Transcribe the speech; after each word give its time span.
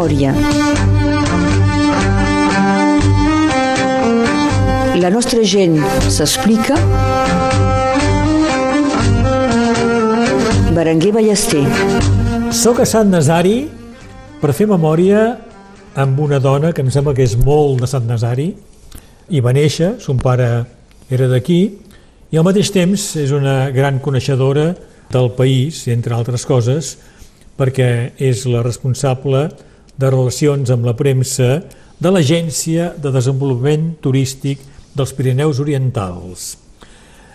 memòria. 0.00 0.32
La 5.00 5.10
nostra 5.10 5.42
gent 5.44 5.76
s'explica. 6.08 6.76
Berenguer 10.72 11.12
Ballester. 11.12 11.64
Soc 12.52 12.80
a 12.80 12.88
Sant 12.88 13.12
Nazari 13.12 13.68
per 14.40 14.54
fer 14.56 14.68
memòria 14.70 15.36
amb 16.00 16.20
una 16.20 16.40
dona 16.40 16.72
que 16.72 16.80
em 16.80 16.90
sembla 16.90 17.14
que 17.14 17.26
és 17.26 17.36
molt 17.36 17.82
de 17.82 17.88
Sant 17.90 18.06
Nazari 18.08 18.54
i 19.30 19.40
va 19.40 19.52
néixer, 19.52 19.98
son 20.00 20.18
pare 20.18 20.64
era 21.10 21.28
d'aquí, 21.28 21.60
i 22.30 22.38
al 22.38 22.46
mateix 22.46 22.70
temps 22.72 23.16
és 23.20 23.32
una 23.34 23.70
gran 23.74 23.98
coneixedora 24.00 24.72
del 25.10 25.32
país, 25.34 25.86
entre 25.90 26.14
altres 26.14 26.46
coses, 26.46 26.96
perquè 27.58 28.14
és 28.16 28.46
la 28.46 28.62
responsable 28.62 29.48
de 30.00 30.08
relacions 30.08 30.70
amb 30.72 30.86
la 30.88 30.94
premsa 30.96 31.60
de 32.00 32.10
l'Agència 32.12 32.94
de 32.96 33.12
Desenvolupament 33.12 33.90
Turístic 34.00 34.62
dels 34.96 35.12
Pirineus 35.16 35.60
Orientals. 35.60 36.54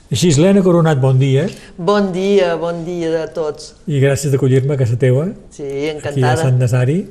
Gislena 0.09 0.63
Coronat, 0.65 0.97
bon 1.01 1.19
dia. 1.21 1.45
Bon 1.77 2.11
dia, 2.13 2.55
bon 2.61 2.81
dia 2.85 3.25
a 3.25 3.27
tots. 3.33 3.73
I 3.85 3.99
gràcies 4.01 4.33
d'acollir-me 4.33 4.73
a 4.73 4.79
casa 4.79 4.97
teua. 5.01 5.27
Sí, 5.53 5.65
Aquí 5.65 5.89
a 5.89 5.93
encantada. 5.95 6.39
Sant 6.41 6.57
Nazari. 6.61 7.03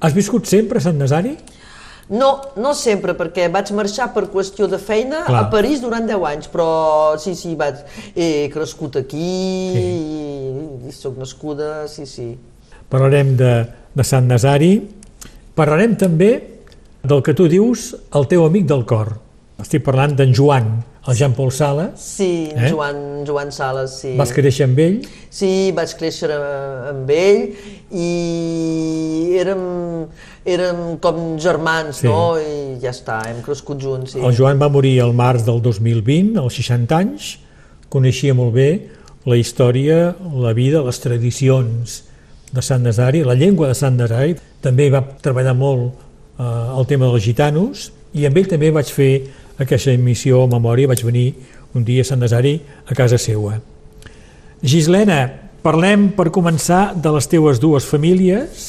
Has 0.00 0.16
viscut 0.16 0.48
sempre 0.48 0.80
a 0.80 0.84
Sant 0.84 0.96
Nazari? 1.00 1.34
No, 2.12 2.30
no 2.60 2.72
sempre, 2.76 3.14
perquè 3.16 3.46
vaig 3.52 3.70
marxar 3.76 4.08
per 4.16 4.26
qüestió 4.32 4.66
de 4.68 4.80
feina 4.80 5.22
Clar. 5.28 5.44
a 5.44 5.50
París 5.52 5.80
durant 5.84 6.08
10 6.08 6.24
anys, 6.28 6.48
però 6.52 6.68
sí, 7.20 7.36
sí, 7.38 7.54
vaig, 7.56 7.84
he 8.16 8.48
crescut 8.52 8.98
aquí 9.00 9.28
i, 9.78 9.86
i 10.88 10.92
sóc 10.92 11.20
nascuda, 11.20 11.86
sí, 11.88 12.08
sí. 12.08 12.32
Parlarem 12.92 13.36
de, 13.38 13.52
de 13.96 14.04
Sant 14.04 14.28
Nazari. 14.28 14.74
Parlarem 15.58 15.96
també 16.00 16.30
del 17.04 17.20
que 17.26 17.34
tu 17.36 17.48
dius 17.50 17.90
el 18.16 18.28
teu 18.30 18.46
amic 18.46 18.64
del 18.70 18.86
cor. 18.88 19.16
Estic 19.62 19.82
parlant 19.84 20.14
d'en 20.16 20.32
Joan, 20.34 20.70
el 21.06 21.16
Jean 21.18 21.34
Paul 21.36 21.50
Sala. 21.52 21.90
Sí, 21.98 22.48
Eh? 22.54 22.70
Joan, 22.70 23.24
Joan 23.26 23.50
Sales, 23.52 23.98
sí. 24.00 24.14
Vas 24.16 24.32
créixer 24.32 24.64
amb 24.68 24.78
ell. 24.80 24.96
Sí, 25.30 25.70
vaig 25.76 25.92
créixer 25.98 26.30
eh, 26.32 26.90
amb 26.92 27.10
ell 27.10 27.42
i 27.92 29.36
érem, 29.38 29.62
érem 30.46 30.80
com 31.02 31.36
germans, 31.38 32.00
Sí. 32.00 32.06
no? 32.08 32.38
I 32.38 32.78
ja 32.82 32.90
està, 32.90 33.20
hem 33.28 33.42
crescut 33.42 33.78
junts. 33.82 34.12
Sí. 34.16 34.20
El 34.24 34.34
Joan 34.34 34.58
va 34.60 34.68
morir 34.72 35.00
al 35.02 35.12
març 35.12 35.44
del 35.44 35.60
2020, 35.62 36.38
als 36.40 36.54
60 36.58 36.96
anys. 36.96 37.38
Coneixia 37.92 38.34
molt 38.34 38.54
bé 38.54 38.88
la 39.26 39.36
història, 39.36 40.14
la 40.34 40.52
vida, 40.56 40.80
les 40.82 40.98
tradicions 40.98 42.04
de 42.52 42.62
Sant 42.62 42.84
Nazari, 42.84 43.24
la 43.24 43.34
llengua 43.34 43.70
de 43.70 43.76
Sant 43.76 43.96
Nazari. 43.96 44.36
També 44.62 44.90
va 44.92 45.02
treballar 45.24 45.54
molt 45.56 45.88
eh, 45.88 46.44
el 46.44 46.88
tema 46.88 47.08
dels 47.08 47.24
gitanos 47.24 47.90
i 48.12 48.26
amb 48.28 48.36
ell 48.36 48.48
també 48.50 48.70
vaig 48.74 48.92
fer 48.92 49.12
aquesta 49.62 49.92
emissió 49.92 50.42
a 50.44 50.50
memòria, 50.52 50.90
vaig 50.90 51.04
venir 51.06 51.26
un 51.74 51.84
dia 51.84 52.04
a 52.04 52.08
Sant 52.08 52.20
Nazari 52.20 52.58
a 52.86 52.96
casa 52.96 53.18
seua. 53.20 53.56
Gislena, 54.62 55.24
parlem 55.64 56.10
per 56.16 56.30
començar 56.34 56.92
de 56.94 57.12
les 57.14 57.28
teues 57.30 57.60
dues 57.62 57.86
famílies. 57.88 58.66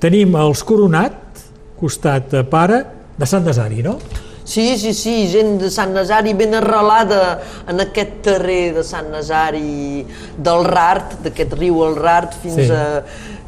Tenim 0.00 0.36
els 0.38 0.62
Coronat, 0.64 1.42
costat 1.80 2.32
pare, 2.50 2.84
de 3.18 3.26
Sant 3.30 3.44
Nazari, 3.46 3.82
no? 3.82 3.98
Sí, 4.44 4.76
sí, 4.76 4.92
sí, 4.92 5.28
gent 5.32 5.54
de 5.62 5.70
Sant 5.72 5.94
Nazari 5.96 6.34
ben 6.36 6.52
arrelada 6.54 7.40
en 7.66 7.80
aquest 7.80 8.18
terrer 8.26 8.74
de 8.76 8.82
Sant 8.84 9.08
Nazari, 9.10 10.04
del 10.36 10.64
Rart, 10.68 11.14
d'aquest 11.24 11.54
riu 11.56 11.80
el 11.86 11.96
Rart, 11.96 12.34
fins, 12.42 12.66
Sí. 12.66 12.70
a, 12.70 13.02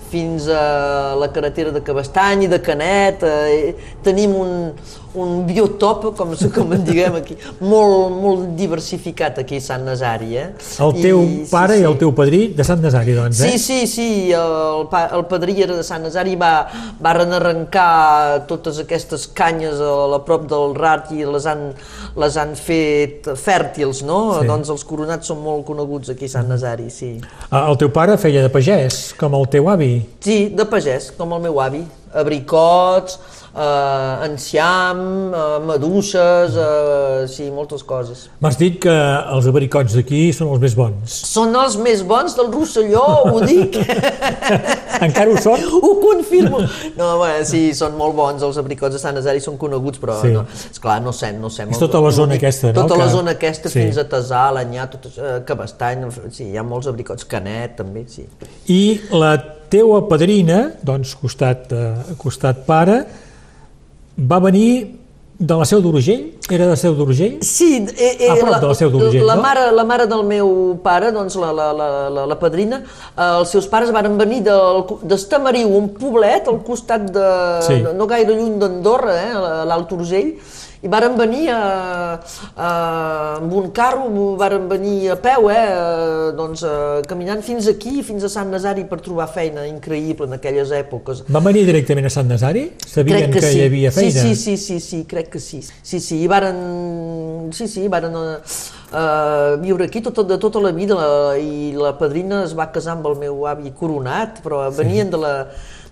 fins 0.09 0.47
a 0.49 1.15
la 1.21 1.29
carretera 1.35 1.71
de 1.75 1.83
Cabestany 1.85 2.45
i 2.45 2.49
de 2.49 2.61
Canet. 2.63 3.23
Eh, 3.29 3.75
tenim 4.03 4.35
un, 4.41 4.73
un 5.17 5.45
biotop, 5.49 6.11
com, 6.19 6.35
com 6.55 6.73
en 6.77 6.85
diguem 6.87 7.17
aquí, 7.21 7.37
molt, 7.61 8.15
molt 8.23 8.47
diversificat 8.59 9.39
aquí 9.43 9.59
a 9.61 9.65
Sant 9.65 9.85
Nazari. 9.89 10.37
Eh? 10.37 10.47
El 10.85 10.95
teu 11.01 11.23
I- 11.25 11.47
pare 11.51 11.79
i 11.81 11.85
el 11.89 11.97
teu 12.01 12.13
padrí 12.17 12.49
de 12.57 12.65
Sant 12.67 12.83
Nazari, 12.85 13.15
doncs, 13.17 13.41
eh? 13.41 13.53
Sí, 13.55 13.59
sí, 13.59 13.87
sí, 13.91 14.09
el, 14.37 14.87
pa, 14.93 15.07
el 15.17 15.25
padrí 15.31 15.57
era 15.65 15.77
de 15.79 15.85
Sant 15.87 16.05
Nazari, 16.07 16.37
va, 16.41 16.53
varen 17.03 17.33
arrencar 17.37 18.47
totes 18.51 18.81
aquestes 18.85 19.27
canyes 19.37 19.81
a, 19.81 19.93
a 20.17 20.23
prop 20.27 20.47
del 20.51 20.75
Rat 20.79 21.11
i 21.17 21.25
les 21.27 21.47
han, 21.51 21.69
les 22.21 22.37
han 22.41 22.55
fet 22.59 23.29
fèrtils, 23.41 24.03
no? 24.07 24.21
Sí. 24.41 24.47
Doncs 24.51 24.71
els 24.75 24.85
coronats 24.87 25.29
són 25.33 25.41
molt 25.45 25.65
coneguts 25.69 26.13
aquí 26.15 26.29
a 26.31 26.35
Sant 26.39 26.49
Nazari, 26.53 26.91
sí. 26.93 27.15
Ah, 27.51 27.67
El 27.71 27.79
teu 27.81 27.91
pare 27.95 28.17
feia 28.21 28.43
de 28.45 28.51
pagès, 28.53 29.13
com 29.19 29.35
el 29.39 29.49
teu 29.53 29.69
avi. 29.73 29.93
Sí, 30.23 30.47
de 30.57 30.65
pagès, 30.69 31.11
com 31.17 31.33
el 31.37 31.43
meu 31.49 31.61
avi. 31.63 31.83
Abricots, 32.17 33.19
eh, 33.57 34.27
enciam, 34.27 34.99
eh, 35.33 35.59
maduixes, 35.67 36.57
eh, 36.57 37.27
sí, 37.33 37.49
moltes 37.51 37.83
coses. 37.89 38.27
M'has 38.45 38.59
dit 38.61 38.79
que 38.83 38.93
els 38.93 39.49
abricots 39.49 39.97
d'aquí 39.97 40.27
són 40.37 40.53
els 40.53 40.61
més 40.63 40.77
bons. 40.77 41.17
Són 41.33 41.57
els 41.57 41.79
més 41.81 42.03
bons 42.07 42.37
del 42.37 42.51
Rosselló, 42.53 43.07
ho 43.33 43.41
dic. 43.47 43.79
Encara 45.07 45.33
ho 45.33 45.41
són? 45.43 45.65
Ho 45.81 45.95
confirmo. 46.03 46.61
No, 46.99 47.11
bé, 47.23 47.33
sí, 47.49 47.63
són 47.77 47.97
molt 47.99 48.17
bons, 48.17 48.45
els 48.47 48.61
abricots 48.61 48.97
de 48.97 49.03
Sant 49.03 49.17
Nazari 49.17 49.43
són 49.45 49.59
coneguts, 49.61 50.01
però 50.03 50.21
Sí. 50.23 50.33
no, 50.37 50.47
esclar, 50.71 51.01
no 51.05 51.13
sé, 51.17 51.33
no 51.37 51.51
sé. 51.53 51.67
És 51.71 51.81
tota 51.81 52.01
la 52.05 52.13
zona 52.15 52.37
aquesta, 52.39 52.73
no? 52.73 52.87
Tota 52.87 53.01
la 53.01 53.09
zona 53.13 53.37
aquesta, 53.37 53.73
sí. 53.73 53.81
fins 53.81 54.01
a 54.01 54.07
Tesà, 54.09 54.47
l'Anyà, 54.57 54.89
tot 54.93 55.11
això, 55.11 55.27
eh, 55.35 55.43
Cabestany, 55.49 56.07
sí, 56.31 56.51
hi 56.53 56.57
ha 56.57 56.65
molts 56.65 56.89
abricots, 56.93 57.25
Canet, 57.29 57.77
també, 57.81 58.07
sí. 58.09 58.25
I 58.73 58.81
la 59.13 59.37
teua 59.73 60.05
padrina, 60.09 60.73
doncs, 60.87 61.17
costat, 61.21 61.73
eh, 61.73 62.17
costat 62.21 62.65
pare, 62.69 63.01
va 64.17 64.39
venir 64.41 64.97
de 65.39 65.55
la 65.55 65.67
Seu 65.69 65.83
d'Urgell? 65.85 66.33
Era 66.49 66.67
de 66.71 66.77
Seu 66.81 66.95
d'Urgell? 66.97 67.39
Sí, 67.45 67.85
eh, 67.99 68.17
eh, 68.25 68.31
A 68.31 68.37
prop 68.41 68.55
de 68.61 68.69
la 68.71 68.75
Seu 68.75 68.91
d'Urgell, 68.91 69.25
la, 69.27 69.35
no? 69.37 69.43
mare, 69.45 69.65
la 69.77 69.85
mare 69.85 70.07
del 70.09 70.25
meu 70.25 70.79
pare, 70.83 71.11
doncs 71.13 71.37
la, 71.37 71.51
la, 71.53 71.67
la, 71.77 71.89
la, 72.09 72.25
la 72.31 72.39
padrina, 72.41 72.81
eh, 73.13 73.27
els 73.27 73.53
seus 73.53 73.69
pares 73.69 73.93
varen 73.93 74.17
venir 74.17 74.41
d'Estamariu, 74.47 75.69
un 75.77 75.91
poblet 75.99 76.49
al 76.49 76.63
costat 76.65 77.11
de... 77.13 77.27
Sí. 77.67 77.83
no, 77.85 78.09
gaire 78.09 78.33
lluny 78.33 78.57
d'Andorra, 78.63 79.19
eh, 79.27 79.35
l'Alt 79.69 79.93
Urgell, 79.99 80.33
i 80.83 80.89
varen 80.93 81.17
venir 81.17 81.49
a, 81.53 81.61
a, 82.57 82.71
amb 83.39 83.53
un 83.57 83.71
carro, 83.77 84.09
varen 84.37 84.69
venir 84.69 85.13
a 85.15 85.17
peu, 85.21 85.49
eh, 85.51 85.57
eh, 85.57 86.33
doncs, 86.37 86.63
eh, 86.67 87.03
caminant 87.09 87.43
fins 87.45 87.69
aquí, 87.71 88.03
fins 88.07 88.27
a 88.27 88.31
Sant 88.33 88.51
Nazari 88.53 88.85
per 88.89 89.01
trobar 89.05 89.29
feina 89.33 89.67
increïble 89.69 90.29
en 90.29 90.37
aquelles 90.37 90.73
èpoques. 90.77 91.25
Va 91.33 91.43
venir 91.45 91.65
directament 91.69 92.09
a 92.09 92.13
Sant 92.13 92.29
Nazari? 92.31 92.67
Sabien 92.87 93.33
que, 93.33 93.43
sí. 93.45 93.61
hi 93.61 93.67
havia 93.71 93.93
feina? 93.95 94.27
Sí, 94.27 94.35
sí, 94.35 94.57
sí, 94.57 94.81
sí, 94.81 94.81
sí, 94.81 95.05
crec 95.09 95.31
que 95.33 95.43
sí. 95.43 95.63
Sí, 95.65 96.01
sí, 96.01 96.21
i 96.23 96.29
varen, 96.31 96.61
sí, 97.57 97.69
sí, 97.73 97.87
varen 97.93 98.17
uh, 98.17 98.37
uh, 98.93 99.57
viure 99.63 99.89
aquí 99.89 100.05
tota, 100.05 100.27
de 100.29 100.39
tota 100.43 100.63
la 100.63 100.75
vida 100.77 100.99
la, 100.99 101.09
i 101.41 101.73
la 101.77 101.97
padrina 101.99 102.45
es 102.45 102.55
va 102.57 102.69
casar 102.75 102.97
amb 102.99 103.09
el 103.13 103.19
meu 103.25 103.47
avi 103.49 103.73
Coronat, 103.77 104.43
però 104.45 104.67
sí. 104.71 104.81
venien 104.83 105.11
de 105.13 105.25
la 105.25 105.35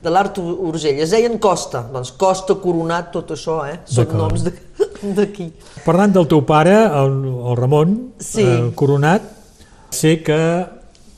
de 0.05 0.12
l'Art 0.12 0.37
Urgell. 0.39 1.00
Es 1.00 1.15
deien 1.15 1.39
Costa, 1.41 1.81
doncs 1.93 2.12
Costa, 2.21 2.59
Coronat, 2.61 3.11
tot 3.15 3.33
això, 3.33 3.62
eh? 3.65 3.78
Són 3.89 4.12
noms 4.12 4.44
de- 4.44 4.53
d'aquí. 5.17 5.50
Parlant 5.84 6.12
del 6.15 6.27
teu 6.31 6.43
pare, 6.47 6.75
el, 6.87 7.19
el 7.50 7.56
Ramon, 7.59 7.97
Sí. 8.19 8.43
eh, 8.43 8.71
Coronat, 8.75 9.22
sé 9.91 10.22
que 10.22 10.37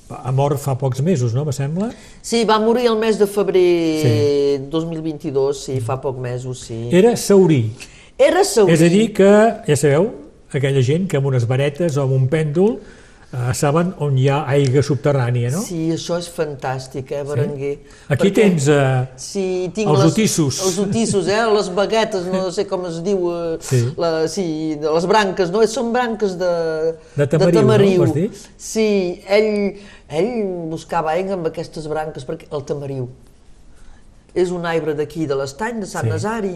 ha 0.08 0.30
mort 0.32 0.58
fa 0.62 0.76
pocs 0.78 1.00
mesos, 1.02 1.32
no, 1.34 1.44
me 1.44 1.52
sembla? 1.52 1.88
Sí, 2.22 2.44
va 2.46 2.58
morir 2.62 2.86
el 2.86 2.96
mes 2.98 3.18
de 3.18 3.26
febrer 3.26 3.64
sí. 4.02 4.68
2022, 4.70 5.64
sí, 5.64 5.80
fa 5.80 5.96
poc 6.00 6.18
mesos, 6.22 6.60
sí. 6.68 6.88
Era 6.94 7.16
saurí. 7.16 7.72
Era 8.18 8.44
saurí. 8.44 8.72
És 8.76 8.82
a 8.86 8.90
dir 8.92 9.08
que, 9.16 9.30
ja 9.66 9.76
sabeu, 9.76 10.12
aquella 10.54 10.82
gent 10.86 11.08
que 11.10 11.18
amb 11.18 11.26
unes 11.28 11.46
varetes 11.50 11.96
o 11.98 12.04
amb 12.06 12.14
un 12.16 12.28
pèndol 12.32 12.78
eh, 13.32 13.52
saben 13.54 13.92
on 14.04 14.16
hi 14.18 14.28
ha 14.30 14.42
aigua 14.52 14.82
subterrània, 14.86 15.50
no? 15.54 15.62
Sí, 15.64 15.90
això 15.94 16.18
és 16.20 16.28
fantàstic, 16.32 17.10
eh, 17.12 17.24
Berenguer? 17.26 17.72
Aquí 18.14 18.30
tens 18.36 18.68
eh, 18.72 19.06
Sí, 19.20 19.44
tinc 19.74 19.90
els 19.90 20.04
les, 20.04 20.12
otissos. 20.12 20.60
Els 20.66 20.78
otissos, 20.86 21.28
eh? 21.32 21.42
Les 21.52 21.68
baguetes, 21.74 22.26
no 22.32 22.46
sé 22.54 22.66
com 22.70 22.86
es 22.90 23.02
diu, 23.06 23.28
eh, 23.34 23.58
Sí. 23.66 23.82
La, 23.98 24.12
sí, 24.32 24.46
de 24.80 24.94
les 24.94 25.06
branques, 25.10 25.50
no? 25.50 25.66
Són 25.66 25.92
branques 25.92 26.38
de, 26.40 26.52
De 27.16 27.26
tamariu, 27.28 28.04
no? 28.04 28.06
Vas 28.06 28.14
dir? 28.14 28.30
Sí, 28.56 28.88
ell, 29.28 29.78
ell 30.08 30.32
buscava 30.72 31.16
aigua 31.16 31.34
amb 31.38 31.50
aquestes 31.52 31.88
branques, 31.90 32.24
perquè 32.28 32.50
el 32.52 32.64
tamariu 32.68 33.08
és 34.36 34.50
un 34.52 34.66
arbre 34.68 34.92
d'aquí, 34.94 35.24
de 35.26 35.36
l'estany, 35.38 35.80
de 35.80 35.86
Sant 35.88 36.04
Sí, 36.04 36.12
Nazari, 36.12 36.54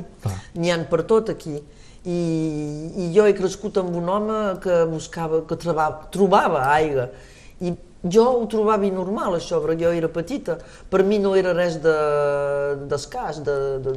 n'hi 0.60 0.70
han 0.70 0.82
per 0.90 1.02
tot 1.08 1.30
aquí. 1.32 1.56
I, 2.04 2.20
I 2.96 3.10
jo 3.12 3.26
he 3.28 3.34
crescut 3.36 3.76
amb 3.80 3.94
un 3.96 4.08
home 4.08 4.40
que 4.62 4.84
buscava, 4.88 5.42
que 5.46 5.56
trobava, 5.60 6.06
trobava 6.12 6.62
aigua. 6.72 7.10
I 7.60 7.74
jo 8.08 8.24
ho 8.24 8.46
trobava 8.48 8.88
normal, 8.88 9.36
això, 9.36 9.58
perquè 9.60 9.84
jo 9.84 9.92
era 9.92 10.08
petita. 10.08 10.56
Per 10.88 11.02
mi 11.04 11.18
no 11.20 11.34
era 11.36 11.52
res 11.52 11.76
de- 11.82 12.86
d'escàs, 12.88 13.42
de, 13.44 13.56
de, 13.84 13.92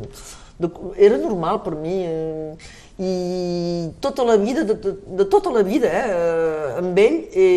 de, 0.59 0.71
era 0.97 1.17
normal 1.17 1.61
per 1.63 1.75
mi. 1.79 2.01
eh, 2.03 2.57
I 2.99 3.89
tota 3.99 4.23
la 4.27 4.35
vida, 4.37 4.63
de, 4.63 4.75
de, 4.75 4.91
de 5.17 5.25
tota 5.25 5.49
la 5.49 5.63
vida, 5.63 5.87
eh, 5.89 6.75
amb 6.77 6.99
ell, 6.99 7.15
he, 7.33 7.47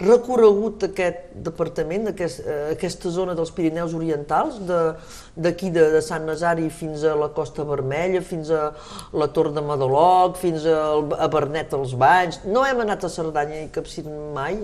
recorregut 0.00 0.88
aquest 0.88 1.34
departament, 1.46 2.08
aquest, 2.10 2.42
eh, 2.44 2.58
aquesta 2.74 3.12
zona 3.14 3.36
dels 3.38 3.52
Pirineus 3.54 3.94
Orientals, 3.94 4.60
d'aquí 4.66 5.70
de, 5.70 5.80
de, 5.80 5.90
de 5.96 6.02
Sant 6.04 6.26
Nazari 6.26 6.68
fins 6.70 7.04
a 7.04 7.14
la 7.18 7.30
Costa 7.36 7.66
Vermella, 7.68 8.22
fins 8.24 8.50
a 8.50 8.70
la 9.14 9.30
Tor 9.34 9.52
de 9.54 9.62
Madaloc, 9.64 10.38
fins 10.40 10.66
a, 10.66 10.82
a 11.18 11.30
Bernet 11.32 11.74
als 11.74 11.94
Banys. 11.98 12.42
No 12.46 12.66
hem 12.66 12.84
anat 12.86 13.06
a 13.06 13.12
Cerdanya 13.12 13.62
i 13.62 13.70
Capcir 13.74 14.06
mai, 14.06 14.58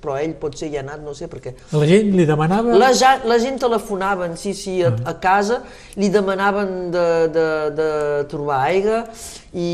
però 0.00 0.16
ell 0.20 0.32
potser 0.40 0.70
hi 0.70 0.78
ha 0.78 0.84
anat, 0.84 1.02
no 1.04 1.12
sé 1.16 1.28
per 1.30 1.40
què. 1.44 1.52
La 1.76 1.86
gent 1.88 2.14
li 2.16 2.26
demanava... 2.28 2.76
La, 2.80 2.90
ja, 2.96 3.12
la 3.28 3.36
gent 3.42 3.60
telefonaven, 3.60 4.36
sí, 4.40 4.54
sí, 4.56 4.78
a, 4.86 4.92
a 5.08 5.14
casa, 5.22 5.60
li 6.00 6.08
demanaven 6.12 6.90
de, 6.94 7.06
de, 7.34 7.46
de 7.76 7.90
trobar 8.30 8.62
aigua 8.70 9.02
i, 9.52 9.70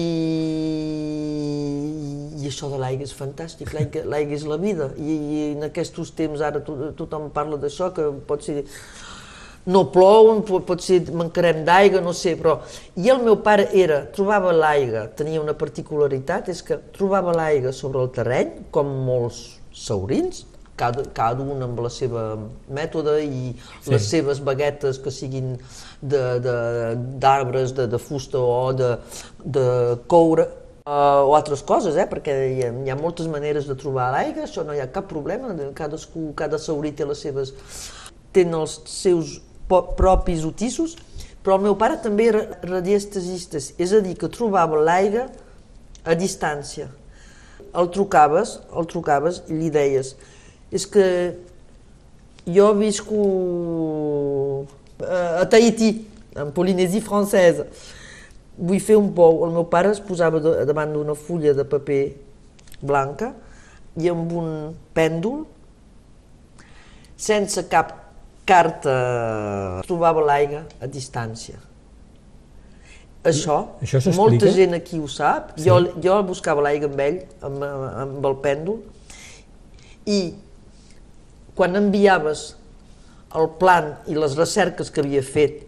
i 2.41 2.51
això 2.51 2.71
de 2.73 2.81
l'aigua 2.83 3.07
és 3.07 3.15
fantàstic, 3.17 3.75
l'aigua 3.77 4.39
és 4.39 4.47
la 4.49 4.56
vida 4.61 4.91
I, 4.97 5.17
i 5.17 5.43
en 5.55 5.69
aquests 5.69 6.15
temps 6.17 6.43
ara 6.45 6.63
to, 6.65 6.93
tothom 6.99 7.31
parla 7.35 7.59
d'això, 7.61 7.93
que 7.95 8.09
pot 8.29 8.45
ser 8.45 8.65
no 9.67 9.83
plou, 9.91 10.31
pot 10.47 10.83
ser 10.83 11.01
mancarem 11.11 11.65
d'aigua, 11.67 12.01
no 12.01 12.13
sé, 12.15 12.37
però... 12.39 12.61
I 12.97 13.11
el 13.11 13.23
meu 13.27 13.41
pare 13.43 13.67
era, 13.75 14.05
trobava 14.15 14.53
l'aigua, 14.55 15.09
tenia 15.19 15.43
una 15.43 15.57
particularitat, 15.59 16.53
és 16.55 16.63
que 16.63 16.79
trobava 16.95 17.35
l'aigua 17.35 17.73
sobre 17.75 18.05
el 18.05 18.13
terreny, 18.15 18.53
com 18.71 18.93
molts 19.09 19.41
saurins, 19.75 20.45
cada, 20.79 21.03
cada 21.17 21.43
un 21.43 21.65
amb 21.65 21.81
la 21.83 21.91
seva 21.91 22.23
mètode 22.69 23.17
i 23.25 23.55
sí. 23.57 23.91
les 23.91 24.07
seves 24.13 24.43
baguetes 24.45 25.01
que 25.03 25.11
siguin 25.11 25.57
d'arbres, 26.01 27.73
de, 27.73 27.83
de, 27.83 27.83
de, 27.83 27.89
de 27.97 28.01
fusta 28.03 28.39
o 28.39 28.71
de, 28.77 28.93
de 29.43 29.67
coure, 30.07 30.47
uh, 30.87 31.27
o 31.27 31.35
altres 31.35 31.63
coses, 31.67 31.97
eh? 31.99 32.07
perquè 32.09 32.35
hi 32.55 32.63
ha, 32.65 32.71
hi 32.87 32.93
ha 32.93 32.97
moltes 32.99 33.27
maneres 33.31 33.67
de 33.69 33.77
trobar 33.79 34.13
l'aigua, 34.15 34.47
això 34.47 34.65
no 34.65 34.75
hi 34.75 34.81
ha 34.81 34.89
cap 34.93 35.09
problema, 35.11 35.53
cadascú, 35.77 36.31
cada 36.39 36.61
saurí 36.63 36.95
té 36.95 37.07
les 37.09 37.21
seves, 37.27 37.53
tenen 38.37 38.61
els 38.63 38.79
seus 38.91 39.41
propis 39.69 40.47
otissos, 40.47 40.95
però 41.43 41.59
el 41.59 41.67
meu 41.67 41.77
pare 41.79 41.99
també 42.03 42.31
era 42.31 42.45
radiestesista, 42.63 43.59
és 43.59 43.93
a 43.93 44.01
dir, 44.03 44.15
que 44.19 44.31
trobava 44.31 44.79
l'aigua 44.83 45.27
a 46.07 46.15
distància. 46.19 46.89
El 47.77 47.91
trucaves, 47.93 48.57
el 48.73 48.87
trucaves 48.89 49.43
i 49.51 49.59
li 49.59 49.69
deies, 49.75 50.15
és 50.75 50.87
que 50.91 51.07
jo 52.47 52.71
visco 52.79 53.21
a 55.03 55.45
Tahiti, 55.51 55.91
en 56.37 56.51
Polinèsia 56.55 57.03
francesa, 57.05 57.67
vull 58.57 58.81
fer 58.81 58.97
un 58.99 59.13
pou. 59.17 59.45
El 59.47 59.55
meu 59.57 59.67
pare 59.71 59.93
es 59.95 60.01
posava 60.03 60.41
davant 60.41 60.95
d'una 60.95 61.17
fulla 61.19 61.55
de 61.57 61.67
paper 61.69 62.01
blanca 62.83 63.33
i 63.97 64.11
amb 64.13 64.33
un 64.37 64.51
pèndol, 64.97 65.45
sense 67.17 67.65
cap 67.73 67.95
carta, 68.47 68.97
trobava 69.87 70.25
l'aigua 70.25 70.67
a 70.81 70.89
distància. 70.91 71.59
Això, 73.27 73.57
Això 73.83 74.13
molta 74.15 74.53
gent 74.55 74.77
aquí 74.77 75.01
ho 75.03 75.09
sap. 75.11 75.57
Sí. 75.57 75.67
Jo, 75.67 75.81
jo 76.03 76.19
buscava 76.29 76.63
l'aigua 76.63 76.91
amb 76.93 77.01
ell, 77.03 77.17
amb, 77.43 77.65
amb 78.05 78.29
el 78.29 78.37
pèndol, 78.45 78.79
i 80.07 80.21
quan 81.59 81.75
enviaves 81.81 82.53
el 83.37 83.49
plan 83.59 83.97
i 84.07 84.15
les 84.15 84.37
recerques 84.39 84.93
que 84.93 85.03
havia 85.03 85.25
fet 85.27 85.66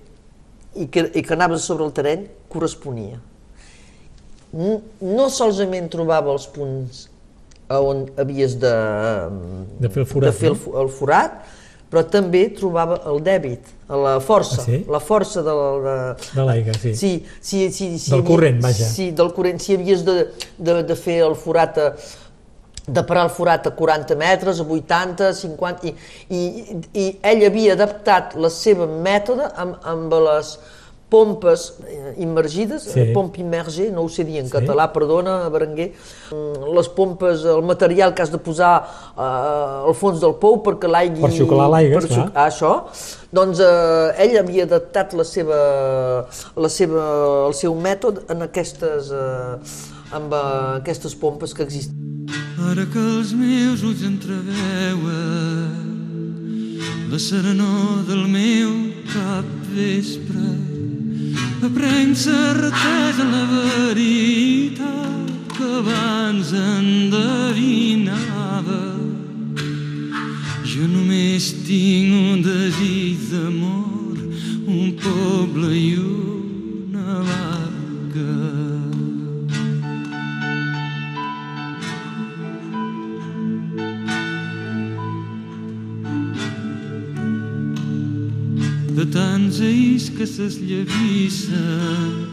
i 0.79 0.89
que, 0.93 1.09
i 1.15 1.23
que 1.25 1.35
anaves 1.35 1.67
sobre 1.69 1.87
el 1.87 1.93
terreny, 1.97 2.27
corresponia. 2.53 3.21
No 4.55 5.29
solament 5.29 5.91
trobava 5.93 6.33
els 6.33 6.49
punts 6.55 7.07
on 7.69 8.07
havies 8.17 8.55
de, 8.63 8.75
de 9.83 9.91
fer 9.93 10.05
el 10.05 10.09
forat, 10.09 10.31
de 10.31 10.37
fer 10.39 10.53
el, 10.55 10.61
el 10.81 10.93
forat 10.93 11.41
però 11.89 12.03
també 12.05 12.43
trobava 12.57 12.99
el 13.09 13.21
dèbit, 13.25 13.71
la 13.89 14.19
força, 14.21 14.61
ah, 14.61 14.65
sí? 14.67 14.83
la 14.93 15.01
força 15.01 15.41
de, 15.45 15.55
de, 15.85 15.95
de 16.37 16.45
l'aigua, 16.45 16.75
sí. 16.77 16.93
Sí, 16.99 17.13
sí, 17.41 17.63
sí, 17.73 17.89
sí, 17.97 18.13
del 18.13 18.25
corrent, 18.29 18.61
vaja. 18.65 18.89
Sí, 18.93 19.09
del 19.17 19.33
corrent, 19.37 19.61
si 19.65 19.79
havies 19.79 20.05
de, 20.05 20.19
de, 20.59 20.83
de 20.85 20.97
fer 20.99 21.23
el 21.25 21.37
forat 21.41 21.81
a, 21.81 21.87
de 22.89 23.05
parar 23.05 23.27
el 23.29 23.35
forat 23.37 23.69
a 23.69 23.75
40 23.77 24.17
metres, 24.17 24.61
a 24.61 24.65
80, 24.65 25.31
50, 25.43 25.87
i, 25.87 25.95
i, 26.33 26.81
i 26.97 27.07
ell 27.31 27.45
havia 27.47 27.77
adaptat 27.77 28.35
la 28.41 28.51
seva 28.53 28.89
mètode 28.89 29.53
amb, 29.61 29.79
amb 29.93 30.19
les 30.25 30.57
pompes 31.09 31.73
eh, 31.89 32.15
immergides, 32.21 32.85
sí. 32.93 33.07
pompa 33.15 33.41
immergé, 33.41 33.89
no 33.93 34.05
ho 34.05 34.11
sé 34.13 34.27
dir 34.29 34.43
en 34.43 34.49
sí. 34.49 34.53
català, 34.53 34.91
perdona, 34.93 35.39
Berenguer, 35.53 35.89
mm, 36.29 36.69
les 36.77 36.91
pompes, 36.93 37.47
el 37.49 37.63
material 37.65 38.13
que 38.15 38.25
has 38.25 38.33
de 38.33 38.41
posar 38.45 38.75
uh, 38.85 39.89
al 39.89 39.97
fons 39.97 40.21
del 40.21 40.37
pou 40.41 40.61
perquè 40.67 40.91
l'aigui... 40.91 41.25
Per 41.25 41.33
xuclar 41.33 41.71
l'aigua, 41.73 42.03
clar. 42.05 42.27
Xuc, 42.27 42.37
això, 42.45 42.75
doncs 43.33 43.63
eh, 43.65 44.25
ell 44.27 44.37
havia 44.43 44.69
adaptat 44.69 45.17
la 45.17 45.25
seva, 45.29 45.63
la 46.57 46.73
seva, 46.73 47.09
el 47.49 47.57
seu 47.57 47.77
mètode 47.89 48.29
en 48.33 48.45
aquestes, 48.51 49.09
uh, 49.09 49.57
amb 50.13 50.37
uh, 50.37 50.45
aquestes 50.83 51.17
pompes 51.17 51.57
que 51.57 51.65
existen. 51.65 52.18
Ara 52.67 52.83
que 52.91 52.99
els 52.99 53.31
meus 53.39 53.85
ulls 53.87 54.03
entreveuen 54.03 55.87
la 57.09 57.19
serenor 57.23 58.03
del 58.09 58.27
meu 58.29 58.73
cap 59.13 59.47
vespre 59.77 60.49
aprenc 61.69 62.17
certesa 62.19 63.25
la 63.31 63.45
veritat 63.53 65.31
que 65.55 65.69
abans 65.83 66.53
endevinava. 66.59 68.17
Jo 70.67 70.85
només 70.91 71.53
tinc 71.69 72.11
un 72.15 72.43
desig 72.43 73.19
d'amor 73.31 74.17
un 74.67 74.93
poble 74.99 75.71
i 75.75 75.95
una 75.99 76.38
que 90.19 90.27
s'esllevissen. 90.27 92.27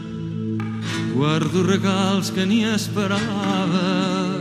Guardo 1.14 1.62
regals 1.62 2.32
que 2.34 2.44
ni 2.44 2.64
esperava, 2.64 4.40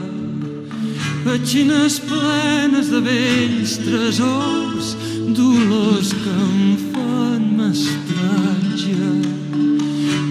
petxines 1.24 2.00
plenes 2.10 2.90
de 2.90 3.02
vells 3.06 3.78
tresors, 3.86 4.96
dolors 5.38 6.10
que 6.24 6.36
em 6.48 6.60
fan 6.90 7.46
mestratge, 7.62 9.14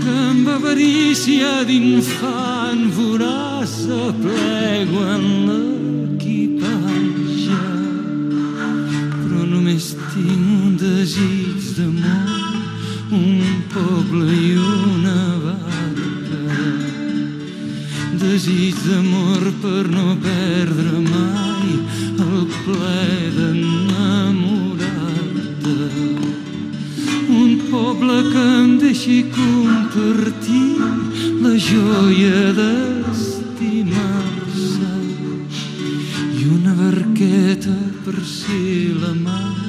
que 0.02 0.18
amb 0.26 0.50
avarícia 0.58 1.54
d'infant 1.70 2.88
voràs 2.98 3.78
aplego 4.08 5.06
en 5.14 5.24
però 9.24 9.44
només 9.50 9.92
tinc 10.12 10.48
un 10.64 10.72
desig 10.80 11.68
d'amor, 11.76 12.33
un 13.10 13.64
poble 13.72 14.32
i 14.32 14.56
una 14.56 15.38
barca. 15.44 16.40
Desig 18.20 18.74
d'amor 18.86 19.42
per 19.60 19.84
no 19.90 20.16
perdre 20.22 21.00
mai 21.04 21.70
el 22.24 22.46
ple 22.64 23.04
d'enamorar-te. 23.36 25.78
Un 27.28 27.50
poble 27.70 28.16
que 28.30 28.44
em 28.62 28.70
deixi 28.78 29.18
compartir 29.34 30.78
la 31.42 31.54
joia 31.58 32.52
d'estimar-se 32.60 34.92
i 36.40 36.42
una 36.56 36.72
barqueta 36.80 37.76
per 38.04 38.16
ser 38.24 38.94
la 39.02 39.12
mar 39.26 39.63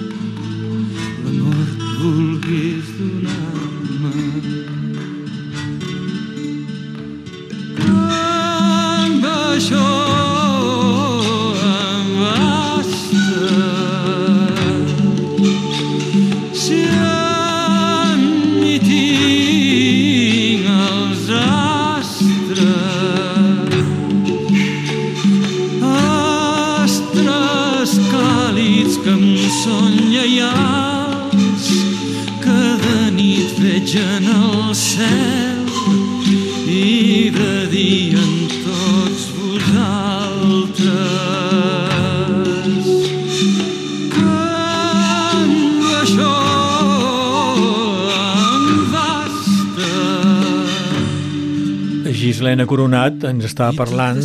Coronat 52.76 53.22
ens 53.30 53.46
està 53.48 53.70
parlant 53.72 54.18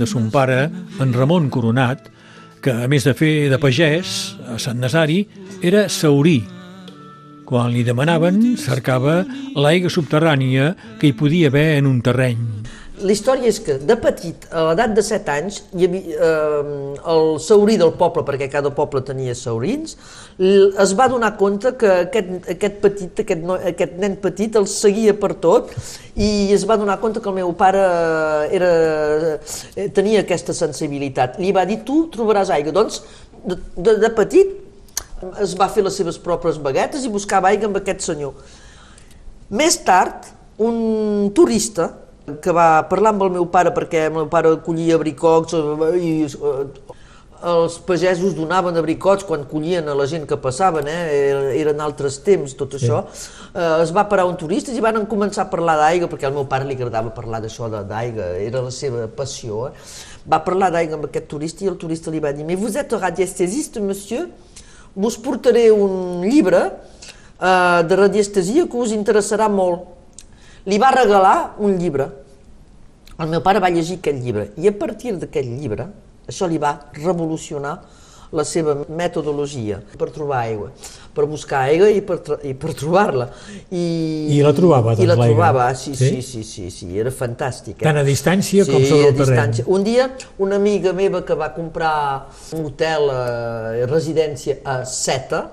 de 0.00 0.06
son 0.08 0.30
pare, 0.32 0.70
en 0.96 1.10
Ramon 1.12 1.50
Coronat, 1.52 2.06
que 2.64 2.72
a 2.72 2.86
més 2.88 3.04
de 3.04 3.12
fer 3.12 3.50
de 3.52 3.58
pagès 3.60 4.12
a 4.48 4.56
Sant 4.56 4.80
Nazari, 4.80 5.18
era 5.60 5.82
saurí. 5.92 6.38
Quan 7.44 7.68
li 7.74 7.82
demanaven, 7.84 8.56
cercava 8.56 9.18
l'aigua 9.60 9.92
subterrània 9.92 10.70
que 10.96 11.10
hi 11.10 11.18
podia 11.20 11.50
haver 11.52 11.66
en 11.82 11.90
un 11.90 12.00
terreny. 12.00 12.40
La 12.98 13.12
història 13.12 13.50
és 13.50 13.58
que, 13.62 13.76
de 13.84 13.94
petit, 14.00 14.46
a 14.50 14.62
l'edat 14.68 14.94
de 14.96 15.02
7 15.04 15.30
anys, 15.34 15.58
hi 15.76 15.86
havia, 15.86 16.16
eh, 16.28 16.70
el 17.12 17.28
saurí 17.42 17.76
del 17.78 17.92
poble, 17.98 18.24
perquè 18.26 18.48
cada 18.50 18.72
poble 18.74 19.02
tenia 19.06 19.34
saurins, 19.38 19.94
es 20.38 20.94
va 20.98 21.08
donar 21.10 21.32
compte 21.38 21.72
que 21.78 21.90
aquest, 22.06 22.32
aquest, 22.54 22.80
petit, 22.82 23.22
aquest, 23.24 23.44
no, 23.44 23.58
aquest 23.70 23.94
nen 24.02 24.16
petit 24.22 24.56
el 24.58 24.66
seguia 24.70 25.14
per 25.18 25.32
tot 25.42 25.70
i 26.14 26.52
es 26.54 26.64
va 26.66 26.78
donar 26.80 26.98
compte 27.02 27.22
que 27.22 27.30
el 27.30 27.38
meu 27.40 27.52
pare 27.58 27.84
era, 28.54 28.72
eh, 29.76 29.88
tenia 29.94 30.24
aquesta 30.24 30.56
sensibilitat. 30.56 31.38
Li 31.42 31.52
va 31.54 31.66
dir, 31.68 31.82
tu 31.86 32.06
trobaràs 32.14 32.50
aigua. 32.54 32.74
Doncs, 32.80 33.02
de, 33.44 33.60
de, 33.76 33.98
de 34.02 34.12
petit, 34.16 34.56
es 35.42 35.54
va 35.58 35.70
fer 35.70 35.86
les 35.86 35.96
seves 35.98 36.18
pròpies 36.22 36.58
baguetes 36.62 37.06
i 37.06 37.14
buscava 37.14 37.50
aigua 37.50 37.70
amb 37.70 37.78
aquest 37.82 38.06
senyor. 38.06 38.34
Més 39.50 39.78
tard, 39.86 40.28
un 40.58 41.30
turista, 41.34 41.92
que 42.42 42.52
va 42.54 42.68
parlar 42.90 43.14
amb 43.14 43.26
el 43.26 43.34
meu 43.38 43.48
pare 43.52 43.72
perquè 43.76 44.06
el 44.08 44.14
meu 44.14 44.28
pare 44.32 44.56
collia 44.64 44.96
abricots 44.98 45.56
i 45.98 46.14
els 47.38 47.76
pagesos 47.86 48.34
donaven 48.34 48.76
abricots 48.76 49.24
quan 49.24 49.44
collien 49.46 49.86
a 49.88 49.94
la 49.94 50.06
gent 50.10 50.26
que 50.26 50.36
passaven, 50.36 50.88
eh? 50.90 51.54
eren 51.60 51.80
altres 51.80 52.18
temps 52.26 52.54
tot 52.58 52.74
això, 52.74 53.04
sí. 53.12 53.28
eh, 53.52 53.82
es 53.84 53.92
va 53.94 54.08
parar 54.10 54.26
un 54.26 54.36
turista 54.36 54.72
i 54.74 54.82
van 54.82 55.04
començar 55.06 55.44
a 55.44 55.50
parlar 55.50 55.76
d'aigua, 55.78 56.08
perquè 56.10 56.26
al 56.26 56.34
meu 56.34 56.48
pare 56.50 56.66
li 56.66 56.74
agradava 56.74 57.14
parlar 57.14 57.40
d'això 57.44 57.70
d'aigua, 57.70 58.32
era 58.42 58.62
la 58.64 58.72
seva 58.74 59.06
passió. 59.06 59.68
Eh? 59.68 59.72
Va 60.28 60.42
parlar 60.44 60.72
d'aigua 60.74 60.98
amb 60.98 61.06
aquest 61.06 61.28
turista 61.30 61.64
i 61.64 61.70
el 61.70 61.78
turista 61.78 62.10
li 62.10 62.20
va 62.20 62.32
dir 62.34 62.44
«Mais 62.44 62.58
vous 62.58 62.76
êtes 62.76 62.98
radiestésiste, 63.00 63.80
monsieur? 63.80 64.26
Vos 64.96 65.16
portaré 65.22 65.70
un 65.70 66.26
llibre 66.26 66.64
eh, 66.64 67.82
de 67.86 68.02
radiestesia 68.02 68.66
que 68.66 68.82
us 68.82 68.96
interessarà 68.96 69.46
molt» 69.48 69.97
li 70.68 70.78
va 70.80 70.92
regalar 70.94 71.36
un 71.64 71.78
llibre. 71.80 72.08
El 73.18 73.32
meu 73.32 73.42
pare 73.42 73.62
va 73.62 73.70
llegir 73.74 73.98
aquest 73.98 74.20
llibre 74.22 74.50
i 74.60 74.68
a 74.70 74.74
partir 74.78 75.16
d'aquest 75.18 75.48
llibre 75.48 75.88
això 76.28 76.46
li 76.46 76.60
va 76.60 76.76
revolucionar 77.00 77.78
la 78.36 78.44
seva 78.44 78.74
metodologia 78.92 79.78
per 79.96 80.10
trobar 80.12 80.42
aigua, 80.44 80.68
per 81.16 81.24
buscar 81.26 81.62
aigua 81.70 81.88
i 81.88 82.02
per, 82.04 82.18
i 82.44 82.52
per 82.52 82.74
trobar-la. 82.76 83.30
I, 83.72 83.84
I 84.36 84.42
la 84.44 84.52
trobava, 84.56 84.92
doncs, 84.92 85.04
I 85.04 85.08
la 85.08 85.16
trobava, 85.16 85.68
sí, 85.72 85.94
sí, 85.96 86.20
sí, 86.22 86.42
sí, 86.44 86.68
sí, 86.74 86.90
era 87.00 87.12
fantàstic. 87.14 87.78
Eh? 87.78 87.86
Tant 87.86 88.00
a 88.00 88.04
distància 88.04 88.66
sí, 88.66 88.74
com 88.74 88.84
sobre 88.84 89.14
el 89.14 89.16
terreny. 89.16 89.62
Un 89.72 89.86
dia, 89.86 90.10
una 90.44 90.60
amiga 90.60 90.92
meva 90.92 91.22
que 91.24 91.38
va 91.40 91.48
comprar 91.56 91.94
un 92.58 92.68
hotel, 92.68 93.08
eh, 93.14 93.88
residència 93.88 94.60
a 94.60 94.82
Seta, 94.84 95.46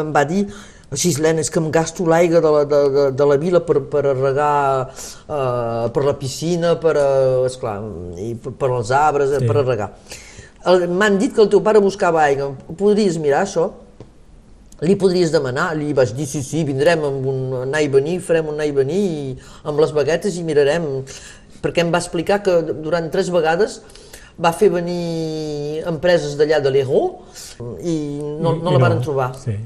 em 0.00 0.16
va 0.16 0.24
dir 0.24 0.46
Gislena, 0.94 1.42
és 1.42 1.50
que 1.50 1.58
em 1.58 1.66
gasto 1.74 2.04
l'aigua 2.06 2.40
de, 2.40 2.50
la, 2.52 2.62
de, 2.64 2.80
de, 2.94 3.06
de 3.18 3.26
la 3.26 3.36
vila 3.42 3.60
per, 3.66 3.80
per 3.90 4.04
regar, 4.06 4.92
uh, 5.26 5.88
per 5.90 6.04
la 6.06 6.14
piscina, 6.14 6.76
per, 6.78 6.94
uh, 6.94 7.42
esclar, 7.48 7.80
i 8.22 8.34
per, 8.38 8.52
per 8.60 8.70
els 8.70 8.92
arbres, 8.94 9.34
sí. 9.34 9.48
per 9.48 9.64
regar. 9.64 9.90
M'han 10.66 11.18
dit 11.18 11.34
que 11.34 11.42
el 11.42 11.50
teu 11.50 11.62
pare 11.62 11.82
buscava 11.82 12.22
aigua, 12.22 12.52
podries 12.78 13.18
mirar 13.22 13.42
això? 13.42 13.68
Li 14.86 14.94
podries 15.00 15.34
demanar? 15.34 15.72
Li 15.74 15.90
vaig 15.96 16.14
dir, 16.14 16.26
sí, 16.30 16.42
sí, 16.44 16.62
vindrem 16.68 17.02
amb 17.08 17.28
un 17.32 17.44
anar 17.64 17.82
i 17.82 17.90
venir, 17.90 18.18
farem 18.22 18.50
un 18.52 18.58
anar 18.58 18.70
i 18.70 18.74
venir 18.76 19.02
i, 19.02 19.20
amb 19.66 19.82
les 19.82 19.94
baguetes 19.96 20.38
i 20.38 20.46
mirarem, 20.46 20.90
perquè 21.64 21.82
em 21.82 21.90
va 21.94 22.02
explicar 22.02 22.44
que 22.46 22.60
durant 22.68 23.08
tres 23.10 23.32
vegades 23.34 23.80
va 24.38 24.52
fer 24.52 24.68
venir 24.70 25.82
empreses 25.88 26.36
d'allà 26.38 26.60
de 26.62 26.74
l'Hérault 26.74 27.40
i 27.80 27.96
no, 28.20 28.58
no 28.60 28.74
la 28.74 28.82
van 28.84 29.00
trobar. 29.02 29.32
Sí 29.42 29.56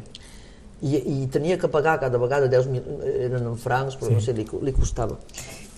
i, 0.83 0.97
i 0.97 1.17
tenia 1.33 1.59
que 1.61 1.69
pagar 1.69 1.99
cada 2.01 2.19
vegada 2.19 2.49
10.000, 2.49 3.01
eren 3.27 3.49
en 3.53 3.57
francs, 3.61 3.97
però 4.01 4.11
sí. 4.11 4.17
no 4.17 4.25
sé, 4.25 4.35
li, 4.37 4.47
li 4.65 4.73
costava. 4.77 5.19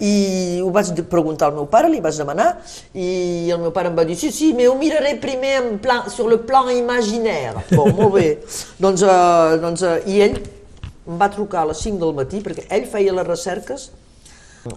I 0.02 0.61
ho 0.62 0.71
vaig 0.75 0.92
preguntar 1.11 1.50
al 1.50 1.56
meu 1.59 1.66
pare, 1.71 1.90
li 1.90 2.00
vaig 2.02 2.16
demanar, 2.18 2.49
i 2.94 3.50
el 3.52 3.61
meu 3.62 3.75
pare 3.75 3.90
em 3.90 3.99
va 3.99 4.06
dir, 4.09 4.16
sí, 4.18 4.32
sí, 4.35 4.52
mais 4.56 4.71
ho 4.71 4.76
miraré 4.78 5.14
primer 5.23 5.56
en 5.61 5.71
plan, 5.82 6.09
sur 6.11 6.30
le 6.30 6.40
plan 6.47 6.71
imaginaire. 6.75 7.64
Bon, 7.75 7.90
molt 7.99 8.16
bé. 8.16 8.28
doncs, 8.82 9.04
uh, 9.06 9.59
doncs 9.62 9.87
uh, 9.87 9.99
i 10.06 10.23
ell 10.26 10.38
em 10.40 11.18
va 11.18 11.30
trucar 11.35 11.64
a 11.64 11.73
les 11.73 11.82
5 11.82 11.99
del 12.02 12.14
matí, 12.18 12.42
perquè 12.42 12.68
ell 12.71 12.87
feia 12.90 13.14
les 13.14 13.26
recerques 13.26 13.90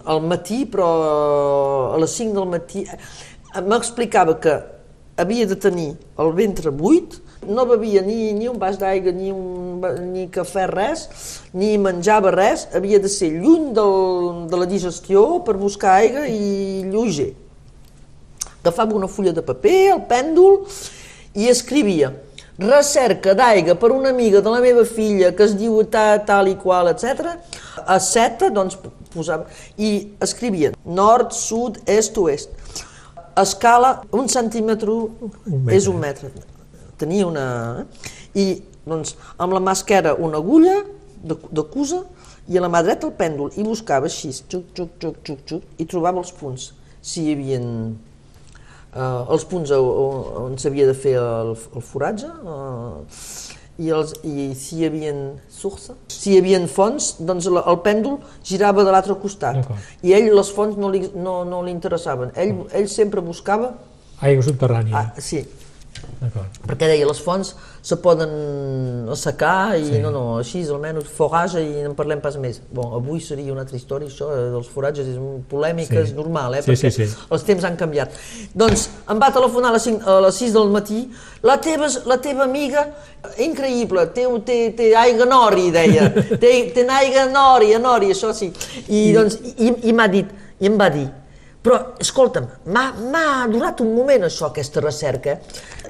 al 0.04 0.22
matí, 0.26 0.64
però 0.66 0.88
a 1.94 2.00
les 2.02 2.16
5 2.18 2.34
del 2.34 2.48
matí 2.50 2.82
m'explicava 3.62 4.34
que 4.42 4.56
havia 5.16 5.46
de 5.46 5.56
tenir 5.56 5.94
el 6.20 6.32
ventre 6.36 6.70
buit, 6.70 7.16
no 7.46 7.64
bevia 7.66 8.02
ni, 8.02 8.32
ni 8.36 8.48
un 8.50 8.58
vas 8.58 8.76
d'aigua, 8.80 9.12
ni, 9.14 9.32
un, 9.32 9.80
ni 10.12 10.26
cafè, 10.32 10.66
res, 10.70 11.06
ni 11.54 11.76
menjava 11.80 12.32
res, 12.34 12.66
havia 12.74 13.00
de 13.00 13.10
ser 13.12 13.30
lluny 13.32 13.72
del, 13.76 14.46
de 14.50 14.60
la 14.60 14.68
digestió 14.68 15.24
per 15.46 15.56
buscar 15.60 15.96
aigua 16.02 16.26
i 16.28 16.84
lleuger. 16.90 17.32
Agafava 18.60 18.96
una 18.98 19.08
fulla 19.08 19.32
de 19.32 19.44
paper, 19.46 19.80
el 19.94 20.04
pèndol, 20.10 20.62
i 21.36 21.48
escrivia 21.52 22.12
recerca 22.58 23.34
d'aigua 23.36 23.74
per 23.76 23.90
una 23.92 24.08
amiga 24.08 24.40
de 24.40 24.50
la 24.50 24.60
meva 24.64 24.84
filla 24.88 25.32
que 25.36 25.44
es 25.44 25.54
diu 25.56 25.82
tal, 25.92 26.22
tal 26.24 26.48
i 26.48 26.56
qual, 26.56 26.88
etc. 26.88 27.36
A 27.84 27.98
seta, 28.00 28.48
doncs, 28.50 28.78
posava, 29.12 29.46
i 29.76 30.12
escrivia 30.24 30.72
nord, 30.84 31.36
sud, 31.36 31.82
est, 31.86 32.16
oest. 32.18 32.50
Escala, 33.36 34.00
un 34.16 34.30
centímetre 34.32 34.92
un 34.92 35.70
és 35.72 35.88
un 35.90 35.98
metre. 36.00 36.30
Tenia 36.96 37.26
una... 37.28 37.46
Eh? 37.82 38.12
I 38.36 38.44
doncs, 38.86 39.16
amb 39.40 39.56
la 39.56 39.60
mà 39.60 39.74
esquerra 39.76 40.14
una 40.22 40.40
agulla 40.40 40.78
de, 41.22 41.36
de 41.36 41.64
cusa 41.72 42.02
i 42.48 42.56
a 42.56 42.62
la 42.64 42.70
mà 42.72 42.82
dreta 42.86 43.08
el 43.10 43.14
pèndol. 43.18 43.52
I 43.58 43.64
buscava 43.66 44.08
així, 44.08 44.32
xuc, 44.32 44.70
xuc, 44.76 44.96
xuc, 45.02 45.20
xuc, 45.26 45.42
xuc, 45.48 45.66
i 45.76 45.88
trobava 45.88 46.22
els 46.22 46.32
punts, 46.36 46.70
si 47.02 47.26
hi 47.26 47.34
havia 47.34 47.60
eh, 47.60 49.32
els 49.34 49.44
punts 49.50 49.72
on 49.76 50.56
s'havia 50.60 50.88
de 50.88 50.96
fer 50.96 51.16
el, 51.20 51.52
el 51.56 51.84
foratge 51.84 52.30
eh, 52.30 53.45
i, 53.78 53.90
els, 53.92 54.14
i 54.24 54.52
si 54.56 54.80
hi 54.80 54.86
havia 54.88 55.12
sursa, 55.52 55.96
si 56.12 56.32
hi 56.32 56.38
havia 56.40 56.60
fonts, 56.70 57.14
doncs 57.28 57.48
el, 57.50 57.60
el 57.60 57.80
pèndol 57.84 58.20
girava 58.46 58.84
de 58.86 58.94
l'altre 58.94 59.18
costat. 59.20 59.60
I 60.06 60.16
ell 60.16 60.32
les 60.36 60.52
fonts 60.52 60.78
no 60.80 60.90
li, 60.92 61.04
no, 61.14 61.42
no 61.48 61.62
li 61.66 61.74
interessaven, 61.74 62.32
ell, 62.36 62.64
ell 62.72 62.88
sempre 62.92 63.24
buscava 63.24 63.74
aigua 64.24 64.44
subterrània. 64.46 64.96
Ah, 64.96 65.20
sí, 65.20 65.42
perquè 66.66 66.88
deia, 66.90 67.06
les 67.06 67.20
fonts 67.22 67.52
se 67.86 67.96
poden 68.02 68.30
assecar 69.12 69.76
i 69.78 69.84
sí. 69.84 69.98
no, 70.02 70.10
no, 70.10 70.22
així 70.40 70.64
almenys 70.72 71.06
forratge 71.14 71.62
i 71.62 71.82
no 71.84 71.92
en 71.92 71.96
parlem 71.98 72.22
pas 72.24 72.34
més. 72.42 72.58
Bon, 72.74 72.94
avui 72.98 73.20
seria 73.22 73.52
una 73.54 73.62
altra 73.62 73.78
història, 73.78 74.10
això 74.10 74.30
eh, 74.34 74.46
dels 74.54 74.70
foratges 74.72 75.10
és 75.12 75.20
polèmica, 75.50 76.00
sí. 76.00 76.08
és 76.08 76.14
normal, 76.16 76.56
eh, 76.58 76.64
sí, 76.64 76.72
perquè 76.72 76.90
sí, 76.90 77.06
sí. 77.06 77.26
els 77.32 77.46
temps 77.46 77.66
han 77.68 77.78
canviat. 77.78 78.16
Doncs 78.58 78.88
em 79.12 79.22
va 79.22 79.30
telefonar 79.34 79.70
a 79.70 79.76
les, 79.76 79.86
5, 79.86 80.02
a 80.02 80.24
les 80.26 80.40
6 80.42 80.56
del 80.56 80.72
matí, 80.74 81.02
la 81.46 81.58
teva, 81.62 81.90
la 82.10 82.18
teva 82.24 82.46
amiga, 82.48 82.88
increïble, 83.46 84.08
té, 84.16 84.26
té, 84.48 84.58
té 84.78 84.90
aigua 84.98 85.28
nori, 85.30 85.68
deia, 85.74 86.08
té, 86.42 86.56
té 86.74 86.88
aigua 86.98 87.28
nori, 87.30 87.70
nori, 87.82 88.10
això 88.16 88.34
sí. 88.34 88.50
I, 88.88 89.12
doncs, 89.14 89.38
i, 89.54 89.70
i 89.90 89.94
m'ha 89.94 90.10
dit, 90.10 90.34
i 90.58 90.70
em 90.72 90.80
va 90.80 90.90
dir, 90.90 91.06
però, 91.66 91.80
escolta'm, 91.98 92.44
m'ha 92.70 93.24
durat 93.50 93.80
un 93.82 93.88
moment 93.96 94.28
això, 94.28 94.52
aquesta 94.52 94.82
recerca. 94.84 95.34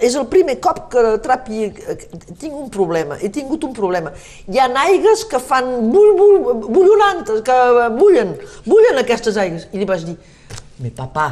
És 0.00 0.16
el 0.16 0.24
primer 0.32 0.56
cop 0.64 0.86
que 0.92 1.02
trapi, 1.24 1.68
tinc 2.40 2.54
un 2.54 2.70
problema, 2.72 3.18
he 3.20 3.28
tingut 3.32 3.64
un 3.68 3.74
problema. 3.76 4.14
Hi 4.48 4.62
ha 4.62 4.70
aigues 4.86 5.26
que 5.28 5.40
fan 5.40 5.68
bull, 5.92 6.14
bull, 6.16 6.64
bullonantes, 6.64 7.42
que 7.44 7.58
bullen, 7.98 8.32
bullen 8.64 9.02
aquestes 9.02 9.36
aigues. 9.40 9.68
I 9.72 9.82
li 9.82 9.88
vaig 9.88 10.08
dir, 10.08 10.16
mais 10.80 10.96
papa, 10.96 11.28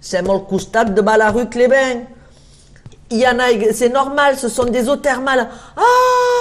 som 0.00 0.32
al 0.32 0.46
costat 0.48 0.94
de 0.96 1.04
Balarue 1.04 1.50
Cleben, 3.12 3.18
hi 3.18 3.24
ha 3.24 3.44
aigua, 3.44 3.72
c'est 3.72 3.88
normal, 3.88 4.36
ce 4.38 4.48
sont 4.48 4.64
des 4.64 4.88
eaux 4.88 4.96
thermales. 4.96 5.48
Ah, 5.76 6.32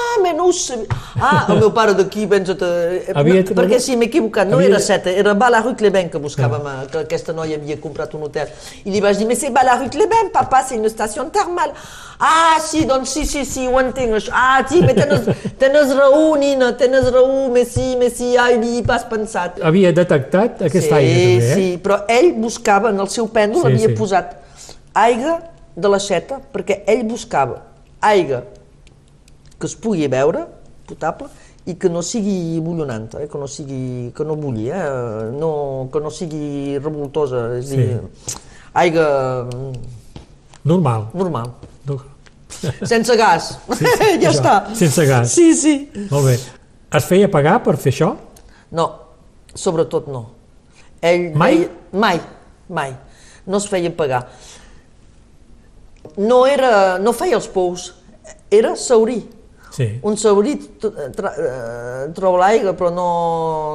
sabia. 0.51 0.85
Ah, 1.19 1.45
el 1.49 1.59
meu 1.59 1.71
pare 1.71 1.93
d'aquí, 1.93 2.27
pensa't... 2.27 2.61
Eh, 2.61 3.11
havia... 3.13 3.41
no, 3.43 3.55
perquè 3.55 3.79
sí, 3.79 3.95
m'he 3.95 4.07
equivocat, 4.07 4.47
no 4.47 4.57
havia... 4.57 4.69
era 4.69 4.79
Seta, 4.79 5.11
era 5.11 5.33
Balarue 5.33 5.75
Cleben 5.75 6.09
que 6.09 6.19
buscàvem, 6.19 6.65
ah. 6.65 6.85
que 6.91 7.03
aquesta 7.03 7.33
noia 7.33 7.57
havia 7.57 7.77
comprat 7.81 8.13
un 8.15 8.23
hotel. 8.23 8.49
I 8.85 8.91
li 8.91 9.01
vaig 9.01 9.17
dir, 9.17 9.27
mais 9.27 9.35
c'est 9.35 9.51
Balarue 9.51 9.89
Cleben, 9.89 10.31
papa, 10.31 10.63
c'est 10.67 10.75
une 10.75 10.89
station 10.89 11.29
thermale. 11.29 11.73
Ah, 12.19 12.57
sí, 12.61 12.85
doncs 12.85 13.09
sí, 13.09 13.25
sí, 13.25 13.45
sí, 13.45 13.67
ho 13.67 13.79
entenc, 13.81 14.15
això. 14.19 14.33
Ah, 14.33 14.63
sí, 14.69 14.81
mais 14.81 14.95
tens, 14.95 15.29
tens 15.61 15.93
raó, 15.97 16.35
Nina, 16.37 16.71
tens 16.77 17.11
raó, 17.11 17.49
mais 17.53 17.67
sí, 17.73 17.95
mais 17.99 18.13
sí, 18.17 18.35
ai, 18.37 18.59
he 18.61 18.83
pas 18.85 19.05
pensat. 19.09 19.61
Havia 19.61 19.91
detectat 19.91 20.61
aquesta 20.67 20.97
sí, 20.97 20.99
aigua, 20.99 21.15
també, 21.15 21.37
eh? 21.37 21.55
Sí, 21.55 21.69
però 21.83 22.01
ell 22.09 22.33
buscava, 22.37 22.93
en 22.93 23.01
el 23.01 23.09
seu 23.09 23.29
pèndol, 23.33 23.65
sí, 23.65 23.73
havia 23.73 23.89
sí. 23.89 23.97
posat 23.97 24.37
aigua 24.93 25.39
de 25.75 25.87
la 25.91 25.99
xeta 25.99 26.39
perquè 26.53 26.81
ell 26.91 27.03
buscava 27.07 27.61
aigua 28.01 28.43
que 29.61 29.67
es 29.69 29.75
pugui 29.77 30.07
beure, 30.09 30.47
potable, 30.89 31.27
i 31.69 31.75
que 31.77 31.89
no 31.93 32.01
sigui 32.01 32.57
bullonant, 32.65 33.11
eh? 33.21 33.27
que 33.29 33.37
no 33.37 33.45
sigui, 33.47 34.09
que 34.17 34.25
no 34.25 34.33
bulli, 34.35 34.71
eh? 34.73 35.29
no, 35.37 35.87
que 35.93 35.99
no 36.01 36.09
sigui 36.09 36.79
revoltosa, 36.81 37.43
és 37.59 37.69
a 37.69 37.77
dir, 37.77 37.99
aigua 38.73 39.05
Normal. 40.65 41.07
normal, 41.13 41.51
No- 41.85 41.99
sense 42.85 43.15
gas, 43.17 43.51
ja 44.21 44.29
això, 44.29 44.31
està. 44.33 44.55
sense 44.75 45.05
gas. 45.05 45.31
Sí, 45.31 45.53
sí. 45.57 45.75
Molt 46.11 46.25
bé. 46.27 46.35
Es 46.97 47.05
feia 47.07 47.29
pagar 47.31 47.59
per 47.63 47.77
fer 47.79 47.93
això? 47.93 48.11
No, 48.75 48.87
sobretot 49.55 50.09
no. 50.11 50.25
Ell 51.01 51.31
Mai? 51.37 51.55
Deia, 51.63 51.69
mai, 51.93 52.19
mai. 52.69 52.91
No 53.47 53.57
es 53.57 53.65
feia 53.71 53.89
pagar. 53.95 54.25
No, 56.17 56.45
era, 56.49 56.97
no 56.99 57.13
feia 57.13 57.37
els 57.37 57.47
pous, 57.47 57.91
era 58.51 58.75
saurí. 58.75 59.21
Sí. 59.71 59.85
Un 60.03 60.17
saurí 60.19 60.57
eh, 60.83 62.11
troba 62.13 62.41
l'aigua 62.41 62.73
però 62.75 62.89
no, 62.91 63.05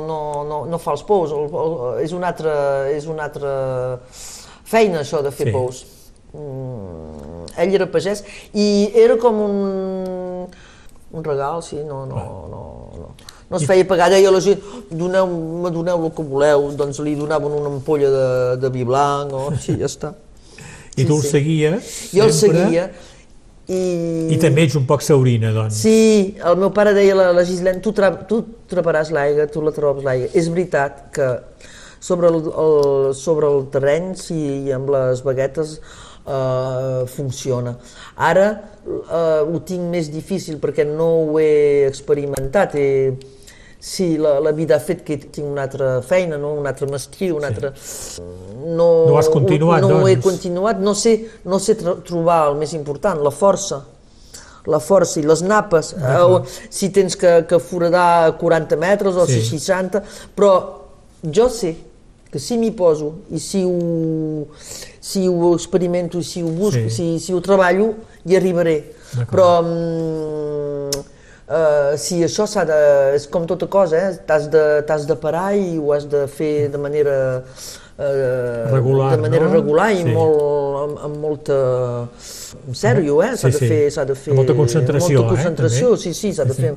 no, 0.04 0.18
no, 0.44 0.58
no 0.68 0.78
fa 0.82 0.92
els 0.92 1.04
pous. 1.08 1.32
El, 1.32 1.46
el, 1.48 1.76
és, 2.04 2.12
una 2.12 2.28
altra, 2.34 2.56
és 2.92 3.06
una 3.08 3.24
altra 3.30 3.52
feina 4.66 5.00
això 5.00 5.22
de 5.24 5.32
fer 5.32 5.48
Sí. 5.48 5.54
pous. 5.54 5.84
Mm, 6.36 7.46
ell 7.56 7.74
era 7.78 7.86
pagès 7.88 8.20
i 8.52 8.90
era 8.92 9.16
com 9.16 9.38
un, 9.40 9.56
un 11.16 11.24
regal, 11.24 11.62
sí, 11.64 11.78
no, 11.80 12.04
no, 12.04 12.20
no, 12.50 12.62
no. 12.98 13.08
No 13.48 13.56
es 13.60 13.64
feia 13.64 13.86
pagar, 13.86 14.10
deia 14.10 14.28
la 14.34 14.40
gent, 14.42 14.58
doneu, 14.90 15.30
me 15.62 15.70
doneu 15.70 16.08
el 16.08 16.12
que 16.12 16.24
voleu, 16.26 16.64
doncs 16.76 16.98
li 17.06 17.14
donaven 17.14 17.52
una 17.54 17.70
ampolla 17.70 18.10
de, 18.10 18.28
de 18.58 18.70
vi 18.74 18.82
blanc, 18.84 19.32
o 19.32 19.44
així, 19.52 19.76
ja 19.78 19.86
està. 19.86 20.10
I 20.96 21.04
tu 21.04 21.18
el 21.18 21.22
sí. 21.22 21.34
seguies 21.34 21.92
Jo 22.14 22.24
el 22.24 22.32
sempre, 22.32 22.64
seguia 22.64 22.88
i... 23.66 23.80
I 24.30 24.38
també 24.38 24.62
ets 24.66 24.76
un 24.78 24.84
poc 24.86 25.02
saurina, 25.02 25.50
doncs. 25.54 25.80
Sí, 25.82 26.36
el 26.38 26.58
meu 26.60 26.70
pare 26.74 26.92
deia 26.94 27.16
a 27.18 27.32
la 27.34 27.44
Gislene, 27.46 27.82
tu, 27.82 27.90
tra 27.96 28.12
tu 28.30 28.38
treparàs 28.70 29.10
l'aigua, 29.14 29.48
tu 29.50 29.62
la 29.64 29.72
trobes 29.74 30.06
l'aigua. 30.06 30.30
És 30.38 30.46
veritat 30.52 31.08
que 31.16 31.30
sobre 31.98 32.30
el, 32.30 32.44
el, 32.46 33.14
sobre 33.18 33.50
el 33.50 33.66
terreny, 33.74 34.12
sí, 34.20 34.38
i 34.68 34.74
amb 34.76 34.92
les 34.94 35.24
baguetes, 35.26 35.80
eh, 36.26 37.02
funciona. 37.10 37.74
Ara 38.28 38.46
eh, 38.86 39.42
ho 39.42 39.62
tinc 39.66 39.90
més 39.90 40.12
difícil 40.14 40.60
perquè 40.62 40.86
no 40.86 41.08
ho 41.24 41.40
he 41.42 41.86
experimentat. 41.88 42.78
He, 42.78 43.16
sí, 43.80 44.16
la, 44.18 44.38
la 44.40 44.52
vida 44.52 44.76
ha 44.76 44.80
fet 44.80 45.02
que 45.04 45.16
tinc 45.18 45.46
una 45.46 45.62
altra 45.66 46.00
feina, 46.02 46.36
no? 46.38 46.52
una 46.54 46.70
altra 46.70 46.86
mestria, 46.90 47.34
una 47.34 47.48
altra... 47.48 47.72
No, 48.66 49.06
No 49.06 49.18
has 49.18 49.28
continuat, 49.28 49.82
no, 49.82 49.88
no 50.00 50.08
he 50.08 50.16
doncs. 50.16 50.24
continuat, 50.24 50.78
no 50.82 50.94
sé, 50.94 51.12
no 51.44 51.58
sé 51.62 51.76
tro- 51.78 52.00
trobar 52.02 52.48
el 52.50 52.56
més 52.58 52.72
important, 52.74 53.20
la 53.22 53.30
força 53.30 53.82
la 54.66 54.80
força 54.82 55.20
i 55.20 55.22
les 55.22 55.44
napes, 55.46 55.92
eh, 55.94 56.22
o 56.26 56.40
si 56.74 56.88
tens 56.90 57.14
que, 57.14 57.44
que 57.46 57.60
foradar 57.62 58.32
40 58.40 58.74
metres 58.76 59.14
o 59.14 59.24
Sí. 59.24 59.38
sí. 59.40 59.60
60, 59.60 60.00
però 60.34 60.50
jo 61.22 61.46
sé 61.48 61.76
que 62.32 62.40
si 62.42 62.56
m'hi 62.58 62.72
poso 62.74 63.12
i 63.30 63.38
si 63.38 63.62
ho, 63.62 64.48
si 64.98 65.22
ho 65.30 65.52
experimento 65.54 66.18
si 66.20 66.42
ho 66.42 66.48
busco, 66.50 66.88
Sí. 66.88 66.90
si, 66.90 67.20
si 67.20 67.32
ho 67.32 67.38
treballo, 67.40 67.92
hi 68.26 68.34
arribaré. 68.34 68.92
Però 69.30 69.62
mm, 69.62 70.90
eh, 71.48 71.96
si 71.98 72.22
això 72.24 72.46
s'ha 72.48 72.64
de... 72.68 72.78
és 73.16 73.26
com 73.30 73.46
tota 73.46 73.66
cosa, 73.70 73.96
eh? 73.96 74.18
t'has 74.26 74.48
de, 74.52 75.06
de 75.06 75.16
parar 75.16 75.54
i 75.56 75.78
ho 75.78 75.92
has 75.92 76.04
de 76.10 76.26
fer 76.28 76.68
de 76.72 76.78
manera... 76.78 77.18
Eh, 77.96 78.70
Regular, 78.70 79.14
de 79.16 79.22
manera 79.22 79.46
no? 79.46 79.52
regular 79.54 79.86
i 79.94 80.02
Sí. 80.02 80.10
molt, 80.12 80.40
amb, 80.82 80.98
amb 81.06 81.16
molta... 81.22 81.54
En 82.68 82.74
sèrio, 82.76 83.22
eh? 83.24 83.30
S'ha 83.36 83.48
Sí, 83.48 83.52
de 83.54 83.58
sí. 83.58 83.68
fer... 83.70 83.90
S'ha 83.94 84.04
de 84.04 84.14
fer 84.14 84.32
Amb 84.34 84.42
molta 84.42 84.54
concentració, 84.58 85.22
molta 85.22 85.32
eh, 85.32 85.36
concentració, 85.36 85.88
també. 85.94 86.02
sí, 86.02 86.12
sí, 86.14 86.32
s'ha 86.36 86.44
de 86.44 86.56
fer. 86.58 86.74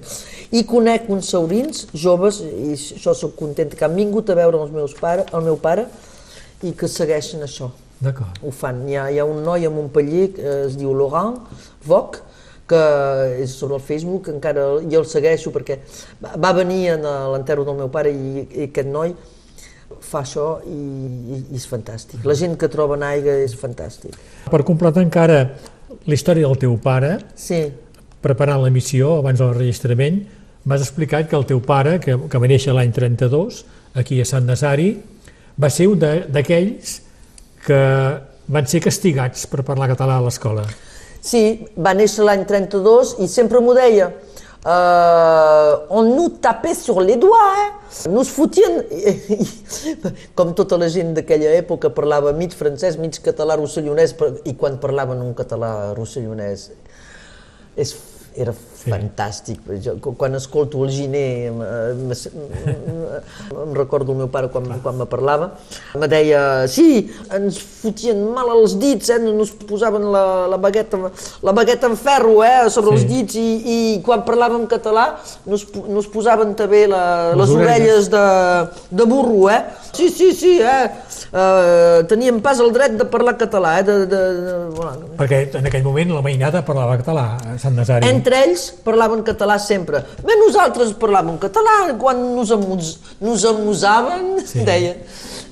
I 0.56 0.64
conec 0.70 1.10
uns 1.12 1.28
saurins 1.34 1.88
joves, 1.94 2.40
i 2.46 2.72
això 2.78 3.14
sóc 3.18 3.36
contenta, 3.40 3.76
que 3.76 3.86
han 3.86 3.96
vingut 4.00 4.30
a 4.32 4.38
veure 4.40 4.62
els 4.64 4.72
meus 4.72 4.96
pare, 4.96 5.26
el 5.34 5.44
meu 5.50 5.58
pare 5.60 5.88
i 6.64 6.72
que 6.72 6.88
segueixen 6.88 7.44
això. 7.44 7.68
Ho 8.48 8.52
fan. 8.56 8.86
Hi 8.88 8.96
ha, 8.96 9.10
hi 9.12 9.20
ha 9.20 9.26
un 9.28 9.44
noi 9.44 9.66
a 9.68 9.70
Montpellier 9.76 10.30
que 10.38 10.54
es 10.70 10.78
diu 10.80 10.94
Laurent 10.96 11.36
Voc, 11.84 12.22
que 12.70 12.80
és 13.44 13.52
sobre 13.58 13.76
el 13.80 13.82
Facebook, 13.82 14.30
encara 14.30 14.68
jo 14.86 15.02
el 15.02 15.08
segueixo 15.10 15.52
perquè 15.56 15.80
va- 16.22 16.54
venir 16.54 16.92
a 16.94 16.98
l'enterro 17.34 17.66
del 17.66 17.76
meu 17.82 17.90
pare 17.90 18.12
i, 18.14 18.46
i 18.46 18.68
aquest 18.70 18.88
noi 18.94 19.16
fa 20.06 20.22
això 20.22 20.48
i, 20.70 20.78
i, 20.78 21.40
i 21.52 21.58
és 21.58 21.66
fantàstic. 21.68 22.22
La 22.30 22.36
gent 22.38 22.56
que 22.62 22.70
troba 22.70 22.96
en 23.00 23.04
aigua 23.10 23.34
és 23.44 23.56
fantàstic. 23.58 24.14
Per 24.50 24.62
completar 24.68 25.02
encara 25.04 25.40
la 26.06 26.14
història 26.14 26.46
del 26.48 26.58
teu 26.62 26.78
pare, 26.82 27.16
Sí, 27.36 27.64
preparant 28.22 28.62
la 28.62 28.70
missió 28.70 29.16
abans 29.20 29.40
del 29.42 29.54
registrament, 29.58 30.22
m'has 30.70 30.84
explicat 30.86 31.30
que 31.32 31.38
el 31.40 31.46
teu 31.50 31.62
pare, 31.66 31.98
que, 32.04 32.16
que 32.30 32.38
va 32.44 32.48
néixer 32.52 32.74
l'any 32.76 32.92
32, 32.94 33.64
aquí 33.98 34.20
a 34.22 34.26
Sant 34.28 34.46
Nazari, 34.46 34.92
va 35.60 35.70
ser 35.74 35.88
un 35.90 35.98
d'aquells 36.04 37.00
que 37.66 37.80
van 38.50 38.68
ser 38.70 38.80
castigats 38.84 39.48
per 39.50 39.64
parlar 39.66 39.90
català 39.92 40.20
a 40.20 40.24
l'escola. 40.26 40.64
Sí, 41.22 41.68
va 41.76 41.94
néixer 41.98 42.26
l'any 42.26 42.46
32 42.48 43.18
i 43.24 43.28
sempre 43.28 43.62
m'ho 43.64 43.76
deia. 43.78 44.12
Uh, 44.60 45.88
on 45.90 46.04
nous 46.04 46.30
tapait 46.44 46.76
sur 46.76 47.00
les 47.00 47.16
doigts, 47.16 47.54
eh? 47.64 48.10
Nous 48.10 48.28
fotien... 48.28 48.84
Com 50.38 50.52
tota 50.56 50.76
la 50.78 50.90
gent 50.92 51.14
d'aquella 51.16 51.54
època 51.56 51.94
parlava 51.96 52.34
mig 52.36 52.52
francès, 52.52 52.98
mig 53.00 53.16
català 53.24 53.56
rossellonès, 53.56 54.18
i 54.44 54.58
quan 54.60 54.76
parlaven 54.84 55.24
un 55.24 55.32
català 55.38 55.94
rossellonès 55.96 56.68
és, 57.80 57.96
era 58.36 58.54
fantàstic. 58.80 59.60
Jo, 59.84 59.98
quan 60.16 60.36
escolto 60.36 60.86
el 60.86 60.92
Giné, 60.92 61.48
em, 61.48 61.60
recordo 63.74 64.12
el 64.14 64.18
meu 64.24 64.30
pare 64.32 64.50
quan, 64.54 64.66
quan 64.84 64.98
me 64.98 65.06
parlava, 65.10 65.52
me 66.00 66.08
deia, 66.12 66.68
sí, 66.72 67.08
ens 67.36 67.60
fotien 67.60 68.22
mal 68.34 68.50
als 68.54 68.78
dits, 68.80 69.10
eh? 69.14 69.20
nos 69.20 69.52
posaven 69.52 70.06
la, 70.14 70.24
la, 70.52 70.58
bagueta, 70.58 71.00
la 71.44 71.52
bagueta 71.56 71.88
en 71.88 71.98
ferro 71.98 72.44
eh? 72.44 72.70
sobre 72.70 72.90
Sí. 72.90 72.96
els 73.04 73.10
dits 73.12 73.36
i, 73.40 73.50
i 73.74 73.78
quan 74.06 74.24
parlàvem 74.26 74.64
català 74.72 75.20
nos, 75.46 75.62
po- 75.70 75.86
nos 75.88 76.08
posaven 76.10 76.56
també 76.58 76.88
la, 76.90 77.34
Les 77.36 77.44
les, 77.44 77.50
orelles. 77.56 78.10
orelles 78.10 78.12
de, 78.12 78.98
de 78.98 79.06
burro, 79.06 79.50
eh? 79.50 79.62
Sí, 79.94 80.10
sí, 80.10 80.32
sí, 80.34 80.58
eh? 80.62 80.90
Teníem 82.10 82.40
pas 82.42 82.60
el 82.60 82.72
dret 82.74 82.96
de 82.98 83.06
parlar 83.06 83.36
català, 83.38 83.76
eh? 83.80 83.84
De, 83.86 83.96
de, 84.10 84.22
de, 84.46 84.54
bueno, 84.76 85.10
Perquè 85.20 85.42
en 85.60 85.68
aquell 85.70 85.84
moment 85.86 86.14
la 86.16 86.24
mainada 86.26 86.64
parlava 86.66 86.98
català 86.98 87.26
a 87.38 87.58
Sant 87.62 87.76
Nazari. 87.78 88.08
entre 88.10 88.40
ells 88.48 88.70
parlaven 88.84 89.22
català 89.28 89.60
sempre. 89.62 90.02
Bé, 90.26 90.34
nosaltres 90.42 90.96
parlàvem 91.00 91.38
català, 91.38 91.94
quan 92.02 92.18
nos, 92.36 92.52
amus, 92.52 92.96
nos 93.22 93.46
amusaven, 93.46 94.40
Sí. 94.46 94.64
deia, 94.66 94.96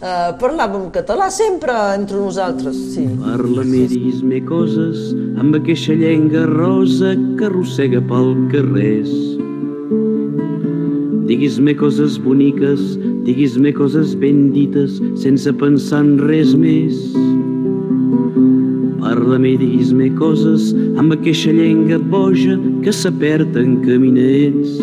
uh, 0.02 0.34
parlàvem 0.42 0.90
català 0.92 1.30
sempre 1.30 1.74
entre 1.96 2.18
nosaltres, 2.18 2.76
sí. 2.96 3.06
Parla-me, 3.22 3.86
dis-me 3.88 4.42
coses 4.46 5.12
amb 5.38 5.56
aquesta 5.62 5.94
llenga 5.94 6.46
rosa 6.50 7.14
que 7.38 7.46
arrossega 7.46 8.02
pel 8.02 8.34
carrers. 8.52 9.14
Diguis-me 11.28 11.74
coses 11.76 12.16
boniques, 12.24 12.96
diguis-me 13.28 13.74
coses 13.76 14.14
ben 14.16 14.54
dites, 14.54 15.02
sense 15.20 15.52
pensar 15.60 16.00
en 16.06 16.14
res 16.24 16.54
més. 16.56 16.96
Parla-me, 19.02 19.58
diguis-me 19.60 20.08
coses 20.16 20.70
amb 20.96 21.18
aquesta 21.18 21.52
llenga 21.52 22.00
boja 22.14 22.56
que 22.86 22.96
s'aperta 22.96 23.60
en 23.60 23.76
caminets. 23.84 24.80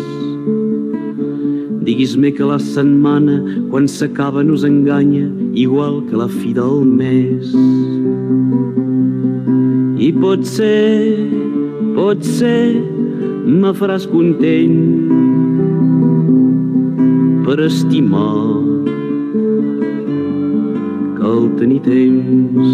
Diguis-me 1.89 2.29
que 2.37 2.45
la 2.45 2.59
setmana, 2.61 3.39
quan 3.73 3.89
s'acaba, 3.89 4.45
nos 4.45 4.67
enganya, 4.69 5.25
igual 5.57 6.03
que 6.05 6.21
la 6.21 6.29
fi 6.29 6.53
del 6.53 6.85
mes. 6.85 7.57
I 9.97 10.13
pot 10.21 10.45
ser, 10.45 11.17
pot 11.97 12.21
ser, 12.21 12.77
me 13.49 13.73
faràs 13.73 14.05
content 14.13 15.14
per 17.45 17.59
estimar 17.61 18.57
cal 21.19 21.43
tenir 21.59 21.77
temps. 21.85 22.71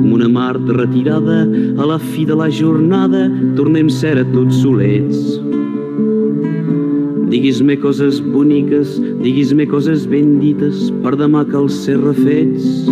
Com 0.00 0.08
una 0.16 0.28
Marta 0.34 0.74
retirada 0.74 1.44
a 1.78 1.86
la 1.86 1.98
fi 2.02 2.24
de 2.26 2.34
la 2.40 2.48
jornada 2.50 3.28
tornem 3.58 3.90
ser 4.00 4.16
a 4.18 4.26
tots 4.32 4.58
solets. 4.64 5.38
Diguis-me 7.30 7.78
coses 7.78 8.18
boniques, 8.34 8.98
diguis-me 9.22 9.68
coses 9.70 10.08
ben 10.10 10.40
dites, 10.42 10.88
per 11.04 11.14
demà 11.14 11.44
cal 11.52 11.70
ser 11.70 12.00
refets. 12.02 12.90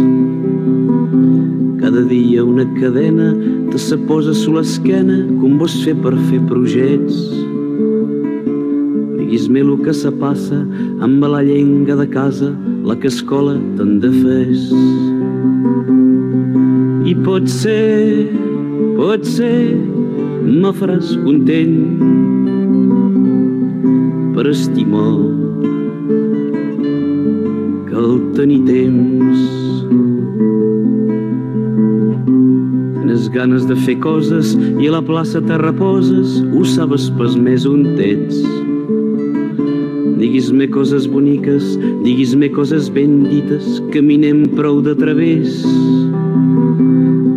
Cada 1.83 2.07
dia 2.07 2.47
una 2.47 2.69
cadena 2.79 3.33
te 3.73 3.83
se 3.83 3.99
posa 4.07 4.31
a 4.31 4.57
l'esquena 4.61 5.25
com 5.43 5.59
vols 5.59 5.83
fer 5.83 5.99
per 5.99 6.15
fer 6.31 6.39
projets. 6.47 7.48
Diguis-me 9.29 9.61
el 9.61 9.75
que 9.85 9.93
se 9.93 10.09
passa 10.17 10.57
amb 11.05 11.25
la 11.29 11.43
llenga 11.45 11.93
de 11.99 12.07
casa, 12.09 12.47
la 12.89 12.95
que 12.97 13.11
escola 13.13 13.59
te'n 13.77 13.99
de 14.01 14.09
fes. 14.09 14.63
I 17.05 17.13
pot 17.27 17.45
ser, 17.53 18.25
pot 18.97 19.27
ser, 19.29 19.77
me 20.47 20.71
faràs 20.79 21.11
content 21.27 21.77
per 24.33 24.47
estimar 24.49 25.13
cal 27.91 28.17
tenir 28.39 28.63
temps 28.71 29.45
Tens 33.19 33.29
ganes 33.37 33.69
de 33.69 33.77
fer 33.85 33.99
coses 34.01 34.57
i 34.57 34.89
a 34.89 34.97
la 34.97 35.05
plaça 35.05 35.45
te 35.45 35.61
reposes, 35.61 36.41
ho 36.49 36.65
sabes 36.65 37.11
pas 37.21 37.37
més 37.37 37.69
on 37.69 37.85
ets. 38.01 38.41
Diguis-me 40.49 40.71
coses 40.73 41.07
boniques, 41.07 41.65
diguis-me 42.01 42.49
coses 42.49 42.87
ben 42.89 43.19
dites, 43.29 43.83
caminem 43.93 44.47
prou 44.57 44.79
de 44.81 44.95
través. 44.97 45.59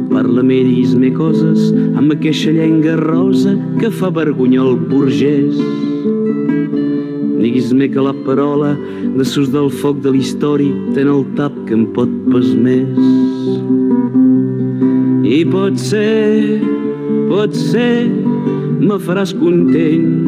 Parla-me 0.07 0.61
diguis-me 0.63 1.09
coses 1.17 1.73
amb 1.99 2.15
aquesta 2.15 2.53
llenga 2.55 2.95
rosa 3.01 3.57
que 3.81 3.91
fa 3.91 4.07
vergonya 4.15 4.63
el 4.63 4.79
burgès. 4.87 5.59
Diguis-me 7.41 7.91
que 7.91 7.99
la 8.07 8.15
parola 8.23 8.77
de 9.17 9.27
sus 9.27 9.51
del 9.51 9.67
foc 9.83 9.99
de 10.07 10.15
l'història 10.15 10.95
ten 10.95 11.11
el 11.11 11.27
tap 11.35 11.51
que 11.67 11.75
em 11.75 11.83
pot 11.91 12.15
pas 12.31 12.47
més. 12.55 12.95
I 15.27 15.43
pot 15.51 15.75
ser, 15.75 16.63
pot 17.27 17.59
ser, 17.59 18.07
me 18.79 19.03
faràs 19.03 19.35
content 19.35 20.20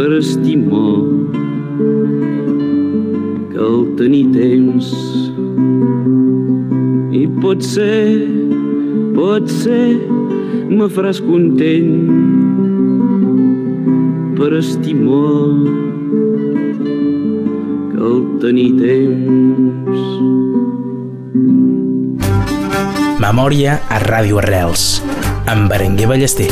per 0.00 0.14
estimar 0.16 0.96
cal 3.52 3.82
tenir 3.98 4.22
temps. 4.32 4.86
I 7.12 7.26
pot 7.42 7.60
ser, 7.60 8.24
pot 9.12 9.50
ser, 9.52 9.98
me 10.70 10.86
faràs 10.94 11.20
content 11.20 11.92
per 14.38 14.48
estimar 14.62 15.44
cal 17.92 18.24
tenir 18.46 18.70
temps. 18.80 20.00
Memòria 23.20 23.76
a 23.84 24.00
Ràdio 24.08 24.40
Arrels, 24.40 24.86
amb 25.44 25.68
Berenguer 25.68 26.08
Ballester. 26.08 26.48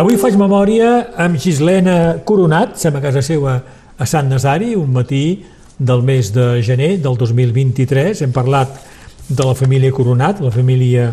Avui 0.00 0.16
faig 0.16 0.32
memòria 0.40 0.90
amb 1.20 1.36
Gislena 1.36 2.22
Coronat, 2.24 2.78
som 2.80 2.94
a 2.96 3.02
casa 3.04 3.20
seva 3.20 3.58
a 4.00 4.06
Sant 4.08 4.30
Nazari, 4.32 4.70
un 4.78 4.94
matí 4.94 5.42
del 5.76 6.00
mes 6.08 6.30
de 6.32 6.62
gener 6.64 6.94
del 7.04 7.18
2023. 7.20 8.22
Hem 8.24 8.32
parlat 8.32 8.78
de 9.28 9.44
la 9.44 9.52
família 9.58 9.92
Coronat, 9.92 10.40
la 10.40 10.52
família 10.54 11.10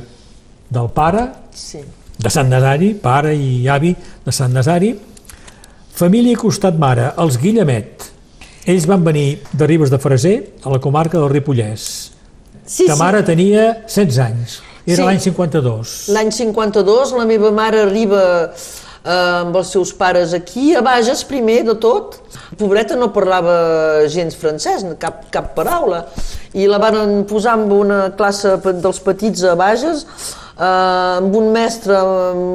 del 0.69 0.87
pare, 0.95 1.25
Sí. 1.51 1.81
de 2.17 2.29
Sant 2.29 2.47
Nazari, 2.47 2.93
pare 2.93 3.35
i 3.35 3.67
avi 3.67 3.93
de 4.23 4.31
Sant 4.31 4.53
Nazari. 4.53 4.95
Família 5.91 6.37
costat 6.37 6.79
mare, 6.79 7.11
els 7.17 7.37
Guillemet. 7.41 8.07
Ells 8.65 8.87
van 8.87 9.03
venir 9.03 9.41
de 9.51 9.67
Ribes 9.67 9.89
de 9.89 9.99
Freser, 9.99 10.53
a 10.63 10.69
la 10.69 10.79
comarca 10.79 11.19
del 11.19 11.29
Ripollès. 11.29 12.11
Sí, 12.65 12.85
Ta 12.87 12.95
mare 12.95 13.23
tenia 13.23 13.83
16 13.85 14.17
anys, 14.19 14.61
era 14.87 14.95
Sí. 14.95 15.03
l'any 15.03 15.19
52. 15.19 16.07
L'any 16.15 16.31
52 16.31 17.11
la 17.17 17.25
meva 17.25 17.51
mare 17.51 17.81
arriba 17.83 18.23
eh, 19.03 19.11
amb 19.11 19.55
els 19.55 19.69
seus 19.71 19.91
pares 19.93 20.33
aquí, 20.33 20.73
a 20.75 20.81
Bages 20.81 21.23
primer 21.27 21.61
de 21.67 21.75
tot. 21.75 22.17
Pobreta 22.57 22.95
no 22.95 23.11
parlava 23.13 24.07
gens 24.07 24.35
francès, 24.35 24.85
cap, 24.99 25.25
cap 25.31 25.53
paraula. 25.55 26.05
I 26.55 26.65
la 26.67 26.79
van 26.79 27.23
posar 27.29 27.57
en 27.59 27.71
una 27.71 28.01
classe 28.17 28.55
dels 28.81 28.99
petits 29.03 29.43
a 29.43 29.55
Bages, 29.59 30.05
amb 30.57 31.35
un 31.37 31.51
mestre 31.53 31.99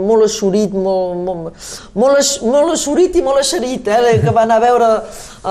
molt 0.09 0.27
assorit, 0.27 0.75
molt, 0.75 1.23
molt, 1.23 1.69
molt, 1.95 2.33
molt 2.43 2.75
assorit 2.75 3.17
i 3.17 3.23
molt 3.23 3.43
eixerit, 3.43 3.87
eh, 3.87 4.19
que 4.25 4.35
va 4.35 4.43
anar 4.47 4.59
a 4.59 4.65
veure 4.65 4.91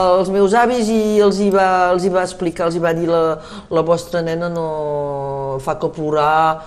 els 0.02 0.30
meus 0.34 0.54
avis 0.58 0.92
i 0.92 1.20
els 1.24 1.40
hi 1.40 1.50
va, 1.54 1.68
els 1.94 2.06
hi 2.06 2.12
va 2.14 2.26
explicar, 2.28 2.68
els 2.68 2.76
hi 2.76 2.84
va 2.84 2.94
dir 2.98 3.08
la, 3.12 3.40
la 3.72 3.84
vostra 3.88 4.22
nena 4.26 4.52
no 4.52 4.68
fa 5.64 5.78
que 5.80 5.92
plorar, 5.96 6.62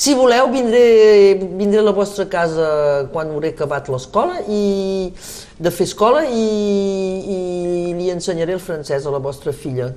si 0.00 0.14
voleu, 0.14 0.46
vindré, 0.48 1.34
vindré 1.58 1.80
a 1.80 1.84
la 1.84 1.92
vostra 1.92 2.24
casa 2.30 3.08
quan 3.12 3.28
hauré 3.34 3.50
acabat 3.52 3.90
l'escola 3.92 4.38
i 4.48 5.10
de 5.58 5.72
fer 5.74 5.84
escola 5.84 6.22
i, 6.24 6.44
i 7.34 7.38
li 7.98 8.08
ensenyaré 8.08 8.54
el 8.56 8.62
francès 8.64 9.04
a 9.04 9.12
la 9.12 9.20
vostra 9.20 9.52
filla. 9.52 9.90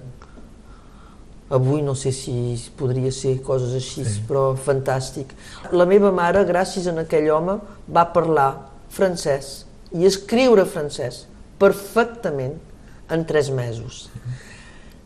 Avui 1.53 1.82
no 1.84 1.93
sé 1.95 2.12
si 2.15 2.56
podria 2.77 3.12
ser 3.12 3.36
coses 3.43 3.73
així, 3.75 4.06
sí. 4.08 4.21
però 4.27 4.53
fantàstic. 4.56 5.34
La 5.75 5.86
meva 5.86 6.12
mare, 6.15 6.45
gràcies 6.47 6.88
a 6.88 6.95
aquell 7.03 7.29
home, 7.34 7.60
va 7.88 8.08
parlar 8.15 8.49
francès 8.93 9.65
i 9.93 10.08
escriure 10.08 10.65
francès 10.65 11.25
perfectament 11.62 12.56
en 13.12 13.25
tres 13.29 13.49
mesos. 13.53 14.08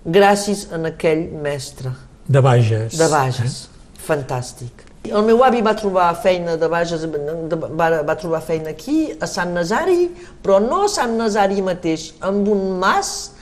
Gràcies 0.05 0.67
a 0.71 0.79
aquell 0.87 1.27
mestre 1.43 1.91
De 2.27 2.41
Bages. 2.41 2.97
de 2.97 3.07
Bages. 3.11 3.67
Fantàstic. 4.07 4.85
El 5.07 5.23
meu 5.23 5.43
avi 5.43 5.61
va 5.63 5.73
trobar 5.75 6.09
feina 6.19 6.57
de 6.59 6.67
Bages, 6.67 7.03
de, 7.03 7.55
va, 7.55 7.89
va 8.03 8.15
trobar 8.19 8.41
feina 8.43 8.71
aquí, 8.71 9.13
a 9.19 9.27
Sant 9.27 9.53
Nazari, 9.55 10.09
però 10.43 10.59
no 10.63 10.83
a 10.85 10.91
Sant 10.91 11.15
Nazari 11.19 11.61
mateix, 11.63 12.13
amb 12.19 12.47
un 12.51 12.79
mas 12.79 13.33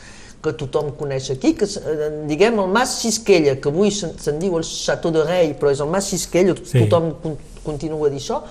que 0.45 0.53
tothom 0.61 0.91
coneix 0.99 1.31
aquí, 1.33 1.53
que 1.57 1.65
eh, 1.65 2.09
diguem 2.29 2.59
el 2.61 2.69
mas 2.71 2.99
Xisquella, 3.01 3.57
que 3.61 3.71
avui 3.73 3.89
se'n 3.91 4.13
se 4.21 4.31
diu 4.39 4.55
el 4.59 4.63
Chateau 4.67 5.11
de 5.15 5.23
Rei, 5.25 5.53
però 5.59 5.73
és 5.73 5.81
el 5.81 5.89
mas 5.91 6.07
Xisquella, 6.13 6.53
Sí. 6.63 6.85
tothom 6.85 7.11
con- 7.23 7.37
continua 7.65 8.07
a 8.07 8.11
dir 8.13 8.19
això, 8.21 8.43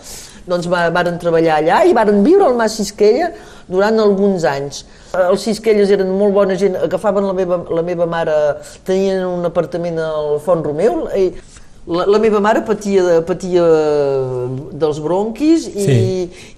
doncs 0.51 0.67
va, 0.69 0.89
varen 0.91 1.21
treballar 1.23 1.61
allà 1.63 1.85
i 1.87 1.93
varen 1.95 2.19
viure 2.27 2.49
al 2.49 2.57
mas 2.59 2.75
Xisquella 2.77 3.29
durant 3.71 3.99
alguns 4.03 4.43
anys. 4.45 4.85
Eh, 5.15 5.23
Els 5.31 5.45
Xisquelles 5.47 5.91
eren 5.95 6.11
molt 6.19 6.35
bona 6.35 6.57
gent, 6.59 6.75
agafaven 6.83 7.25
la 7.31 7.33
meva, 7.33 7.61
la 7.71 7.83
meva 7.87 8.07
mare, 8.11 8.35
tenien 8.85 9.23
un 9.25 9.45
apartament 9.47 9.99
al 10.03 10.41
Font 10.45 10.65
Romeu, 10.67 11.07
i 11.17 11.31
la, 11.87 12.07
la 12.09 12.19
meva 12.19 12.41
mare 12.41 12.63
patia, 12.65 13.03
de, 13.05 13.17
patia 13.29 13.65
dels 14.73 15.01
bronquis 15.05 15.67
i, 15.69 15.85
Sí. 15.85 15.99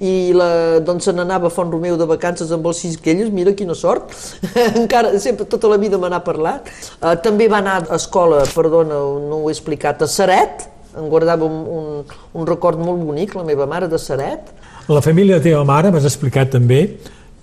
i 0.01 0.13
la, 0.37 0.79
doncs 0.87 1.09
se 1.09 1.15
n'anava 1.17 1.49
a 1.51 1.55
Font 1.55 1.73
Romeu 1.73 1.97
de 1.99 2.07
vacances 2.07 2.53
amb 2.55 2.67
els 2.71 2.83
Xisquelles, 2.85 3.33
mira 3.35 3.55
quina 3.59 3.75
sort, 3.75 4.15
encara, 4.83 5.17
sempre, 5.23 5.49
tota 5.51 5.71
la 5.73 5.81
vida 5.83 5.99
me 5.99 6.11
n'ha 6.13 6.23
parlat. 6.25 6.71
Uh, 7.01 7.17
també 7.23 7.49
va 7.51 7.59
anar 7.59 7.81
a 7.89 7.99
escola, 7.99 8.45
perdona, 8.55 9.03
no 9.27 9.43
ho 9.43 9.51
he 9.51 9.55
explicat, 9.57 10.03
a 10.03 10.11
Saret, 10.11 10.69
em 10.97 11.11
guardava 11.13 11.45
un, 11.45 11.59
un, 11.67 12.17
un 12.33 12.47
record 12.49 12.81
molt 12.81 13.03
bonic, 13.05 13.35
la 13.37 13.45
meva 13.45 13.67
mare 13.69 13.91
de 13.91 13.99
Saret. 14.01 14.55
La 14.89 15.03
família 15.03 15.37
de 15.37 15.43
la 15.43 15.45
teva 15.51 15.65
mare 15.67 15.91
m'has 15.91 16.07
explicat 16.07 16.55
també 16.55 16.85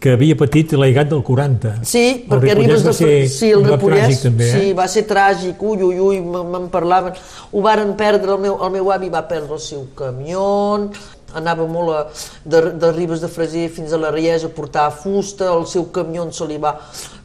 que 0.03 0.11
havia 0.17 0.35
patit 0.35 0.73
l'aigat 0.75 1.07
del 1.13 1.21
40. 1.23 1.69
Sí, 1.87 2.01
El 2.25 2.31
perquè 2.33 2.57
Ribes 2.57 2.81
va 2.83 2.91
de 2.91 2.95
ser 2.97 3.11
sí, 3.31 3.51
el 3.55 3.63
Ripollès, 3.63 4.01
tràgic, 4.03 4.23
també, 4.25 4.49
eh? 4.49 4.59
sí, 4.59 4.73
va 4.75 4.87
ser 4.91 5.05
tràgic, 5.07 5.61
ui, 5.63 5.79
ui, 5.87 5.99
ui, 6.03 6.19
me- 6.19 6.43
me'n 6.43 6.65
parlaven. 6.73 7.15
Ho 7.53 7.61
varen 7.63 7.93
perdre, 7.95 8.33
el 8.35 8.41
meu, 8.43 8.57
el 8.65 8.73
meu 8.75 8.91
avi 8.91 9.07
va 9.13 9.21
perdre 9.29 9.55
el 9.55 9.61
seu 9.63 9.85
camió, 9.95 10.89
anava 11.35 11.65
molt 11.67 11.93
a, 11.95 12.01
de, 12.45 12.61
de 12.79 12.91
Ribes 12.91 13.21
de 13.23 13.27
Freser 13.31 13.67
fins 13.73 13.93
a 13.93 13.99
la 14.01 14.11
Riesa 14.13 14.47
a 14.47 14.53
portar 14.53 14.89
fusta, 14.91 15.49
el 15.53 15.65
seu 15.67 15.85
camió 15.95 16.25
se 16.31 16.45
li 16.47 16.57
va, 16.61 16.75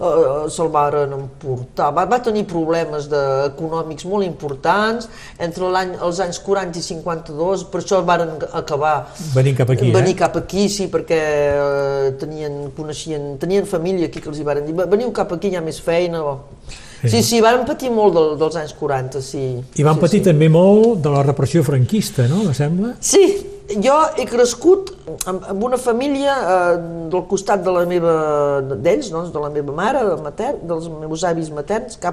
eh, 0.01 0.49
se'l 0.51 0.69
varen 0.75 1.13
emportar. 1.17 1.91
Va, 1.95 2.05
va 2.11 2.19
tenir 2.25 2.45
problemes 2.51 3.09
de, 3.11 3.23
econòmics 3.49 4.05
molt 4.09 4.27
importants 4.27 5.09
entre 5.39 5.71
l'any, 5.71 5.95
els 6.03 6.21
anys 6.25 6.39
40 6.45 6.79
i 6.79 6.83
52, 6.83 7.65
per 7.73 7.83
això 7.83 8.03
varen 8.05 8.37
acabar 8.53 8.95
Venint 9.35 9.57
cap 9.59 9.71
aquí, 9.71 9.91
venir 9.95 10.15
eh? 10.17 10.19
cap 10.25 10.37
aquí, 10.41 10.69
sí, 10.73 10.89
perquè 10.93 11.19
eh, 11.19 12.13
tenien, 12.21 12.71
coneixien, 12.77 13.37
tenien 13.39 13.67
família 13.67 14.07
aquí 14.11 14.21
que 14.21 14.31
els 14.33 14.39
hi 14.41 14.47
varen 14.47 14.67
dir, 14.67 14.75
"Va- 14.79 14.87
veniu 14.91 15.13
cap 15.13 15.33
aquí, 15.33 15.49
hi 15.53 15.57
ha 15.57 15.65
més 15.65 15.81
feina. 15.81 16.23
O... 16.25 16.39
Sí, 17.05 17.23
sí, 17.23 17.39
varen 17.45 17.63
patir 17.67 17.93
molt 17.95 18.17
del, 18.17 18.33
dels 18.41 18.57
anys 18.59 18.73
40, 18.79 19.21
sí. 19.23 19.45
I 19.79 19.87
van 19.87 19.99
sí, 19.99 20.03
patir 20.03 20.23
sí. 20.23 20.27
també 20.31 20.49
molt 20.51 20.99
de 21.05 21.13
la 21.15 21.23
repressió 21.23 21.63
franquista, 21.67 22.27
no? 22.31 22.43
Me 22.49 22.55
sembla? 22.57 22.95
Sí, 23.05 23.23
jo 23.85 23.95
he 24.17 24.25
crescut 24.29 24.91
amb, 25.29 25.45
amb 25.53 25.67
una 25.69 25.79
família 25.79 26.35
eh, 26.39 26.81
del 27.13 27.23
costat 27.31 27.63
de 27.65 27.75
la 27.75 27.85
meva, 27.89 28.17
d'ells, 28.73 29.13
doncs, 29.15 29.31
de 29.35 29.45
la 29.45 29.53
meva 29.55 29.77
mare, 29.77 30.03
matern, 30.25 30.65
dels 30.71 30.89
meus 30.91 31.25
avis 31.29 31.53
materns, 31.55 32.01
que 32.03 32.13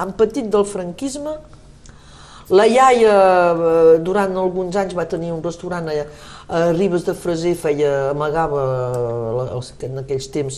han 0.00 0.14
patit 0.18 0.50
del 0.52 0.66
franquisme. 0.68 1.38
La 2.50 2.64
iaia, 2.66 3.10
eh, 3.54 3.98
durant 4.02 4.32
alguns 4.36 4.74
anys, 4.80 4.94
va 4.98 5.04
tenir 5.06 5.30
un 5.30 5.42
restaurant 5.44 5.86
a, 5.92 5.92
a 6.50 6.62
Ribes 6.74 7.04
de 7.06 7.14
Freser, 7.14 7.52
feia, 7.54 7.92
amagava, 8.10 8.64
els- 9.54 9.70
en 9.86 10.00
aquells 10.02 10.26
temps, 10.34 10.56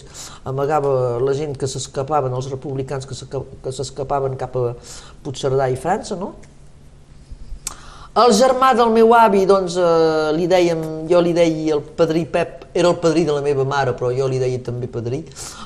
amagava 0.49 1.19
la 1.21 1.35
gent 1.37 1.53
que 1.61 1.69
s'escapaven, 1.69 2.33
els 2.33 2.49
republicans 2.51 3.05
que 3.05 3.73
s'escapaven 3.73 4.39
cap 4.41 4.57
a 4.57 4.73
Puigcerdà 5.23 5.69
i 5.69 5.77
França, 5.77 6.17
no? 6.17 6.33
El 8.23 8.33
germà 8.37 8.75
del 8.77 8.91
meu 8.93 9.13
avi, 9.17 9.45
doncs, 9.49 9.77
eh, 9.81 10.33
li 10.37 10.47
dèiem, 10.49 10.83
jo 11.09 11.21
li 11.25 11.33
deia 11.37 11.77
el 11.79 11.81
padrí 11.97 12.25
Pep, 12.29 12.67
era 12.77 12.89
el 12.91 12.97
padrí 13.01 13.25
de 13.25 13.33
la 13.33 13.41
meva 13.45 13.65
mare, 13.65 13.93
però 13.97 14.11
jo 14.17 14.27
li 14.29 14.39
deia 14.41 14.59
també 14.65 14.89
padrí. 14.89 15.23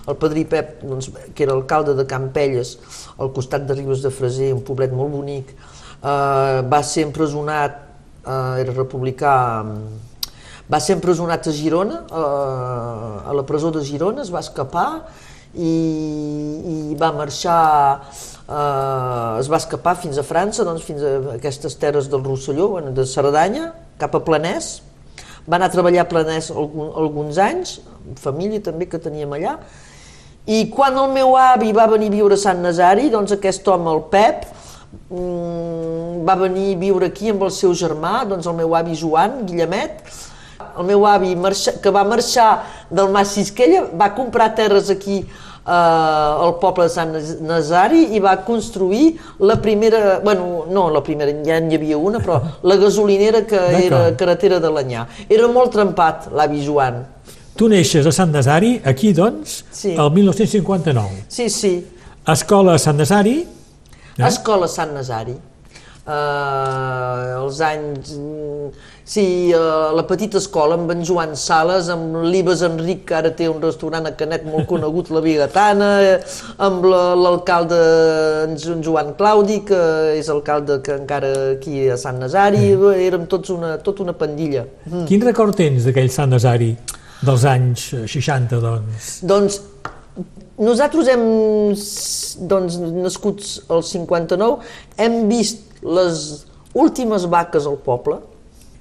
El 0.07 0.15
padrí 0.19 0.45
Pep, 0.47 0.83
doncs, 0.83 1.11
que 1.35 1.43
era 1.47 1.55
alcalde 1.55 1.95
de 1.99 2.07
Campelles, 2.07 2.77
al 3.19 3.33
costat 3.35 3.67
de 3.67 3.75
Ribes 3.75 4.03
de 4.03 4.11
Freser, 4.15 4.53
un 4.55 4.63
poblet 4.63 4.93
molt 4.95 5.11
bonic, 5.11 5.51
eh, 6.07 6.63
va 6.71 6.83
ser 6.87 7.07
empresonat 7.09 7.81
eh, 8.27 8.61
era 8.63 8.75
republicà, 8.75 9.37
va 10.67 10.81
ser 10.83 10.97
empresonat 10.99 11.47
a 11.47 11.55
Girona, 11.55 12.03
eh, 12.07 13.31
a 13.31 13.35
la 13.35 13.47
presó 13.47 13.73
de 13.75 13.85
Girona, 13.87 14.23
es 14.23 14.33
va 14.35 14.43
escapar 14.45 14.89
i, 15.55 15.73
i 16.91 16.97
va 16.99 17.13
marxar, 17.17 17.61
eh, 18.47 19.41
es 19.41 19.51
va 19.53 19.61
escapar 19.63 19.97
fins 20.03 20.19
a 20.19 20.27
França, 20.27 20.67
doncs 20.67 20.85
fins 20.87 21.03
a 21.07 21.17
aquestes 21.37 21.79
terres 21.81 22.11
del 22.13 22.25
Rosselló, 22.25 22.69
bueno, 22.77 22.93
de 22.97 23.07
Cerdanya, 23.07 23.73
cap 23.99 24.15
a 24.19 24.23
Planès, 24.27 24.77
va 25.47 25.61
anar 25.61 25.71
a 25.71 25.75
treballar 25.75 26.05
a 26.05 26.11
Planès 26.11 26.51
algun, 26.51 26.91
alguns 26.99 27.39
anys, 27.39 27.79
família 28.23 28.63
també 28.63 28.89
que 28.91 29.03
teníem 29.03 29.33
allà, 29.39 29.57
i 30.47 30.67
quan 30.71 30.95
el 30.99 31.11
meu 31.11 31.35
avi 31.39 31.73
va 31.75 31.89
venir 31.91 32.11
a 32.13 32.15
viure 32.15 32.37
a 32.37 32.43
Sant 32.43 32.61
Nazari, 32.63 33.09
doncs 33.11 33.35
aquest 33.35 33.67
home, 33.71 33.91
el 33.91 34.05
Pep, 34.13 34.45
mm, 34.47 34.66
va 35.11 36.35
venir 36.41 36.75
a 36.75 36.79
viure 36.81 37.07
aquí 37.13 37.31
amb 37.31 37.43
el 37.47 37.53
seu 37.55 37.75
germà, 37.79 38.25
doncs 38.29 38.47
el 38.51 38.57
meu 38.59 38.75
avi 38.77 38.97
Joan, 38.99 39.45
Guillemet, 39.47 40.03
el 40.79 40.85
meu 40.89 41.07
avi 41.07 41.35
marxa, 41.37 41.77
que 41.83 41.91
va 41.93 42.05
marxar 42.05 42.65
del 42.91 43.11
Mas 43.15 43.35
Sisquella, 43.37 43.85
va 43.95 44.11
comprar 44.17 44.55
terres 44.57 44.91
aquí 44.91 45.19
eh, 45.21 45.71
al 45.71 46.57
poble 46.61 46.89
de 46.89 46.93
Sant 46.95 47.15
Nazari 47.47 48.07
i 48.17 48.21
va 48.21 48.37
construir 48.45 49.17
la 49.41 49.57
primera, 49.63 50.19
bueno, 50.25 50.65
no 50.71 50.89
la 50.91 51.03
primera, 51.07 51.33
ja 51.47 51.61
n'hi 51.61 51.79
havia 51.79 51.99
una, 51.99 52.21
però 52.21 52.41
la 52.63 52.77
gasolinera 52.81 53.45
que 53.47 53.61
era 53.87 54.09
carretera 54.17 54.61
de 54.61 54.71
l'Anyà. 54.73 55.07
Era 55.29 55.49
molt 55.49 55.73
trempat, 55.77 56.31
l'avi 56.35 56.65
Joan. 56.67 57.05
Tu 57.57 57.69
neixes 57.73 58.05
a 58.05 58.13
Sant 58.13 58.33
Desari, 58.35 58.81
aquí, 58.85 59.15
doncs, 59.17 59.63
Sí. 59.73 59.95
el 59.97 60.11
1959. 60.13 61.25
Sí, 61.29 61.49
sí, 61.49 61.87
Escola 62.27 62.77
Sant 62.79 62.99
Desari, 62.99 63.47
Eh? 64.19 64.27
Escola 64.29 64.67
Sant 64.69 64.95
Nazari. 64.97 65.37
Uh, 66.07 67.43
els 67.45 67.61
anys... 67.67 68.13
mm, 68.17 68.69
Sí, 69.07 69.23
uh, 69.55 69.93
la 69.95 70.03
petita 70.07 70.39
escola 70.41 70.75
amb 70.75 70.91
en 70.91 71.05
Joan 71.07 71.37
Sales, 71.39 71.87
amb 71.95 72.17
l'Ibes 72.27 72.63
Enric, 72.67 73.05
que 73.07 73.15
ara 73.15 73.31
té 73.39 73.47
un 73.51 73.61
restaurant 73.63 74.07
a 74.09 74.13
Canet 74.19 74.43
molt 74.51 74.67
conegut, 74.73 75.11
la 75.15 75.21
Bigatana, 75.23 75.91
eh, 76.03 76.17
amb 76.67 76.87
la- 76.91 77.15
l'alcalde 77.19 77.79
Jo- 78.59 78.75
en 78.75 78.83
Joan 78.87 79.13
Claudi, 79.19 79.61
que 79.69 79.79
és 80.19 80.31
alcalde 80.35 80.81
que 80.83 80.97
encara 80.99 81.31
aquí 81.55 81.85
a 81.91 81.99
Sant 82.03 82.19
Nazari, 82.23 82.73
érem 83.07 83.27
tots 83.31 83.51
una, 83.55 83.77
tota 83.79 84.03
una 84.07 84.15
pandilla. 84.19 84.65
quin 85.07 85.23
record 85.23 85.55
tens 85.59 85.87
d'aquell 85.87 86.11
Sant 86.11 86.35
Desari 86.35 86.73
dels 87.23 87.45
anys 87.47 87.93
eh, 87.95 88.05
60, 88.11 88.59
doncs? 88.63 89.13
Doncs 89.23 89.61
nosaltres 90.59 91.11
hem, 91.13 91.27
doncs, 92.49 92.79
nascuts 92.79 93.59
al 93.73 93.85
59, 93.85 94.65
hem 95.01 95.21
vist 95.31 95.83
les 95.83 96.47
últimes 96.77 97.27
vaques 97.31 97.69
al 97.69 97.79
poble. 97.85 98.21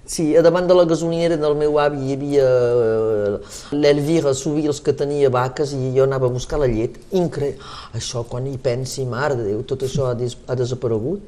Sí, 0.06 0.36
a 0.38 0.44
davant 0.46 0.68
de 0.70 0.76
la 0.78 0.84
gasolinera 0.86 1.34
del 1.42 1.56
meu 1.58 1.80
avi 1.82 2.04
hi 2.06 2.14
havia 2.14 2.46
eh, 2.46 3.54
l'Elvira 3.74 4.36
Subils 4.38 4.78
que 4.86 4.94
tenia 4.94 5.32
vaques 5.34 5.74
i 5.74 5.96
jo 5.96 6.06
anava 6.06 6.30
a 6.30 6.34
buscar 6.36 6.60
la 6.62 6.70
llet. 6.70 7.00
Increïble. 7.18 7.58
Això, 7.98 8.22
quan 8.30 8.46
hi 8.46 8.60
pensi, 8.62 9.08
mare 9.10 9.40
de 9.40 9.48
Déu, 9.50 9.64
tot 9.66 9.82
això 9.88 10.12
ha, 10.12 10.14
ha 10.14 10.60
desaparegut. 10.60 11.26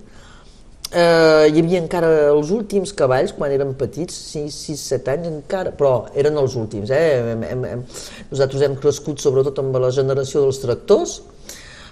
Eh, 0.87 1.49
hi 1.51 1.59
havia 1.59 1.81
encara 1.81 2.09
els 2.31 2.47
últims 2.55 2.93
cavalls 2.95 3.33
quan 3.35 3.51
érem 3.51 3.73
petits, 3.75 4.15
6, 4.31 4.55
6 4.71 4.83
7 4.93 5.11
anys 5.17 5.27
encara, 5.27 5.73
però 5.75 6.05
eren 6.15 6.37
els 6.39 6.53
últims. 6.55 6.93
Eh? 6.95 7.33
Hem, 7.33 7.41
hem, 7.43 7.65
hem, 7.67 7.81
nosaltres 8.29 8.63
hem 8.63 8.77
crescut 8.79 9.19
sobretot 9.19 9.59
amb 9.59 9.75
la 9.83 9.91
generació 9.91 10.45
dels 10.45 10.61
tractors, 10.63 11.17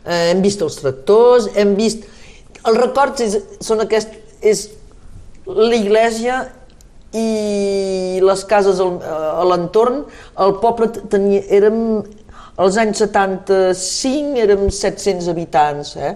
eh, 0.05 0.29
hem 0.31 0.43
vist 0.45 0.63
els 0.63 0.79
tractors, 0.79 1.49
hem 1.55 1.75
vist... 1.75 2.07
Els 2.65 2.79
records 2.79 3.21
és, 3.21 3.35
són 3.61 3.83
aquest, 3.83 4.15
és 4.41 4.63
l'església 5.45 6.39
i 7.13 8.21
les 8.23 8.41
cases 8.49 8.79
al, 8.81 8.95
a 9.05 9.43
l'entorn, 9.51 9.99
el 10.41 10.55
poble 10.63 10.87
tenia, 11.11 11.43
érem, 11.53 11.77
als 12.57 12.79
anys 12.81 13.03
75 13.03 14.39
érem 14.41 14.65
700 14.71 15.29
habitants, 15.35 15.93
eh? 15.99 16.15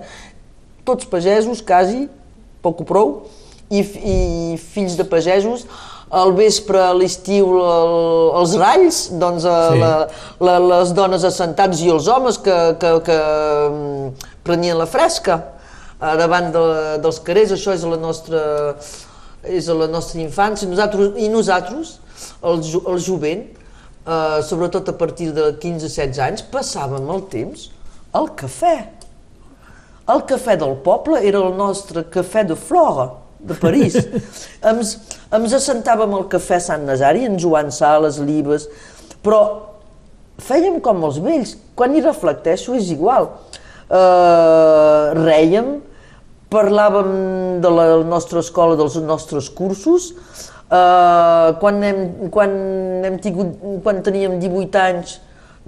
tots 0.88 1.06
pagesos, 1.12 1.62
quasi, 1.62 2.08
poc 2.62 2.82
o 2.82 2.88
prou, 2.90 3.14
i, 3.70 3.80
i 3.84 4.58
fills 4.58 4.96
de 4.98 5.06
pagesos, 5.06 5.66
al 6.10 6.32
vespre, 6.34 6.80
a 6.82 6.94
l'estiu, 6.98 7.52
el- 7.62 8.32
els 8.42 8.56
ralls, 8.58 9.04
doncs 9.22 9.44
eh, 9.46 9.58
Sí. 9.74 9.80
la, 9.84 9.92
la, 10.42 10.56
les 10.72 10.94
dones 10.98 11.24
assentats 11.24 11.84
i 11.86 11.92
els 11.94 12.08
homes 12.10 12.40
que, 12.42 12.56
que, 12.82 12.94
que 13.06 13.18
mm, 13.70 14.10
prenien 14.44 14.78
la 14.80 14.88
fresca 14.90 15.38
eh, 16.02 16.16
davant 16.18 16.50
de, 16.56 16.64
dels 17.04 17.20
carrers, 17.22 17.54
això 17.54 17.76
és 17.78 17.86
la 17.86 18.00
nostra, 18.02 18.42
és 19.46 19.70
la 19.70 19.88
nostra 19.88 20.20
infància, 20.24 20.68
nosaltres, 20.68 21.14
i 21.22 21.30
nosaltres, 21.30 22.00
el, 22.42 22.64
el 22.90 22.98
jovent, 23.06 23.46
eh, 24.08 24.40
sobretot 24.50 24.90
a 24.90 24.98
partir 24.98 25.30
de 25.36 25.52
15-16 25.62 26.18
anys, 26.26 26.42
passàvem 26.52 27.06
el 27.14 27.22
temps 27.30 27.70
al 28.18 28.32
cafè. 28.34 28.80
El 30.10 30.24
cafè 30.30 30.56
del 30.58 30.78
poble 30.86 31.20
era 31.22 31.42
el 31.44 31.54
nostre 31.58 32.06
cafè 32.10 32.44
de 32.50 32.56
Flora, 32.58 33.12
de 33.40 33.56
París. 33.60 33.98
ens, 34.72 34.96
ens 35.36 35.58
assentàvem 35.60 36.16
al 36.18 36.26
cafè 36.32 36.58
Sant 36.64 36.88
Nazari, 36.88 37.28
en 37.30 37.38
Joan 37.42 37.70
Sales, 37.74 38.18
Libes, 38.26 38.66
però 39.26 39.42
fèiem 40.42 40.80
com 40.82 41.04
els 41.06 41.20
vells. 41.22 41.54
Quan 41.78 41.94
hi 41.94 42.02
reflecteixo 42.06 42.74
és 42.80 42.90
igual. 42.96 43.30
Uh, 43.90 45.14
rèiem, 45.18 45.78
parlàvem 46.54 47.14
de 47.62 47.72
la 47.74 47.88
nostra 48.06 48.42
escola, 48.42 48.78
dels 48.80 48.98
nostres 49.06 49.50
cursos, 49.54 50.12
uh, 50.70 51.54
quan, 51.62 51.82
hem, 51.86 52.04
quan, 52.34 52.54
hem 53.06 53.18
tingut, 53.22 53.56
quan 53.86 54.02
teníem 54.06 54.38
18 54.42 54.82
anys, 54.84 55.18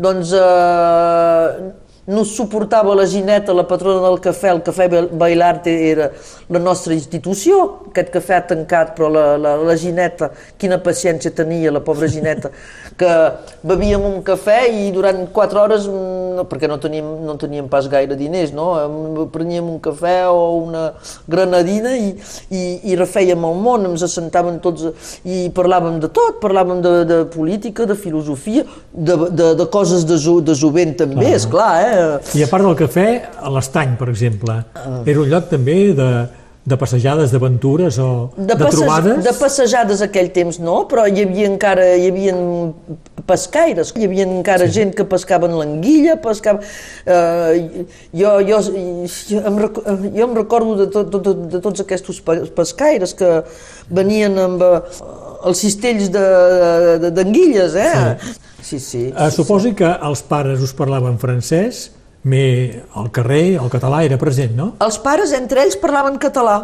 doncs 0.02 0.34
uh, 0.38 1.72
no 2.08 2.24
suportava 2.26 2.96
la 2.96 3.06
Gineta, 3.06 3.54
la 3.54 3.64
patrona 3.70 4.02
del 4.08 4.18
cafè, 4.20 4.50
el 4.50 4.62
cafè 4.66 4.88
Bailarte 5.12 5.74
era 5.86 6.10
la 6.50 6.60
nostra 6.60 6.96
institució, 6.96 7.60
aquest 7.92 8.10
cafè 8.16 8.40
ha 8.40 8.46
tancat, 8.50 8.96
però 8.98 9.10
la, 9.14 9.26
la, 9.38 9.54
la 9.62 9.76
Gineta, 9.78 10.32
quina 10.58 10.80
paciència 10.82 11.32
tenia 11.36 11.72
la 11.72 11.84
pobra 11.86 12.10
Gineta, 12.10 12.50
que 13.00 13.12
bevíem 13.68 14.02
un 14.08 14.22
cafè 14.26 14.64
i 14.72 14.90
durant 14.96 15.28
4 15.32 15.62
hores, 15.62 15.86
mm, 15.86 16.48
perquè 16.50 16.70
no 16.72 16.80
teníem, 16.82 17.12
no 17.28 17.38
teníem 17.38 17.70
pas 17.70 17.86
gaire 17.92 18.18
diners, 18.18 18.50
no? 18.56 18.72
Em- 18.82 19.30
preníem 19.32 19.70
un 19.70 19.78
cafè 19.84 20.26
o 20.26 20.58
una 20.58 20.88
granadina 21.30 21.94
i, 21.94 22.16
i, 22.50 22.64
i 22.90 22.98
refèiem 22.98 23.46
el 23.46 23.62
món, 23.62 23.86
ens 23.92 24.08
assentàvem 24.08 24.58
tots 24.64 24.90
i 25.22 25.46
parlàvem 25.54 26.00
de 26.02 26.10
tot, 26.10 26.42
parlàvem 26.42 26.82
de, 26.82 26.96
de 27.06 27.22
política, 27.30 27.86
de 27.86 27.96
filosofia, 27.96 28.66
de, 28.92 29.18
de, 29.30 29.54
de 29.60 29.70
coses 29.72 30.08
de, 30.08 30.18
jo, 30.18 30.40
de 30.42 30.58
jovent 30.58 30.98
també, 30.98 31.30
és 31.38 31.46
clar, 31.50 31.72
eh? 31.86 31.91
I 32.38 32.44
a 32.44 32.48
part 32.52 32.64
del 32.68 32.76
cafè, 32.80 33.08
a 33.42 33.50
l'estany, 33.56 33.96
per 34.00 34.10
exemple, 34.14 34.60
era 35.06 35.20
un 35.20 35.28
lloc 35.32 35.50
també 35.52 35.80
de, 35.98 36.10
de 36.64 36.78
passejades, 36.78 37.32
d'aventures 37.34 37.98
o 38.04 38.10
de, 38.38 38.54
passeja- 38.54 38.72
trobades? 38.78 39.24
De 39.26 39.34
passejades 39.40 40.02
aquell 40.06 40.30
temps 40.36 40.60
no, 40.62 40.84
però 40.92 41.08
hi 41.10 41.24
havia 41.26 41.48
encara 41.50 41.88
hi 41.98 42.08
havia 42.12 42.36
pescaires, 43.28 43.92
hi 43.98 44.06
havia 44.08 44.26
encara 44.28 44.68
sí. 44.68 44.74
gent 44.80 44.94
que 44.98 45.06
pescaven 45.10 45.54
l'anguilla, 45.58 46.16
pescava... 46.22 46.62
Eh, 47.06 47.86
jo, 48.18 48.36
jo, 48.48 48.60
jo, 49.30 49.42
em, 49.42 49.60
jo 50.16 50.28
em 50.28 50.36
recordo 50.38 50.76
de, 50.84 50.88
tot, 50.94 51.10
de, 51.14 51.22
de, 51.28 51.34
de 51.56 51.62
tots 51.64 51.84
aquests 51.86 52.22
pe- 52.26 52.44
pescaires 52.58 53.14
que 53.18 53.30
venien 53.94 54.38
amb 54.42 54.62
eh, 54.66 54.80
els 55.50 55.62
cistells 55.66 56.10
de- 56.14 56.98
de- 57.06 57.12
d'anguilles, 57.18 57.76
eh? 57.76 57.92
Sí, 58.22 58.38
sí. 58.80 59.08
Eh, 59.10 59.32
suposi 59.34 59.74
que 59.78 59.89
els 60.10 60.21
pares 60.28 60.62
us 60.63 60.74
parlaven 60.78 61.17
francès, 61.21 61.89
me 62.24 62.84
al 62.93 63.10
carrer 63.10 63.58
el 63.58 63.69
català 63.74 64.04
era 64.06 64.17
present, 64.21 64.54
no? 64.58 64.74
Els 64.86 65.00
pares 65.02 65.34
entre 65.34 65.63
ells 65.65 65.78
parlaven 65.82 66.19
català 66.21 66.58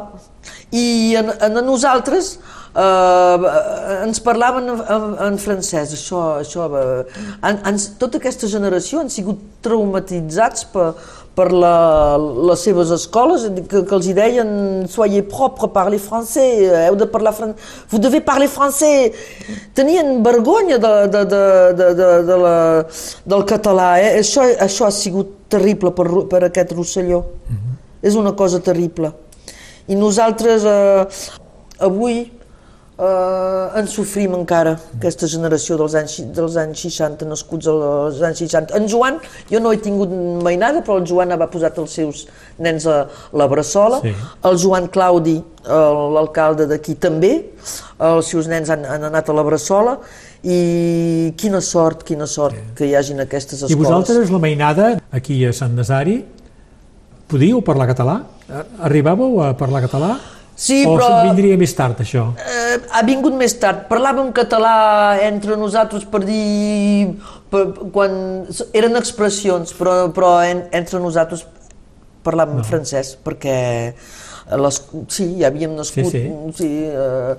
i 0.71 1.15
en, 1.17 1.31
en 1.47 1.57
nosaltres 1.65 2.35
eh, 2.77 4.03
ens 4.05 4.21
parlaven 4.21 4.69
en, 4.69 4.81
en, 4.95 5.07
en 5.27 5.39
francès. 5.41 5.95
Això, 5.97 6.23
això, 6.43 6.67
eh, 6.77 7.23
han, 7.41 7.61
han, 7.65 7.79
tota 7.99 8.21
aquesta 8.21 8.49
generació 8.51 9.01
han 9.01 9.09
sigut 9.13 9.41
traumatitzats 9.65 10.67
per, 10.73 10.91
per 11.37 11.51
la, 11.53 12.17
les 12.49 12.63
seves 12.65 12.89
escoles 12.95 13.43
que, 13.69 13.83
que 13.85 13.95
els 13.97 14.07
hi 14.09 14.15
deien 14.17 14.49
soyez 14.89 15.27
propre, 15.29 15.69
parlez 15.73 16.01
français, 16.01 16.65
heu 16.87 16.97
de 16.97 17.05
parlar 17.13 17.35
francès, 17.37 17.75
vous 17.91 18.01
devez 18.01 18.23
parler 18.25 18.47
français. 18.49 19.13
Tenien 19.77 20.23
vergonya 20.25 20.79
de, 20.81 20.93
de, 21.13 21.23
de, 21.29 21.43
de, 21.77 21.89
de, 21.99 22.09
de 22.25 22.37
la, 22.41 22.55
del 23.29 23.45
català. 23.53 23.91
Eh? 24.01 24.15
Això, 24.23 24.47
això 24.65 24.89
ha 24.89 24.93
sigut 24.95 25.35
terrible 25.53 25.93
per, 25.93 26.07
per 26.31 26.41
aquest 26.49 26.73
Rosselló. 26.73 27.21
És 28.01 28.17
una 28.17 28.33
cosa 28.37 28.59
terrible. 28.63 29.13
I 29.87 29.95
nosaltres 29.97 30.65
eh, 30.65 31.05
avui 31.85 32.25
eh, 32.99 33.79
en 33.79 33.87
sofrim 33.87 34.33
encara, 34.37 34.75
aquesta 34.97 35.27
generació 35.29 35.77
dels 35.77 35.95
anys, 35.99 36.17
dels 36.35 36.57
anys 36.61 36.83
60, 36.87 37.27
nascuts 37.29 37.69
als 37.71 38.21
anys 38.25 38.43
60. 38.45 38.75
En 38.77 38.87
Joan, 38.89 39.19
jo 39.51 39.61
no 39.61 39.73
he 39.73 39.81
tingut 39.83 40.11
mainada, 40.43 40.81
però 40.85 40.97
el 41.01 41.05
Joan 41.09 41.35
va 41.37 41.49
posat 41.51 41.77
els 41.77 41.97
seus 41.99 42.25
nens 42.59 42.87
a 42.87 43.03
la 43.33 43.47
Bressola, 43.47 44.01
Sí. 44.01 44.13
el 44.43 44.57
Joan 44.57 44.87
Claudi, 44.87 45.37
l'alcalde 45.67 46.65
d'aquí 46.67 46.95
també, 46.95 47.51
els 47.99 48.25
seus 48.25 48.47
nens 48.47 48.69
han, 48.69 48.85
han 48.85 49.03
anat 49.03 49.29
a 49.29 49.33
la 49.33 49.43
Bressola, 49.43 49.97
i 50.43 51.33
quina 51.37 51.59
sort, 51.61 52.03
quina 52.07 52.27
sort 52.29 52.55
que 52.77 52.85
hi 52.85 52.95
hagin 52.95 53.19
aquestes 53.19 53.63
escoles. 53.63 53.73
I 53.73 53.75
vosaltres, 53.75 54.31
la 54.31 54.39
mainada, 54.39 55.01
aquí 55.11 55.43
a 55.45 55.51
Sant 55.53 55.75
Nazari, 55.75 56.23
podíeu 57.27 57.61
parlar 57.61 57.89
català? 57.89 58.21
Arribàveu 58.79 59.41
a 59.43 59.51
parlar 59.59 59.81
català? 59.83 60.15
Sí, 60.57 60.79
o 60.89 60.95
però- 60.97 61.21
vindria 61.27 61.55
més 61.61 61.73
tard, 61.77 61.99
això? 62.01 62.31
Eh, 62.41 62.79
ha 62.97 63.03
vingut 63.05 63.35
més 63.37 63.53
tard. 63.61 63.83
Parlàvem 63.91 64.31
català 64.33 65.19
entre 65.21 65.55
nosaltres 65.59 66.05
per 66.09 66.23
dir... 66.25 67.11
Per, 67.47 67.61
quan 67.93 68.11
eren 68.75 68.97
expressions, 68.99 69.69
però, 69.77 70.09
però 70.11 70.31
en, 70.43 70.65
entre 70.75 70.99
nosaltres 70.99 71.45
parlàvem 72.25 72.57
no. 72.59 72.63
francès, 72.67 73.13
perquè 73.23 73.53
les, 74.59 74.79
sí, 75.15 75.27
ja 75.39 75.47
havíem 75.47 75.77
nascut 75.77 76.09
Sí, 76.11 76.25
sí, 76.57 76.67
eh, 76.89 77.37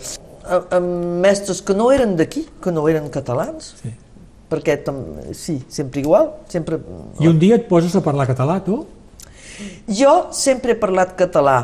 a- 0.48 0.62
amb 0.78 1.18
mestres 1.26 1.61
que 1.61 1.76
no 1.76 1.90
eren 1.92 2.14
d'aquí, 2.16 2.46
que 2.62 2.72
no 2.72 2.87
eren 2.88 3.11
catalans, 3.12 3.74
Sí. 3.83 3.92
perquè 4.48 4.78
tam, 4.87 5.02
sí, 5.37 5.59
sempre 5.68 6.00
igual, 6.00 6.31
sempre... 6.48 6.78
I 7.20 7.28
un 7.28 7.37
dia 7.42 7.59
et 7.61 7.66
poses 7.68 7.92
a 7.98 8.00
parlar 8.00 8.24
català, 8.31 8.62
tu? 8.64 8.87
Jo 9.90 10.28
sempre 10.33 10.72
he 10.72 10.78
parlat 10.81 11.12
català 11.18 11.59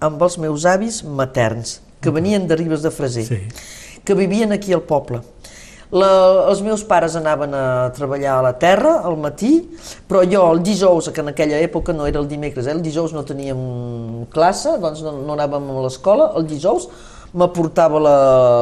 amb 0.00 0.22
els 0.22 0.38
meus 0.38 0.64
avis 0.66 1.02
materns, 1.04 1.80
que 2.00 2.10
venien 2.14 2.46
de 2.46 2.56
Ribes 2.56 2.82
de 2.82 2.90
Freser, 2.90 3.24
Sí. 3.26 3.40
que 4.04 4.14
vivien 4.14 4.52
aquí 4.52 4.72
al 4.72 4.82
poble. 4.82 5.20
La, 5.90 6.08
els 6.50 6.60
meus 6.60 6.82
pares 6.84 7.14
anaven 7.16 7.54
a 7.56 7.90
treballar 7.96 8.34
a 8.38 8.42
la 8.42 8.52
terra 8.60 8.98
al 9.08 9.16
matí, 9.16 9.70
però 10.06 10.20
jo 10.30 10.42
el 10.52 10.62
dijous, 10.62 11.08
que 11.10 11.22
en 11.22 11.28
aquella 11.32 11.58
època 11.64 11.94
no 11.96 12.06
era 12.06 12.20
el 12.20 12.28
dimecres, 12.28 12.66
eh, 12.66 12.72
el 12.72 12.82
dijous 12.82 13.14
no 13.16 13.24
teníem 13.24 14.26
classe, 14.28 14.76
doncs 14.78 15.00
no, 15.02 15.12
no 15.24 15.32
anàvem 15.32 15.70
a 15.72 15.80
l'escola, 15.86 16.32
el 16.36 16.44
dijous 16.46 16.88
m'aportava 17.32 17.98
la, 18.00 18.16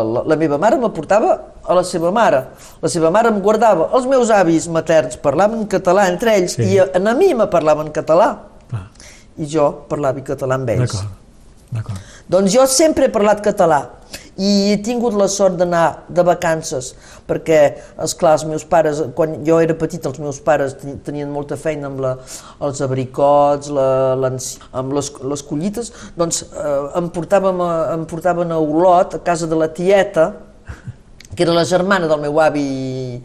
la, 0.04 0.22
la 0.26 0.36
meva 0.38 0.56
mare, 0.58 0.78
m'aportava 0.78 1.34
a 1.66 1.74
la 1.74 1.82
seva 1.82 2.12
mare. 2.14 2.44
La 2.82 2.88
seva 2.88 3.10
mare 3.10 3.28
em 3.30 3.40
guardava. 3.42 3.90
Els 3.98 4.06
meus 4.06 4.30
avis 4.30 4.66
materns 4.70 5.18
parlaven 5.22 5.66
català 5.66 6.06
entre 6.10 6.34
ells 6.38 6.54
Sí. 6.54 6.62
i 6.74 6.78
a, 6.78 6.86
a 6.94 7.14
mi 7.14 7.34
me 7.34 7.46
parlaven 7.50 7.90
català 7.90 8.30
Ah, 8.72 8.88
i 9.38 9.46
jo 9.46 9.84
parlava 9.88 10.22
català 10.26 10.54
amb 10.58 10.68
ells. 10.70 10.92
D'acord. 10.92 11.25
Doncs 12.28 12.52
jo 12.54 12.64
sempre 12.66 13.06
he 13.06 13.12
parlat 13.14 13.42
català 13.44 13.82
i 14.36 14.72
he 14.72 14.76
tingut 14.84 15.14
la 15.16 15.28
sort 15.32 15.54
d'anar 15.56 16.04
de 16.12 16.22
vacances 16.26 16.90
perquè, 17.26 17.60
és 18.04 18.14
clar 18.18 18.34
els 18.36 18.44
meus 18.46 18.64
pares, 18.68 19.00
quan 19.16 19.38
jo 19.46 19.56
era 19.62 19.74
petit, 19.78 20.04
els 20.06 20.18
meus 20.22 20.38
pares 20.44 20.74
ten- 20.78 20.98
tenien 21.02 21.30
molta 21.32 21.56
feina 21.56 21.88
amb 21.88 22.02
la, 22.04 22.12
els 22.62 22.82
abricots, 22.84 23.70
la, 23.72 24.16
amb 24.76 24.92
les, 24.94 25.08
les 25.32 25.42
collites, 25.42 25.90
doncs 26.18 26.42
eh, 26.44 26.98
em, 27.00 27.08
portàvem 27.14 27.62
a, 27.64 27.70
em 27.96 28.04
portaven 28.06 28.52
a 28.52 28.58
Olot, 28.62 29.16
a 29.16 29.22
casa 29.24 29.48
de 29.50 29.56
la 29.58 29.68
tieta, 29.74 30.28
que 31.34 31.42
era 31.42 31.56
la 31.56 31.64
germana 31.64 32.06
del 32.06 32.20
meu 32.22 32.38
avi 32.40 33.22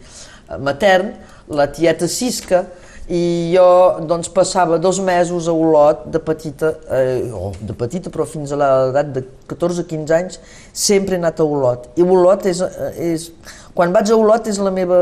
matern, 0.60 1.12
la 1.48 1.68
tieta 1.72 2.08
Cisca, 2.08 2.64
i 3.10 3.50
jo 3.50 3.64
doncs, 4.06 4.28
passava 4.30 4.78
dos 4.78 5.00
mesos 5.02 5.48
a 5.48 5.52
Olot 5.52 6.04
de 6.12 6.20
petita, 6.22 6.70
eh, 6.90 7.30
o 7.34 7.50
de 7.58 7.74
petita, 7.74 8.10
però 8.14 8.26
fins 8.28 8.52
a 8.52 8.58
l'edat 8.60 9.10
de 9.16 9.24
14-15 9.50 10.14
anys, 10.14 10.38
sempre 10.72 11.16
he 11.16 11.18
anat 11.18 11.40
a 11.42 11.44
Olot. 11.44 11.90
I 11.98 12.06
Olot 12.06 12.46
és, 12.46 12.62
eh, 12.62 13.12
és... 13.12 13.30
Quan 13.74 13.92
vaig 13.92 14.10
a 14.12 14.16
Olot 14.20 14.46
és, 14.46 14.58
la 14.60 14.70
meva, 14.70 14.96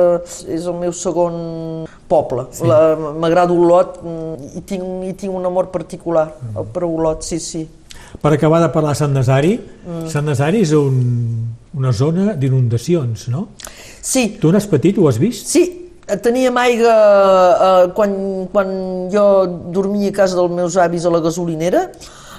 és 0.47 0.65
el 0.71 0.77
meu 0.79 0.93
segon 0.95 1.85
poble. 2.09 2.47
Sí. 2.55 2.65
M'agrada 2.65 3.53
Olot 3.53 3.99
mm, 4.01 4.57
i 4.57 4.63
tinc, 4.65 4.87
i 5.11 5.13
tinc 5.19 5.35
un 5.35 5.45
amor 5.45 5.69
particular 5.75 6.29
per 6.73 6.87
Olot, 6.87 7.27
sí, 7.27 7.41
sí. 7.43 7.67
Per 8.21 8.33
acabar 8.33 8.63
de 8.63 8.71
parlar 8.73 8.95
de 8.95 9.01
Sant 9.03 9.13
Nazari, 9.15 9.53
Sant 10.11 10.27
Nazari 10.27 10.65
és 10.65 10.73
un, 10.75 10.97
una 11.77 11.93
zona 11.93 12.35
d'inundacions, 12.39 13.29
no? 13.31 13.49
Sí, 14.01 14.39
Tu 14.41 14.51
n'has 14.51 14.67
petit, 14.71 14.99
ho 14.99 15.07
has 15.09 15.21
vist? 15.21 15.47
Sí, 15.51 15.90
teníem 16.17 16.57
aigua 16.57 16.95
eh, 16.95 17.93
quan, 17.95 18.15
quan 18.53 18.69
jo 19.13 19.25
dormia 19.71 20.11
a 20.11 20.17
casa 20.17 20.37
dels 20.37 20.51
meus 20.51 20.77
avis 20.77 21.07
a 21.07 21.13
la 21.13 21.21
gasolinera, 21.21 21.91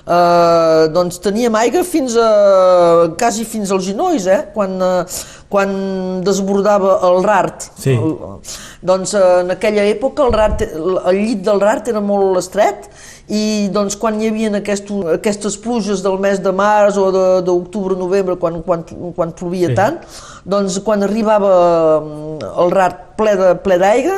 eh, 0.05 0.87
doncs 0.93 1.19
teníem 1.23 1.55
aigua 1.55 1.83
fins 1.83 2.17
a, 2.17 2.29
quasi 3.17 3.45
fins 3.45 3.71
als 3.71 3.85
genolls, 3.85 4.27
eh? 4.27 4.41
quan, 4.53 4.75
eh, 4.81 5.05
quan 5.51 5.71
desbordava 6.23 6.95
el 7.09 7.21
Rart. 7.27 7.65
Sí. 7.77 7.91
El, 7.97 8.13
doncs 8.87 9.13
en 9.19 9.51
aquella 9.51 9.83
època 9.91 10.23
el, 10.25 10.31
Rart, 10.33 10.61
el 10.63 11.17
llit 11.19 11.41
del 11.45 11.59
Rart 11.61 11.89
era 11.91 11.99
molt 12.01 12.39
estret 12.39 12.87
i 13.31 13.69
doncs 13.71 13.95
quan 13.99 14.17
hi 14.19 14.27
havia 14.31 14.49
aquests, 14.57 14.91
aquestes 15.13 15.55
pluges 15.61 16.01
del 16.03 16.17
mes 16.23 16.39
de 16.43 16.51
març 16.55 16.97
o 16.99 17.05
de- 17.13 17.41
d'octubre-novembre, 17.47 18.35
quan, 18.41 18.61
quan, 18.65 18.81
quan 19.15 19.31
plovia 19.37 19.69
Sí. 19.69 19.75
tant, 19.77 19.99
doncs 20.43 20.79
quan 20.83 21.03
arribava 21.05 21.51
mm, 22.01 22.49
el 22.63 22.71
rat 22.73 22.97
ple 23.19 23.35
de 23.39 23.51
ple 23.63 23.77
d'aigua, 23.77 24.17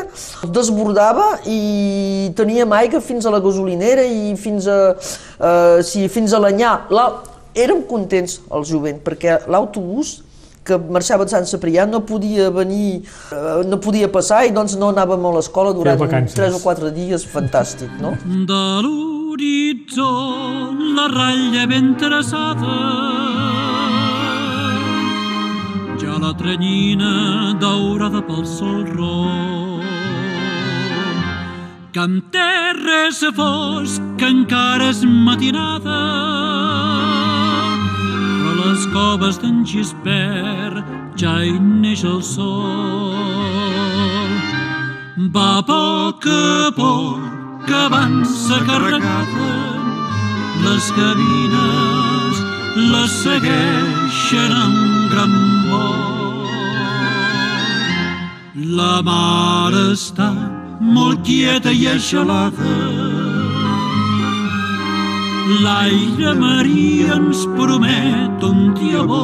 desbordava 0.50 1.40
i 1.46 2.32
teníem 2.38 2.72
aigua 2.78 3.02
fins 3.02 3.26
a 3.26 3.34
la 3.34 3.42
gasolinera 3.44 4.06
i 4.08 4.36
fins 4.40 4.68
a, 4.72 4.80
eh, 4.96 5.84
sí, 5.84 6.08
fins 6.10 6.34
a 6.34 6.40
l'anyà. 6.40 6.74
La, 6.90 7.10
érem 7.54 7.84
contents, 7.90 8.40
el 8.50 8.64
jovent, 8.66 9.02
perquè 9.06 9.42
l'autobús 9.52 10.22
que 10.64 10.78
marxava 10.78 11.26
de 11.28 11.34
Sant 11.36 11.48
Cebrià 11.50 11.86
no 11.90 12.02
podia 12.08 12.50
venir, 12.50 13.04
eh, 13.32 13.64
no 13.68 13.80
podia 13.84 14.08
passar 14.12 14.46
i 14.48 14.54
doncs 14.56 14.78
no 14.80 14.92
anàvem 14.94 15.26
a 15.26 15.34
l'escola 15.38 15.74
durant. 15.76 16.00
3 16.00 16.56
o 16.56 16.62
4 16.64 16.92
dies, 16.96 17.26
fantàstic, 17.28 17.92
no? 18.02 18.16
De 18.24 18.64
l'horitzó 18.86 20.12
la 20.96 21.08
ratlla 21.12 21.68
ben 21.68 21.96
traçada 22.00 22.78
ja 26.02 26.18
la 26.20 26.34
tranyina 26.38 27.56
daurada 27.60 28.22
pel 28.28 28.46
sol 28.46 28.84
ron 28.96 29.82
que 31.94 32.00
amb 32.00 32.32
terres 32.34 33.22
fosc 33.38 34.02
que 34.18 34.32
encara 34.36 34.90
és 34.90 35.04
matinada 35.06 36.00
les 38.66 38.88
coves 38.94 39.40
d'en 39.42 39.64
Gispert 39.66 40.84
ja 41.20 41.36
hi 41.44 41.60
neix 41.60 42.04
el 42.08 42.22
sol 42.24 43.14
va 45.36 45.50
a 45.60 45.64
poc 45.70 46.28
a 46.38 46.72
poc 46.80 47.22
que 47.68 47.78
avança 47.88 48.60
carregada 48.70 49.52
les 50.66 50.92
cabines 50.98 52.44
les 52.76 53.12
segueixen 53.24 54.54
amb 54.58 55.12
gran 55.12 55.34
vol. 55.70 56.48
La 58.80 59.02
mar 59.06 59.74
està 59.84 60.32
molt 60.80 61.22
quieta 61.28 61.72
i 61.72 61.88
aixalada. 61.94 63.43
L'aire 65.64 66.34
marí 66.40 67.04
ens 67.16 67.46
promet 67.58 68.44
un 68.44 68.74
dia 68.74 69.04
bo. 69.04 69.24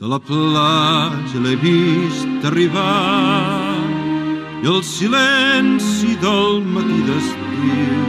De 0.00 0.06
la 0.06 0.18
platja 0.18 1.38
l'he 1.44 1.56
vist 1.62 2.44
arribar 2.50 3.78
i 4.62 4.66
el 4.66 4.82
silenci 4.82 6.16
del 6.22 6.62
matí 6.74 6.98
d'estiu 7.06 8.08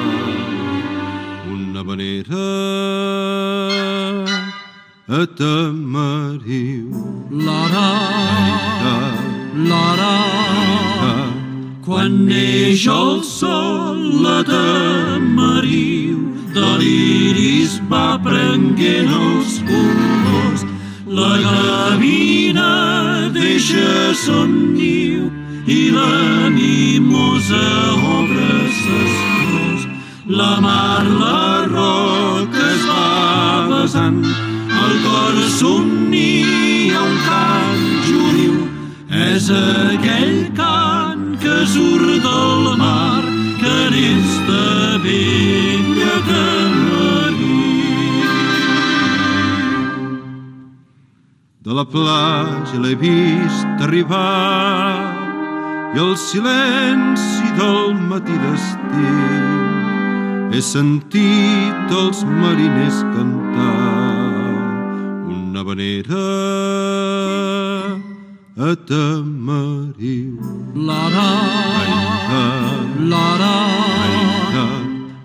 una 1.55 1.83
manera 1.91 2.47
a 5.19 5.23
Tamariu. 5.39 6.91
Lara, 7.31 7.87
Ah, 7.87 8.83
lara, 8.85 9.26
ah, 9.65 11.33
quan 11.85 12.27
neix 12.27 12.87
el 12.87 13.23
sol 13.25 14.23
la 14.23 14.43
tamariu 14.45 16.19
de 16.55 16.69
l'iris 16.81 17.81
va 17.91 18.19
prenguent 18.23 19.09
els 19.09 19.61
colors. 19.69 20.65
La 21.07 21.39
gavina 21.45 23.31
deixa 23.33 24.15
son 24.15 24.75
niu 24.75 25.31
i 25.67 25.91
la 25.91 26.51
mimosa 26.51 27.67
obre 28.19 28.53
ses 28.81 29.15
flors. 29.31 29.89
La 30.27 30.61
mar 30.61 31.05
la 31.07 31.65
roca 31.71 32.69
es 32.75 32.85
va 32.91 33.69
besant 33.71 34.21
el 34.83 34.95
cor 35.07 35.43
somnia 35.59 37.01
un 37.09 37.17
judiu 37.29 37.76
és 39.17 39.49
aquell 39.51 40.39
cant 40.57 41.37
que 41.43 41.57
surt 41.73 42.23
del 42.25 42.77
mar 42.81 43.23
que 43.61 43.73
aquesta 43.89 44.65
vella 45.05 46.17
Tamariu. 46.29 47.57
De 51.67 51.73
la 51.81 51.87
platja 51.97 52.83
l'he 52.85 52.95
vist 53.01 53.87
arribar 53.89 55.01
i 55.97 55.99
el 56.07 56.15
silenci 56.29 57.55
del 57.61 57.95
matí 58.11 58.37
d'estiu 58.45 59.47
he 60.53 60.61
sentit 60.63 61.95
els 62.03 62.23
mariners 62.41 63.01
cantar 63.15 64.57
una 65.37 65.63
vanera 65.67 66.25
a 68.59 68.75
Tamariu. 68.75 70.41
Lara, 70.75 71.33
lara, 73.05 73.57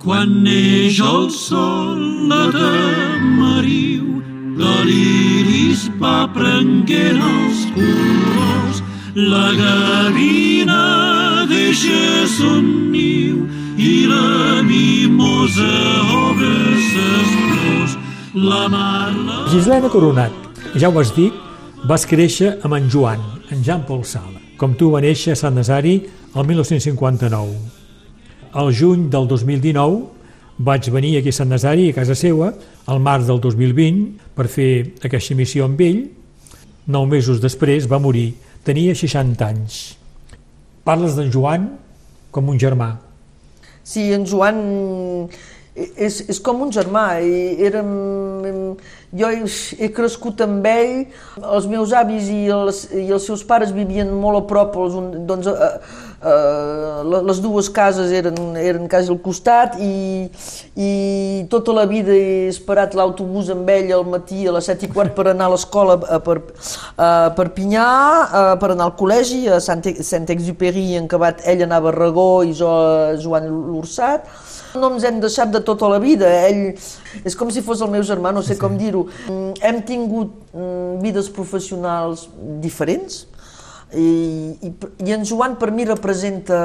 quan 0.03 0.43
neix 0.43 0.99
el 0.99 1.29
sol 1.31 2.27
la 2.27 2.51
Tamariu, 2.51 4.19
de 4.59 4.73
l'iris 4.87 5.85
va 6.01 6.27
prenguent 6.35 7.21
els 7.23 7.61
colors, 7.75 8.81
la 9.15 9.47
gavina 9.55 11.45
deixa 11.47 12.27
son 12.35 12.91
niu 12.91 13.45
i 13.77 13.93
la 14.11 14.59
mimosa 14.59 15.71
obre 16.19 16.51
ses 16.89 17.31
flors. 17.31 17.95
La 18.35 18.67
mar, 18.67 19.15
la... 19.15 19.47
Gislena 19.47 19.87
Coronat, 19.87 20.35
ja 20.75 20.91
ho 20.91 20.99
has 20.99 21.15
dit, 21.15 21.31
vas 21.83 22.05
créixer 22.05 22.59
amb 22.61 22.75
en 22.77 22.89
Joan, 22.91 23.21
en 23.49 23.63
Jean 23.65 23.81
Paul 23.87 24.03
Sala. 24.05 24.39
Com 24.57 24.75
tu 24.77 24.91
va 24.93 25.01
néixer 25.01 25.33
a 25.33 25.39
Sant 25.39 25.55
Nazari 25.57 25.95
el 26.35 26.45
1959. 26.45 27.55
Al 28.53 28.69
juny 28.75 29.07
del 29.09 29.25
2019 29.27 30.03
vaig 30.61 30.89
venir 30.93 31.15
aquí 31.17 31.31
a 31.33 31.37
Sant 31.39 31.49
Nazari, 31.49 31.89
a 31.89 31.97
casa 31.97 32.15
seua, 32.15 32.51
al 32.85 33.01
març 33.01 33.25
del 33.25 33.41
2020, 33.41 34.03
per 34.37 34.45
fer 34.51 34.71
aquesta 35.01 35.37
missió 35.37 35.65
amb 35.65 35.81
ell. 35.81 36.03
Nou 36.85 37.07
mesos 37.09 37.41
després 37.41 37.89
va 37.89 38.01
morir. 38.01 38.35
Tenia 38.63 38.93
60 38.93 39.47
anys. 39.47 39.79
Parles 40.85 41.17
d'en 41.17 41.31
Joan 41.33 41.71
com 42.29 42.49
un 42.53 42.61
germà. 42.61 42.93
Sí, 43.81 44.11
en 44.13 44.27
Joan 44.29 44.61
és, 45.75 46.21
és 46.29 46.39
com 46.43 46.61
un 46.61 46.71
germà. 46.73 47.05
i 47.25 47.57
Érem, 47.65 47.91
jo 49.13 49.27
he, 49.27 49.41
he 49.79 49.89
crescut 49.91 50.39
amb 50.45 50.65
ell, 50.69 50.93
els 51.41 51.65
meus 51.67 51.91
avis 51.97 52.29
i 52.31 52.45
els, 52.53 52.85
i 52.95 53.09
els 53.11 53.25
seus 53.27 53.43
pares 53.47 53.73
vivien 53.75 54.07
molt 54.11 54.43
a 54.43 54.45
prop, 54.47 54.77
els, 54.79 54.95
doncs, 55.27 55.49
eh, 55.51 55.69
eh, 56.21 57.01
le- 57.11 57.21
les 57.27 57.41
dues 57.43 57.67
cases 57.75 58.11
eren, 58.15 58.37
eren 58.61 58.87
quasi 58.91 59.11
al 59.11 59.19
costat 59.23 59.75
i, 59.83 60.29
i 60.79 60.91
tota 61.51 61.75
la 61.75 61.83
vida 61.89 62.13
he 62.15 62.47
esperat 62.51 62.95
l'autobús 62.95 63.49
amb 63.51 63.69
ell 63.73 63.91
al 63.97 64.05
matí 64.07 64.45
a 64.47 64.55
les 64.55 64.69
set 64.71 64.85
i 64.87 64.91
quart 64.91 65.15
per 65.17 65.27
anar 65.33 65.49
a 65.49 65.55
l'escola 65.55 65.97
a, 66.07 66.21
per, 66.23 66.37
a 66.97 67.09
Perpinyà, 67.35 67.87
a, 67.87 68.45
per 68.61 68.71
anar 68.75 68.87
al 68.91 68.95
col·legi, 68.99 69.43
a 69.51 69.59
Sant-Exupéry, 69.59 70.87
en 71.01 71.09
acabat 71.11 71.43
ell 71.51 71.65
anava 71.67 71.91
a 71.91 71.95
Regó 71.99 72.29
i 72.47 72.53
jo 72.55 72.69
a 72.71 73.15
Joan 73.19 73.49
l'Ursat. 73.51 74.29
No 74.75 74.93
ens 74.93 75.03
hem 75.07 75.19
deixat 75.23 75.51
de 75.51 75.59
tota 75.67 75.89
la 75.91 75.99
vida, 75.99 76.29
ell 76.47 76.77
és 77.27 77.35
com 77.35 77.49
si 77.51 77.63
fos 77.65 77.81
el 77.83 77.91
meu 77.91 78.05
germà, 78.07 78.31
no 78.31 78.43
sé 78.45 78.55
com 78.59 78.77
dir-ho. 78.79 79.07
Mm, 79.27 79.57
Hem 79.67 79.81
tingut 79.87 80.31
mm, 80.53 81.01
vides 81.03 81.27
professionals 81.33 82.27
diferents, 82.63 83.25
i, 83.91 84.55
i, 84.63 84.71
i 85.03 85.11
en 85.11 85.25
Joan 85.27 85.57
per 85.59 85.71
mi 85.75 85.83
representa 85.87 86.59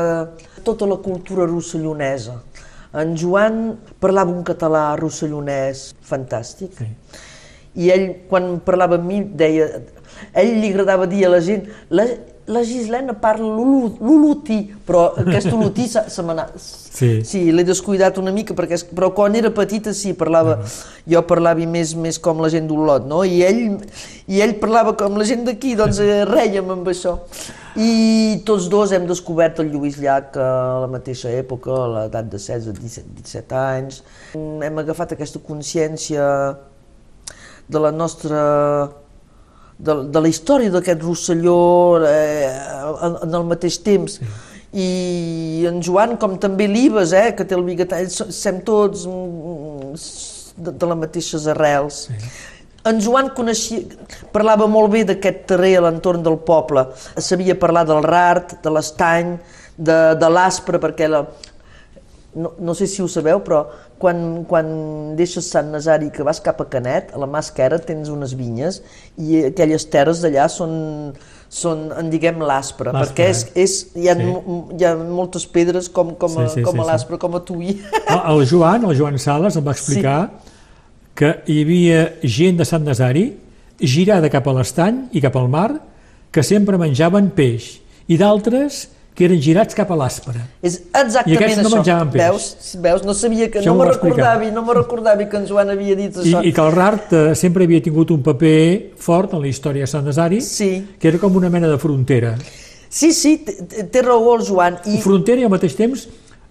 tota 0.66 0.86
la 0.86 1.00
cultura 1.02 1.46
rossellonesa. 1.48 2.38
En 2.96 3.16
Joan 3.18 3.76
parlava 4.00 4.32
un 4.32 4.44
català 4.46 4.88
rossellonès 5.00 5.88
fantàstic. 6.06 6.78
Sí. 6.78 6.86
I 7.82 7.90
ell, 7.92 8.06
quan 8.30 8.56
parlava 8.64 9.00
amb 9.00 9.10
mi, 9.10 9.20
deia... 9.36 9.66
Ell 10.32 10.54
li 10.62 10.70
agradava 10.72 11.04
dir 11.10 11.26
a 11.26 11.32
la 11.34 11.42
gent 11.44 11.66
la, 11.92 12.06
la 12.46 12.62
Gislena 12.62 13.14
parla 13.18 13.48
l'olotí, 13.58 14.58
però 14.86 15.08
aquest 15.18 15.50
olotí 15.52 15.88
se, 15.90 16.02
anat... 16.22 16.52
Sí. 16.96 17.08
sí 17.28 17.40
l'he 17.52 17.64
descuidat 17.66 18.16
una 18.22 18.32
mica, 18.32 18.54
perquè, 18.56 18.78
és- 18.78 18.86
però 18.86 19.10
quan 19.14 19.34
era 19.36 19.50
petita 19.52 19.92
sí, 19.92 20.14
parlava, 20.16 20.60
jo 21.10 21.20
parlava 21.28 21.66
més, 21.68 21.94
més 21.98 22.18
com 22.22 22.40
la 22.40 22.48
gent 22.52 22.68
d'Olot, 22.70 23.04
no? 23.10 23.24
I 23.26 23.42
ell, 23.44 23.60
I 24.30 24.40
ell 24.46 24.54
parlava 24.62 24.94
com 24.96 25.18
la 25.18 25.26
gent 25.28 25.44
d'aquí, 25.48 25.74
doncs 25.76 25.98
eh, 26.00 26.22
rèiem 26.28 26.70
amb 26.72 26.88
això. 26.88 27.18
I 27.76 28.40
tots 28.48 28.70
dos 28.72 28.94
hem 28.96 29.04
descobert 29.10 29.58
el 29.60 29.68
Lluís 29.74 29.98
Llach 30.00 30.38
a 30.40 30.46
la 30.86 30.88
mateixa 30.88 31.28
època, 31.28 31.74
a 31.74 31.88
l'edat 31.92 32.30
de 32.32 32.38
16, 32.40 32.72
17, 32.80 33.18
17 33.26 33.58
anys. 33.60 34.00
Hem 34.38 34.80
agafat 34.80 35.12
aquesta 35.12 35.42
consciència 35.44 36.24
de 37.68 37.82
la 37.82 37.90
nostra 37.92 38.40
de, 39.78 39.94
de 40.12 40.20
la 40.24 40.28
història 40.30 40.72
d'aquest 40.72 41.02
Rosselló 41.04 41.56
eh, 42.08 42.50
en, 43.06 43.16
en 43.28 43.34
el 43.40 43.44
mateix 43.50 43.78
temps. 43.84 44.18
I 44.76 45.64
en 45.70 45.78
Joan, 45.84 46.16
com 46.20 46.34
també 46.40 46.66
l'Ibes, 46.68 47.12
eh, 47.16 47.30
que 47.36 47.46
té 47.48 47.56
el 47.56 47.64
bigatall, 47.64 48.08
so- 48.12 48.28
sem 48.34 48.58
tots 48.66 49.06
mm, 49.08 49.94
de, 50.66 50.72
de 50.72 50.90
les 50.90 51.00
mateixes 51.04 51.46
arrels. 51.52 52.02
En 52.86 53.00
Joan 53.02 53.32
coneixia, 53.34 53.82
parlava 54.34 54.68
molt 54.70 54.92
bé 54.92 55.02
d'aquest 55.08 55.46
terrer 55.50 55.72
a 55.78 55.84
l'entorn 55.86 56.22
del 56.22 56.36
poble. 56.46 56.84
Sabia 57.18 57.56
parlar 57.58 57.86
del 57.88 58.04
rart, 58.04 58.58
de 58.62 58.70
l'estany, 58.76 59.32
de, 59.76 59.96
de 60.20 60.28
l'aspre, 60.32 60.78
perquè 60.80 61.08
la, 61.10 61.24
no, 62.36 62.52
no 62.60 62.74
sé 62.76 62.86
si 62.90 63.00
ho 63.02 63.08
sabeu, 63.08 63.40
però 63.44 63.62
quan, 63.98 64.44
quan 64.48 64.68
deixes 65.16 65.48
Sant 65.50 65.70
Nazari 65.72 66.10
que 66.12 66.24
vas 66.26 66.40
cap 66.44 66.60
a 66.60 66.66
Canet, 66.70 67.14
a 67.16 67.20
la 67.22 67.28
mà 67.30 67.40
esquerra 67.40 67.78
tens 67.82 68.10
unes 68.12 68.34
vinyes 68.36 68.82
i 69.16 69.46
aquelles 69.48 69.86
terres 69.92 70.20
d'allà 70.24 70.44
són, 70.52 70.74
són, 71.48 71.86
en 71.96 72.10
diguem, 72.12 72.42
l'aspre, 72.44 72.92
perquè 72.92 73.30
és, 73.32 73.44
és, 73.56 73.76
hi, 73.96 74.10
ha, 74.12 74.16
Sí. 74.18 74.26
sí. 74.26 74.58
hi 74.76 74.84
ha 74.84 74.92
moltes 74.96 75.46
pedres 75.48 75.88
com, 75.88 76.12
com, 76.20 76.36
a, 76.42 76.48
Sí, 76.48 76.60
sí, 76.60 76.66
com 76.66 76.76
sí, 76.76 76.80
a 76.80 76.84
sí. 76.84 76.90
l'aspre, 76.90 77.18
com 77.22 77.38
a 77.38 77.40
tuí. 77.40 77.78
El, 78.04 78.20
el 78.34 78.44
Joan, 78.50 78.84
el 78.84 78.98
Joan 78.98 79.18
Sales, 79.18 79.56
em 79.56 79.64
va 79.66 79.72
explicar 79.76 80.18
que 81.16 81.32
hi 81.48 81.62
havia 81.64 82.02
gent 82.22 82.58
de 82.60 82.66
Sant 82.68 82.84
Nazari 82.84 83.30
girada 83.80 84.28
cap 84.32 84.46
a 84.48 84.54
l'estany 84.56 85.06
i 85.16 85.22
cap 85.24 85.36
al 85.40 85.48
mar 85.48 85.70
que 86.32 86.44
sempre 86.44 86.76
menjaven 86.80 87.30
peix 87.36 87.78
i 88.12 88.18
d'altres 88.20 88.86
que 89.16 89.24
eren 89.24 89.38
girats 89.40 89.72
cap 89.74 89.88
a 89.90 89.96
l'àspera. 89.96 90.42
És 90.60 90.74
exactament 90.92 91.32
I 91.32 91.36
aquests 91.38 91.62
no 91.62 91.68
això. 91.70 91.76
menjaven 91.80 92.10
peix. 92.12 92.22
Veus? 92.26 92.76
Veus? 92.84 93.04
No 93.08 93.14
sabia 93.16 93.46
que, 93.50 93.62
Això 93.62 93.72
no 93.72 93.78
me 93.80 93.86
recordava, 93.88 94.50
no 94.52 94.62
me 94.66 94.74
recordava 94.76 95.24
que 95.28 95.38
en 95.40 95.46
Joan 95.48 95.70
havia 95.72 95.96
dit 95.96 96.18
I, 96.20 96.20
això. 96.26 96.42
I 96.44 96.52
que 96.52 96.60
el 96.66 96.72
Rart 96.76 97.12
eh, 97.16 97.34
sempre 97.34 97.64
havia 97.64 97.80
tingut 97.82 98.12
un 98.12 98.20
paper 98.22 98.92
fort 99.00 99.32
en 99.32 99.40
la 99.40 99.48
història 99.48 99.86
de 99.86 99.90
Sant 99.90 100.04
Nazari, 100.04 100.42
Sí. 100.44 100.70
que 101.00 101.08
era 101.08 101.18
com 101.22 101.34
una 101.40 101.48
mena 101.48 101.66
de 101.72 101.78
frontera. 101.80 102.36
Sí, 102.90 103.12
sí, 103.12 103.38
té 103.90 104.02
raó 104.02 104.36
el 104.36 104.44
Joan. 104.46 104.78
I, 104.84 105.00
Frontera 105.02 105.40
i 105.40 105.44
al 105.48 105.50
mateix 105.50 105.74
temps 105.76 106.06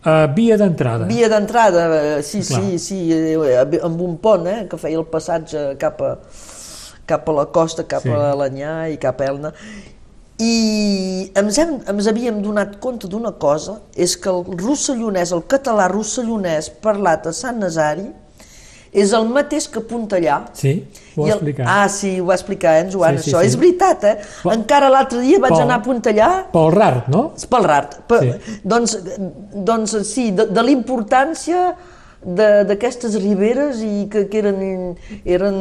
eh, 0.06 0.28
via 0.36 0.58
d'entrada. 0.58 1.06
Via 1.06 1.30
d'entrada, 1.30 1.86
eh, 2.18 2.24
sí, 2.24 2.42
Clar. 2.42 2.62
sí, 2.62 2.80
sí, 2.80 3.00
eh, 3.14 3.80
amb 3.84 4.02
un 4.02 4.18
pont, 4.18 4.46
eh, 4.48 4.66
que 4.70 4.78
feia 4.82 4.98
el 5.00 5.06
passatge 5.06 5.76
cap 5.82 6.02
a, 6.02 6.16
cap 7.06 7.30
a 7.30 7.34
la 7.34 7.46
costa, 7.54 7.86
cap 7.86 8.02
Sí. 8.04 8.10
a 8.10 8.34
l'Anyà 8.36 8.90
i 8.92 8.98
cap 8.98 9.22
a 9.22 9.26
Elna. 9.30 9.54
I 10.38 11.32
ens, 11.40 11.58
hem, 11.62 11.78
ens 11.88 12.08
havíem 12.12 12.42
donat 12.44 12.74
compte 12.84 13.08
d'una 13.08 13.32
cosa, 13.40 13.78
és 13.96 14.18
que 14.20 14.28
el 14.30 14.44
rossellonès, 14.60 15.32
el 15.32 15.46
català 15.48 15.88
rossellonès 15.92 16.68
parlat 16.84 17.30
a 17.30 17.34
Sant 17.36 17.62
Nazari, 17.64 18.10
és 18.96 19.12
el 19.16 19.26
mateix 19.28 19.66
que 19.72 19.80
Puntellà. 19.84 20.42
Sí, 20.56 20.74
ho 21.16 21.22
va 21.24 21.28
el- 21.28 21.34
explicar. 21.36 21.66
Ah, 21.68 21.88
sí, 21.92 22.14
ho 22.20 22.26
va 22.28 22.36
explicar, 22.36 22.76
eh, 22.78 22.84
en 22.86 22.92
Joan, 22.92 23.18
Sí, 23.18 23.24
sí, 23.24 23.32
això. 23.32 23.40
sí. 23.42 23.48
És 23.48 23.56
veritat, 23.60 24.04
eh? 24.04 24.18
Però- 24.44 24.54
Encara 24.54 24.90
l'altre 24.90 25.20
dia 25.22 25.40
vaig 25.40 25.52
Pel- 25.52 25.62
anar 25.64 25.80
a 25.80 25.84
Puntellà 25.84 26.30
Pel 26.52 26.72
Rart, 26.72 27.08
no? 27.08 27.34
pel 27.50 27.64
rart. 27.64 27.98
Per, 28.08 28.22
Sí. 28.22 28.60
doncs, 28.64 28.98
doncs 29.54 29.98
sí, 30.08 30.32
de, 30.32 30.46
de 30.48 30.62
l'importància 30.64 31.76
d'aquestes 32.26 33.16
riberes 33.22 33.82
i 33.86 34.08
que, 34.10 34.26
que 34.32 34.40
eren, 34.42 34.96
eren 35.24 35.58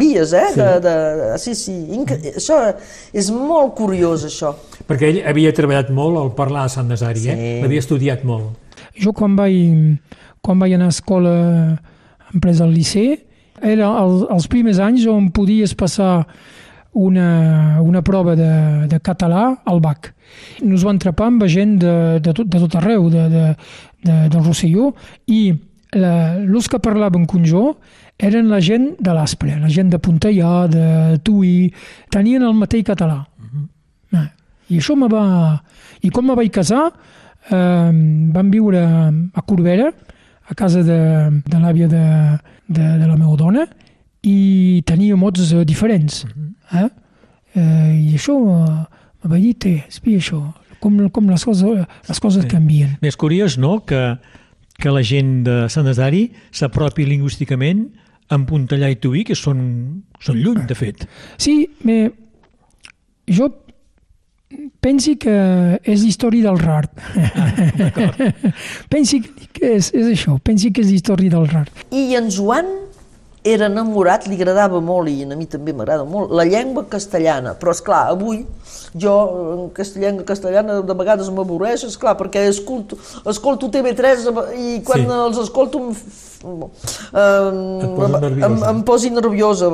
vies, 0.00 0.32
eh? 0.34 0.48
Sí. 0.52 0.58
De, 0.58 0.68
de, 0.82 0.94
sí, 1.42 1.54
sí, 1.54 1.76
inc 1.94 2.10
això 2.32 2.58
és 3.14 3.30
molt 3.30 3.76
curiós, 3.78 4.26
això. 4.26 4.54
Perquè 4.88 5.12
ell 5.12 5.20
havia 5.30 5.54
treballat 5.54 5.92
molt 5.94 6.18
al 6.18 6.32
parlar 6.38 6.66
a 6.66 6.72
Sant 6.72 6.90
Nazari, 6.90 7.28
eh? 7.30 7.36
Sí. 7.38 7.52
L'havia 7.62 7.84
estudiat 7.84 8.26
molt. 8.26 8.58
Jo 8.98 9.12
quan 9.14 9.36
vaig, 9.38 9.96
quan 10.42 10.58
vaig 10.58 10.74
anar 10.74 10.90
a 10.90 10.96
escola 10.96 11.36
empresa 12.34 12.66
al 12.66 12.74
liceu, 12.74 13.14
era 13.62 13.88
el, 14.02 14.26
els 14.34 14.50
primers 14.52 14.80
anys 14.82 15.06
on 15.08 15.30
podies 15.32 15.72
passar 15.78 16.26
una, 16.96 17.78
una 17.80 18.02
prova 18.02 18.34
de, 18.36 18.88
de 18.88 18.98
català 19.04 19.62
al 19.64 19.80
BAC. 19.84 20.10
Nos 20.64 20.84
van 20.84 20.98
trepar 20.98 21.28
amb 21.30 21.44
gent 21.48 21.76
de, 21.80 21.94
de, 22.24 22.32
tot, 22.32 22.48
de 22.48 22.60
tot 22.62 22.76
arreu, 22.80 23.08
de, 23.12 23.28
de, 23.32 23.46
de, 24.04 24.16
del 24.32 24.44
Rosselló, 24.44 24.90
i 25.28 25.54
els 25.94 26.68
que 26.68 26.80
parlaven 26.82 27.26
com 27.26 27.44
jo 27.46 27.76
eren 28.18 28.48
la 28.48 28.60
gent 28.60 28.94
de 28.98 29.12
l'Aspre, 29.12 29.58
la 29.60 29.68
gent 29.68 29.90
de 29.92 29.98
Puntellà, 30.00 30.66
de 30.72 31.18
Tui, 31.24 31.70
tenien 32.10 32.42
el 32.42 32.54
mateix 32.56 32.84
català. 32.88 33.26
Ah, 34.16 34.30
I 34.68 34.78
això 34.80 34.96
me 34.96 35.08
va... 35.08 35.60
I 36.02 36.10
com 36.10 36.26
me 36.26 36.34
vaig 36.36 36.50
casar, 36.52 36.90
eh, 37.50 37.90
vam 38.32 38.50
viure 38.50 38.82
a 38.82 39.42
Corbera, 39.42 39.90
a 40.48 40.54
casa 40.54 40.82
de, 40.86 40.98
de 41.44 41.58
l'àvia 41.58 41.88
de, 41.90 42.04
de, 42.68 42.86
de 43.00 43.06
la 43.06 43.16
meva 43.16 43.36
dona, 43.36 43.66
i 44.26 44.82
tenia 44.86 45.16
mots 45.16 45.52
eh, 45.52 45.64
diferents. 45.68 46.24
Eh? 46.72 46.88
Eh, 47.54 47.92
I 48.12 48.14
això 48.16 48.36
eh, 48.38 48.86
me 49.24 49.32
va 49.32 49.40
dir, 49.42 49.54
té, 49.60 49.74
espia 49.88 50.18
això, 50.22 50.40
com, 50.80 50.98
com 51.10 51.28
les 51.30 51.44
coses, 51.44 51.84
les 52.08 52.20
coses 52.22 52.44
Sí. 52.44 52.50
canvien. 52.50 52.96
Més 53.02 53.16
curiós, 53.16 53.58
no?, 53.58 53.80
que, 53.86 54.00
que 54.78 54.92
la 54.92 55.02
gent 55.06 55.42
de 55.46 55.56
Sant 55.72 55.86
Nazari 55.88 56.26
s'apropi 56.54 57.06
lingüísticament 57.08 57.86
amb 58.34 58.48
Puntellà 58.48 58.90
i 58.90 58.98
Tuí, 59.00 59.22
que 59.26 59.36
són, 59.38 59.60
són 60.22 60.40
lluny, 60.42 60.64
de 60.66 60.76
fet. 60.78 61.06
Sí, 61.38 61.60
me, 61.86 62.10
jo 63.30 63.50
pensi 64.82 65.16
que 65.20 65.36
és 65.82 66.04
història 66.06 66.50
del 66.50 66.58
rar. 66.62 66.84
pensi 68.92 69.22
que 69.22 69.76
és, 69.76 69.92
és 69.94 70.10
això, 70.12 70.36
pensi 70.42 70.72
que 70.74 70.84
és 70.84 70.92
història 70.94 71.34
del 71.34 71.48
rar. 71.50 71.66
I 71.90 72.18
en 72.18 72.30
Joan 72.34 72.70
era 73.46 73.68
enamorat, 73.70 74.26
li 74.26 74.34
agradava 74.36 74.80
molt, 74.82 75.08
i 75.08 75.22
a 75.24 75.36
mi 75.38 75.46
també 75.46 75.72
m'agrada 75.72 76.04
molt, 76.04 76.32
la 76.34 76.44
llengua 76.48 76.82
castellana. 76.90 77.54
Però, 77.60 77.70
és 77.70 77.80
clar, 77.86 78.08
avui 78.10 78.40
jo, 78.96 79.12
en 79.54 79.68
cast- 79.76 79.96
llengua 80.00 80.24
castellana, 80.26 80.80
de 80.82 80.94
vegades 80.98 81.28
m'avorreix, 81.30 81.84
és 81.86 81.96
clar, 82.00 82.16
perquè 82.18 82.46
escolto, 82.50 82.98
escolto 83.30 83.68
TV3 83.70 84.26
i 84.58 84.80
quan 84.86 85.04
Sí. 85.04 85.06
els 85.20 85.38
escolto 85.44 85.78
em, 85.78 85.94
em, 87.14 88.62
em, 88.70 88.82
posi 88.86 89.10
nerviosa. 89.10 89.70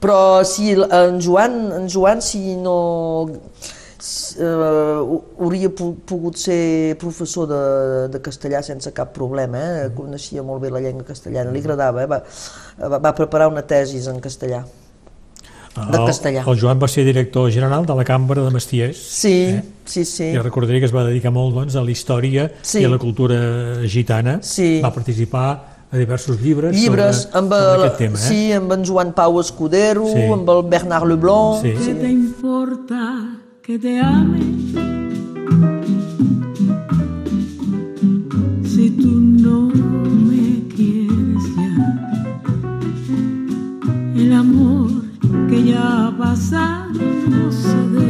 Però 0.00 0.42
si 0.44 0.72
en 0.74 1.20
Joan, 1.20 1.72
en 1.76 1.88
Joan 1.88 2.22
si 2.22 2.56
no 2.56 3.28
eh, 4.38 4.44
hauria 5.40 5.70
pogut 5.74 6.36
ser 6.40 6.96
professor 7.00 7.46
de, 7.50 7.60
de 8.12 8.20
castellà 8.24 8.62
sense 8.66 8.92
cap 8.96 9.12
problema, 9.16 9.58
eh? 9.58 9.88
coneixia 9.96 10.42
molt 10.46 10.62
bé 10.64 10.70
la 10.70 10.80
llengua 10.84 11.04
castellana, 11.08 11.50
li 11.54 11.62
agradava, 11.64 12.02
eh? 12.04 12.10
va, 12.10 12.20
va, 12.90 12.98
va 12.98 13.12
preparar 13.14 13.48
una 13.52 13.62
tesis 13.62 14.06
en 14.12 14.20
castellà. 14.20 14.62
De 15.70 15.96
El- 15.96 16.06
castellà. 16.08 16.42
El 16.50 16.58
Joan 16.58 16.80
va 16.82 16.88
ser 16.90 17.04
director 17.06 17.50
general 17.54 17.84
de 17.86 17.94
la 17.94 18.04
Cambra 18.04 18.42
de 18.42 18.50
Mestiers. 18.50 18.98
Sí, 18.98 19.54
sí, 19.86 20.04
sí. 20.04 20.32
I 20.34 20.38
recordaré 20.42 20.80
que 20.82 20.88
es 20.90 20.94
va 20.94 21.04
dedicar 21.06 21.30
molt 21.30 21.54
doncs, 21.54 21.76
a 21.78 21.84
la 21.86 21.92
història 21.94 22.48
Sí. 22.62 22.80
i 22.82 22.84
a 22.88 22.90
la 22.90 22.98
cultura 22.98 23.38
gitana. 23.86 24.40
Sí. 24.42 24.80
Va 24.82 24.90
participar 24.92 25.46
a 25.92 25.96
diversos 25.98 26.40
llibres, 26.42 26.74
Llibres 26.74 27.22
sobre, 27.22 27.38
amb, 27.38 27.52
sobre 27.54 27.74
el, 27.74 27.80
aquest 27.84 27.96
tema. 27.98 28.18
Eh? 28.18 28.22
sí, 28.22 28.52
amb 28.54 28.72
en 28.74 28.84
Joan 28.86 29.12
Pau 29.14 29.38
Escudero, 29.40 30.06
Sí. 30.10 30.26
amb 30.30 30.50
el 30.50 30.62
Bernard 30.70 31.06
Leblanc. 31.06 31.62
Sí. 31.62 31.72
¿Qué 31.86 31.94
te 31.94 32.10
importa 32.10 33.39
que 33.70 33.78
te 33.78 34.00
ame? 34.00 34.40
Si 38.64 38.90
tú 38.90 39.12
no 39.46 39.68
me 40.28 40.66
quieres 40.74 41.44
ya, 41.56 41.72
el 44.16 44.32
amor 44.32 44.90
que 45.48 45.62
ya 45.62 46.08
ha 46.08 46.18
pasado 46.18 47.00
no 47.28 47.52
se 47.52 47.76
debe 47.90 48.09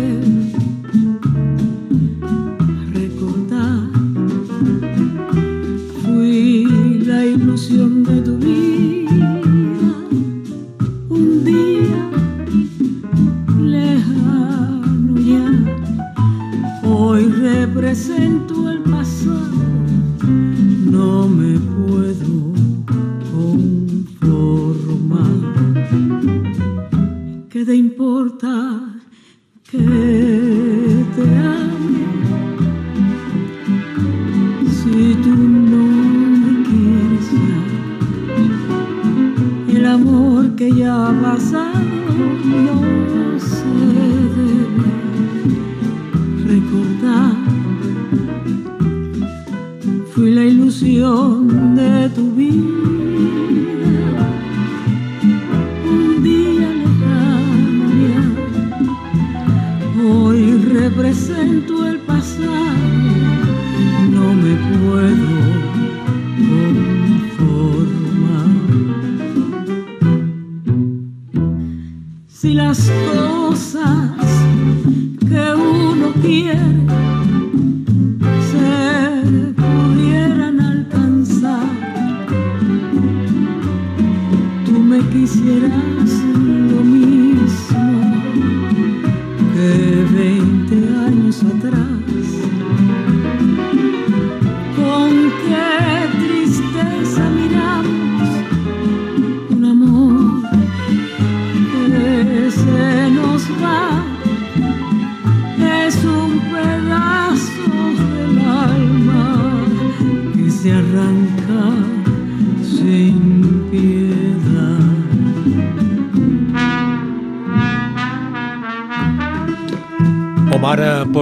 que 89.80 90.04
20 90.04 90.89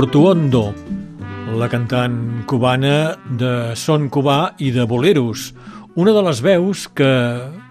Portuondo, 0.09 0.73
la 1.61 1.67
cantant 1.69 2.15
cubana 2.49 3.19
de 3.29 3.75
son 3.77 4.07
cubà 4.09 4.55
i 4.57 4.71
de 4.73 4.87
boleros, 4.89 5.51
una 6.01 6.15
de 6.17 6.23
les 6.25 6.41
veus 6.41 6.87
que 6.97 7.09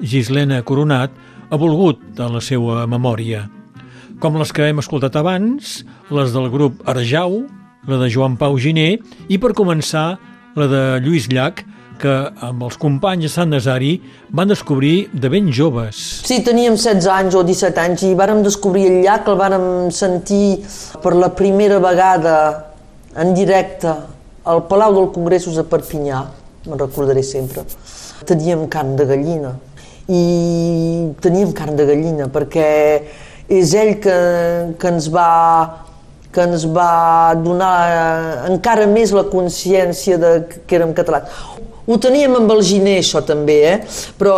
Gislena 0.06 0.60
Coronat 0.62 1.16
ha 1.50 1.58
volgut 1.58 2.22
a 2.22 2.28
la 2.30 2.38
seva 2.38 2.84
memòria. 2.86 3.48
Com 4.22 4.38
les 4.38 4.54
que 4.54 4.68
hem 4.70 4.84
escoltat 4.84 5.18
abans, 5.18 5.80
les 6.14 6.36
del 6.38 6.52
grup 6.54 6.86
Arjau, 6.86 7.40
la 7.90 7.98
de 8.04 8.12
Joan 8.14 8.38
Pau 8.38 8.62
Giné 8.62 9.00
i, 9.26 9.42
per 9.42 9.58
començar, 9.58 10.20
la 10.54 10.70
de 10.70 10.84
Lluís 11.02 11.32
Llach, 11.34 11.66
que 12.02 12.14
amb 12.46 12.64
els 12.68 12.78
companys 12.80 13.28
de 13.28 13.32
Sant 13.32 13.52
Nazari 13.54 13.98
van 14.30 14.52
descobrir 14.52 15.10
de 15.14 15.30
ben 15.34 15.52
joves. 15.54 16.00
Sí, 16.28 16.40
teníem 16.46 16.78
16 16.78 17.08
anys 17.14 17.38
o 17.38 17.44
17 17.48 17.84
anys 17.84 18.06
i 18.08 18.14
vàrem 18.18 18.44
descobrir 18.46 18.88
el 18.92 19.00
llac, 19.06 19.28
el 19.28 19.40
vàrem 19.40 19.68
sentir 19.94 20.60
per 21.04 21.16
la 21.18 21.32
primera 21.36 21.80
vegada 21.84 22.36
en 23.18 23.34
directe 23.38 23.94
al 24.48 24.64
Palau 24.70 24.94
del 24.96 25.10
Congressos 25.16 25.58
a 25.60 25.66
Perpinyà, 25.68 26.22
me'n 26.68 26.80
recordaré 26.80 27.24
sempre. 27.26 27.66
Teníem 28.28 28.68
carn 28.72 28.96
de 29.00 29.08
gallina 29.10 29.56
i 30.08 30.22
teníem 31.20 31.52
carn 31.56 31.76
de 31.76 31.86
gallina 31.90 32.30
perquè 32.32 32.70
és 33.52 33.74
ell 33.76 33.98
que, 34.04 34.16
que 34.80 34.90
ens 34.94 35.10
va 35.12 35.84
que 36.32 36.44
ens 36.44 36.68
va 36.70 37.34
donar 37.40 38.48
encara 38.50 38.86
més 38.92 39.14
la 39.16 39.24
consciència 39.32 40.20
de 40.22 40.32
que 40.68 40.78
érem 40.78 40.92
catalans. 40.94 41.32
Ho 41.88 41.96
teníem 42.04 42.36
amb 42.36 42.52
el 42.52 42.62
Giné, 42.68 42.98
això 43.00 43.22
també, 43.24 43.58
eh? 43.64 43.76
però 44.20 44.36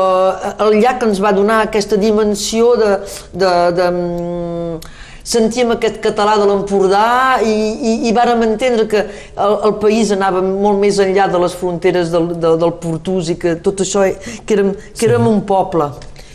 el 0.62 0.76
llac 0.84 1.02
ens 1.08 1.22
va 1.24 1.34
donar 1.34 1.64
aquesta 1.66 1.98
dimensió 1.98 2.76
de... 2.78 2.96
de, 3.34 3.54
de 3.80 3.92
mm, 3.92 4.98
sentíem 5.30 5.70
aquest 5.76 6.00
català 6.02 6.38
de 6.40 6.46
l'Empordà 6.50 7.40
i, 7.46 7.52
i, 7.52 7.92
i 8.10 8.14
vàrem 8.16 8.40
entendre 8.48 8.88
que 8.90 9.02
el, 9.04 9.56
el 9.68 9.76
país 9.82 10.10
anava 10.16 10.42
molt 10.42 10.80
més 10.82 10.98
enllà 11.04 11.28
de 11.30 11.42
les 11.44 11.54
fronteres 11.60 12.10
del, 12.14 12.32
del, 12.40 12.56
del 12.62 12.74
Portús 12.82 13.30
i 13.34 13.36
que 13.42 13.54
tot 13.66 13.84
això, 13.86 14.08
que 14.46 14.58
érem, 14.58 14.72
que 14.74 15.06
érem 15.10 15.28
un 15.30 15.44
poble. 15.50 15.92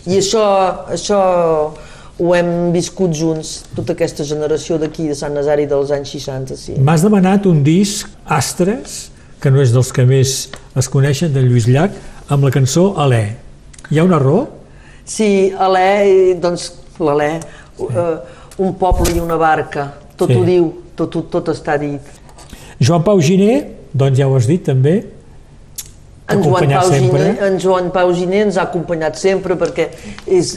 I 0.06 0.20
això, 0.20 0.44
això 0.94 1.18
ho 2.20 2.34
hem 2.36 2.70
viscut 2.74 3.14
junts, 3.16 3.64
tota 3.74 3.96
aquesta 3.96 4.26
generació 4.28 4.78
d'aquí, 4.78 5.08
de 5.10 5.18
Sant 5.18 5.34
Nazari 5.34 5.66
dels 5.70 5.90
anys 5.94 6.14
60, 6.14 6.60
sí. 6.60 6.76
M'has 6.78 7.02
demanat 7.02 7.48
un 7.50 7.64
disc, 7.66 8.12
Astres, 8.30 9.08
que 9.44 9.52
no 9.52 9.60
és 9.60 9.74
dels 9.74 9.90
que 9.92 10.06
més 10.08 10.30
es 10.80 10.88
coneixen, 10.88 11.32
de 11.34 11.42
Lluís 11.44 11.66
Llach, 11.68 11.92
amb 12.32 12.46
la 12.48 12.52
cançó 12.54 12.94
Alè. 13.04 13.24
Hi 13.92 14.00
ha 14.00 14.04
una 14.06 14.16
raó? 14.22 14.46
Sí, 15.04 15.52
Alè, 15.52 16.38
doncs 16.40 16.70
l'Alè, 16.98 17.32
sí. 17.76 17.84
uh, 17.90 18.14
un 18.64 18.72
poble 18.80 19.12
i 19.12 19.20
una 19.20 19.36
barca, 19.36 19.90
tot 20.16 20.30
Sí. 20.32 20.38
ho 20.40 20.44
diu, 20.48 20.70
tot, 20.96 21.10
tot, 21.12 21.28
tot 21.34 21.50
està 21.52 21.76
dit. 21.78 22.00
Joan 22.80 23.04
Pau 23.04 23.20
Giner, 23.20 23.58
doncs 23.92 24.16
ja 24.18 24.28
ho 24.30 24.36
has 24.38 24.48
dit 24.48 24.64
també, 24.64 25.02
En 26.26 26.40
Joan, 26.42 26.70
Pau 26.70 26.88
sempre. 26.88 27.18
Giner, 27.20 27.32
en 27.44 27.58
Joan 27.60 27.90
Pau 27.92 28.12
Giner 28.16 28.46
ens 28.46 28.56
ha 28.56 28.62
acompanyat 28.64 29.18
sempre 29.20 29.58
perquè 29.60 29.90
és, 30.24 30.54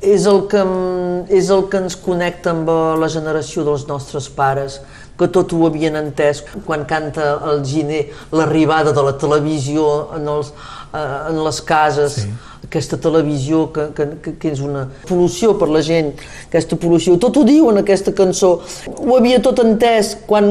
és, 0.00 0.24
el 0.24 0.46
que, 0.48 0.62
em- 0.64 1.26
és 1.28 1.50
el 1.52 1.66
que 1.68 1.76
ens 1.82 1.96
connecta 2.00 2.54
amb 2.54 2.70
la 3.02 3.08
generació 3.12 3.66
dels 3.68 3.84
nostres 3.86 4.30
pares, 4.32 4.78
que 5.18 5.28
tot 5.30 5.52
ho 5.54 5.66
havien 5.68 5.96
entès 6.00 6.42
quan 6.66 6.84
canta 6.90 7.34
el 7.50 7.62
Giner 7.66 8.02
l'arribada 8.34 8.94
de 8.96 9.04
la 9.06 9.14
televisió 9.20 9.86
en, 10.16 10.26
els, 10.36 10.50
en 10.94 11.38
les 11.42 11.60
cases, 11.66 12.18
sí. 12.22 12.32
aquesta 12.64 12.96
televisió 13.02 13.66
que, 13.74 13.88
que, 13.96 14.34
que, 14.38 14.50
és 14.52 14.60
una 14.62 14.84
pol·lució 15.08 15.54
per 15.58 15.68
la 15.72 15.82
gent, 15.84 16.12
aquesta 16.46 16.78
pol·lució, 16.80 17.16
tot 17.20 17.36
ho 17.40 17.42
diu 17.46 17.68
en 17.72 17.80
aquesta 17.82 18.14
cançó, 18.16 18.52
ho 18.92 19.16
havia 19.16 19.40
tot 19.42 19.58
entès 19.64 20.14
quan, 20.28 20.48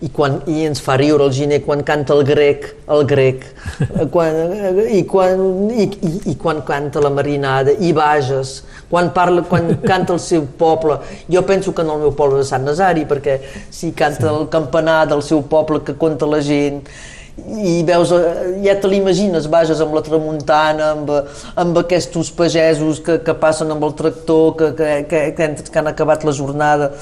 i, 0.00 0.10
quan, 0.14 0.40
i 0.50 0.66
ens 0.68 0.82
fa 0.82 0.98
riure 1.00 1.28
el 1.28 1.32
Giner 1.36 1.60
quan 1.64 1.84
canta 1.86 2.16
el 2.16 2.24
grec, 2.26 2.68
el 2.90 3.06
grec, 3.10 3.46
eh, 3.86 4.08
quan, 4.10 4.40
eh, 4.58 4.88
i, 4.98 5.04
quan, 5.10 5.46
i, 5.70 5.86
i, 5.86 6.12
i 6.34 6.36
quan 6.40 6.64
canta 6.66 7.02
la 7.04 7.14
marinada, 7.14 7.74
i 7.78 7.94
Bages, 7.94 8.58
quan, 8.90 9.14
parla, 9.14 9.46
quan 9.48 9.76
canta 9.86 10.14
el 10.14 10.22
seu 10.22 10.44
poble. 10.58 10.98
Jo 11.30 11.46
penso 11.46 11.74
que 11.74 11.86
en 11.86 11.94
el 11.94 12.02
meu 12.02 12.14
poble 12.18 12.42
de 12.42 12.50
Sant 12.50 12.66
Nazari, 12.66 13.06
perquè 13.08 13.40
si 13.70 13.94
canta 13.96 14.26
sí. 14.28 14.30
el 14.34 14.48
campanar 14.52 15.04
del 15.10 15.22
seu 15.22 15.46
poble 15.46 15.84
que 15.86 15.98
conta 15.98 16.26
la 16.26 16.42
gent, 16.44 16.82
i 17.36 17.82
veus, 17.86 18.12
eh, 18.14 18.60
ja 18.62 18.76
te 18.78 18.88
l'imagines, 18.90 19.48
vages 19.50 19.80
amb 19.82 19.94
la 19.96 20.02
tramuntana, 20.06 20.92
amb, 20.94 21.10
amb 21.58 21.78
aquests 21.82 22.30
pagesos 22.36 23.00
que, 23.02 23.18
que 23.26 23.34
passen 23.34 23.72
amb 23.74 23.82
el 23.84 23.94
tractor, 23.98 24.52
que, 24.58 24.68
que, 24.78 24.90
que, 25.10 25.22
que, 25.34 25.48
han, 25.48 25.56
que 25.58 25.80
han 25.80 25.90
acabat 25.90 26.24
la 26.24 26.34
jornada. 26.36 26.92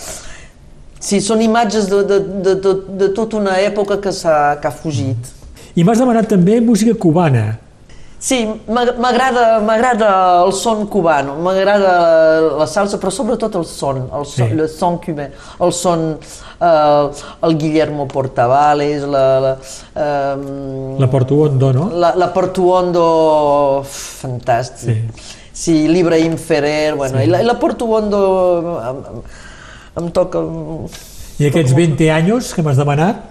Sí, 1.03 1.21
són 1.21 1.43
imatges 1.45 1.91
de, 1.91 2.01
de, 2.09 2.19
de, 2.47 2.55
de, 2.65 2.75
de 3.03 3.11
tota 3.17 3.37
una 3.41 3.59
època 3.61 3.99
que 4.01 4.13
s'ha 4.15 4.57
que 4.63 4.71
ha 4.71 4.75
fugit. 4.75 5.33
I 5.77 5.85
m'has 5.85 6.01
demanat 6.01 6.31
també 6.31 6.61
música 6.65 6.95
cubana. 6.95 7.59
Sí, 8.23 8.37
m'ag- 8.71 8.99
m'agrada 9.03 9.59
m'agrada 9.67 10.45
el 10.47 10.53
son 10.55 10.87
cubano, 10.87 11.35
m'agrada 11.43 12.41
la 12.61 12.67
salsa, 12.71 12.97
però 13.03 13.11
sobretot 13.11 13.57
el 13.59 13.65
son, 13.67 14.05
el 14.15 14.25
son, 14.25 14.49
Sí. 14.49 14.55
el 14.63 14.69
son 14.71 14.99
cubà, 15.03 15.25
el 15.59 15.73
son, 15.73 16.05
eh, 16.61 17.09
el 17.43 17.59
Guillermo 17.59 18.07
Portavales, 18.07 19.03
la, 19.03 19.25
la, 19.41 19.53
eh, 19.97 20.97
La 21.01 21.11
Porto 21.11 21.35
Hondo, 21.35 21.73
no? 21.73 21.91
la, 21.91 22.15
la 22.15 22.33
Portuondo, 22.33 23.83
fantàstic. 23.85 24.79
Sí. 24.87 25.01
Sí, 25.53 25.89
l'Ibrahim 25.89 26.37
Ferrer, 26.39 26.95
bueno, 26.95 27.19
Sí. 27.19 27.25
i 27.25 27.27
la, 27.27 27.43
la 27.43 27.59
Portuondo 27.59 28.81
em, 28.89 29.03
em, 30.05 30.11
toca... 30.13 30.39
I 31.43 31.49
aquests 31.51 31.75
20 31.75 32.09
anys 32.11 32.55
que 32.55 32.63
m'has 32.63 32.77
demanat, 32.79 33.29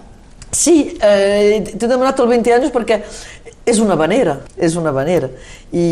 Sí, 0.52 0.98
eh, 1.00 1.62
t'he 1.64 1.88
demanat 1.88 2.18
el 2.20 2.26
20 2.28 2.52
anys 2.52 2.68
perquè 2.74 2.98
és 3.64 3.78
una 3.78 3.94
vanera, 3.94 4.40
és 4.56 4.74
una 4.78 4.90
vanera. 4.94 5.28
I 5.72 5.84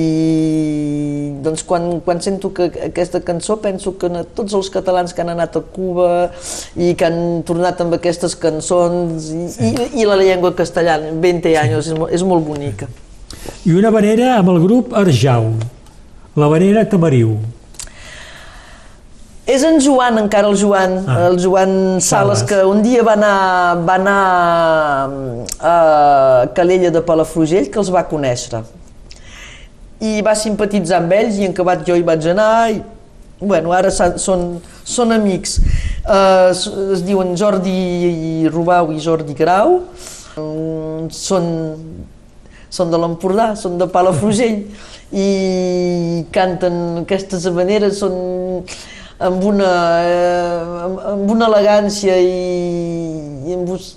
doncs 1.44 1.62
quan, 1.66 2.00
quan 2.04 2.20
sento 2.22 2.50
que 2.54 2.66
aquesta 2.88 3.20
cançó 3.26 3.60
penso 3.62 3.94
que 3.98 4.10
a 4.10 4.24
tots 4.24 4.56
els 4.58 4.70
catalans 4.74 5.14
que 5.14 5.22
han 5.22 5.30
anat 5.36 5.56
a 5.56 5.62
Cuba 5.62 6.30
i 6.74 6.92
que 6.98 7.06
han 7.06 7.20
tornat 7.46 7.80
amb 7.84 7.94
aquestes 7.98 8.34
cançons 8.34 9.30
i, 9.30 9.44
sí. 9.54 9.70
i, 9.70 10.02
i 10.02 10.08
la 10.08 10.18
llengua 10.18 10.52
castellana, 10.58 11.14
20 11.22 11.54
anys, 11.62 11.78
és, 11.92 12.04
és 12.18 12.26
molt 12.26 12.46
bonica. 12.46 12.90
i 13.64 13.72
una 13.78 13.94
vanera 13.94 14.34
amb 14.40 14.50
el 14.50 14.60
grup 14.66 14.92
Arjau, 14.96 15.52
la 16.36 16.50
vanera 16.50 16.88
Tamariu. 16.90 17.38
És 19.46 19.62
en 19.66 19.80
Joan, 19.82 20.18
encara 20.18 20.48
el 20.48 20.56
Joan, 20.60 21.04
Ah. 21.08 21.26
el 21.28 21.38
Joan 21.42 22.00
Sales, 22.00 22.38
Sales. 22.38 22.42
que 22.44 22.64
un 22.64 22.82
dia 22.82 23.02
va 23.02 23.14
anar, 23.14 23.84
va 23.86 23.94
anar 23.94 25.10
a 25.60 26.46
Calella 26.54 26.90
de 26.90 27.00
Palafrugell, 27.00 27.70
que 27.70 27.78
els 27.78 27.90
va 27.90 28.04
conèixer. 28.08 28.62
I 30.00 30.20
va 30.22 30.34
simpatitzar 30.34 30.98
amb 31.02 31.12
ells 31.12 31.36
i 31.36 31.44
en 31.44 31.52
acabat 31.52 31.84
jo 31.86 31.96
hi 31.96 32.02
vaig 32.02 32.26
anar 32.30 32.70
i 32.70 32.82
bueno, 33.40 33.72
ara 33.72 33.90
són, 33.90 34.60
són 34.84 35.12
amics. 35.12 35.58
Uh, 36.04 36.50
es 36.94 37.02
diuen 37.04 37.34
Jordi 37.36 38.48
Rubau 38.52 38.92
i 38.92 39.00
Jordi 39.00 39.34
Grau. 39.34 39.80
Mm, 40.36 41.08
són, 41.10 41.46
són 42.70 42.90
de 42.92 43.00
l'Empordà, 43.00 43.56
són 43.56 43.78
de 43.80 43.88
Palafrugell 43.90 44.62
i 45.24 46.24
canten 46.32 47.02
aquestes 47.02 47.46
habaneres, 47.50 47.98
són 47.98 48.62
amb 49.20 49.44
una, 49.44 49.70
eh, 50.04 50.84
amb, 50.86 51.00
amb 51.14 51.32
una 51.36 51.48
elegància 51.52 52.16
i, 52.20 52.36
i 53.50 53.56
amb 53.58 53.74
us... 53.76 53.96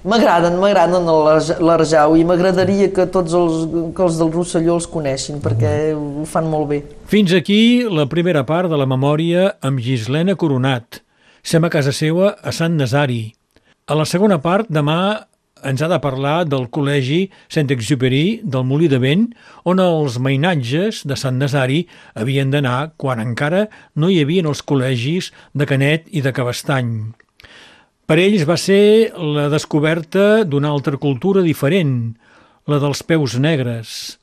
M'agraden, 0.00 0.54
m'agraden 0.56 1.04
l'Arja- 1.04 1.58
l'Arjau 1.60 2.14
i 2.16 2.22
m'agradaria 2.24 2.86
que 2.96 3.04
tots 3.12 3.34
els, 3.36 3.66
que 3.92 4.00
els 4.06 4.16
del 4.16 4.30
Rosselló 4.32 4.78
els 4.78 4.86
coneixin 4.88 5.42
perquè 5.44 5.72
ho 5.92 6.24
fan 6.24 6.48
molt 6.48 6.70
bé. 6.70 6.78
Fins 7.10 7.34
aquí 7.36 7.84
la 7.84 8.06
primera 8.08 8.46
part 8.48 8.72
de 8.72 8.78
la 8.80 8.86
memòria 8.88 9.50
amb 9.60 9.82
Gislena 9.84 10.38
Coronat. 10.40 11.02
Sem 11.44 11.64
a 11.64 11.72
casa 11.72 11.92
seva 11.92 12.32
a 12.40 12.52
Sant 12.52 12.80
Nazari. 12.80 13.26
A 13.92 13.96
la 13.98 14.06
segona 14.08 14.38
part, 14.40 14.70
demà 14.72 15.26
ens 15.64 15.82
ha 15.82 15.88
de 15.90 15.98
parlar 16.02 16.44
del 16.48 16.68
Col·legi 16.72 17.24
Saint-Exupéry 17.52 18.40
del 18.42 18.66
Molí 18.68 18.88
de 18.90 19.00
Vent, 19.02 19.26
on 19.64 19.82
els 19.82 20.18
mainatges 20.22 21.02
de 21.08 21.16
Sant 21.18 21.40
Nazari 21.40 21.84
havien 22.14 22.52
d'anar 22.52 22.92
quan 23.00 23.22
encara 23.22 23.66
no 23.94 24.10
hi 24.10 24.20
havien 24.22 24.48
els 24.50 24.62
col·legis 24.62 25.30
de 25.54 25.68
Canet 25.68 26.08
i 26.10 26.22
de 26.24 26.32
Cabestany. 26.36 26.94
Per 28.10 28.18
ells 28.18 28.42
va 28.48 28.56
ser 28.58 29.12
la 29.14 29.48
descoberta 29.52 30.42
d'una 30.42 30.72
altra 30.74 30.98
cultura 30.98 31.44
diferent, 31.46 32.16
la 32.66 32.80
dels 32.82 33.04
peus 33.06 33.36
negres, 33.38 34.18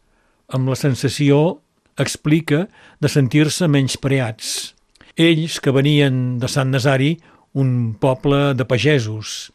amb 0.51 0.67
la 0.67 0.75
sensació, 0.75 1.61
explica, 1.97 2.65
de 2.99 3.09
sentir-se 3.09 3.67
menyspreats. 3.71 4.73
Ells, 5.17 5.61
que 5.63 5.73
venien 5.73 6.37
de 6.41 6.49
Sant 6.51 6.75
Nazari, 6.75 7.15
un 7.57 7.95
poble 7.99 8.53
de 8.53 8.67
pagesos. 8.69 9.49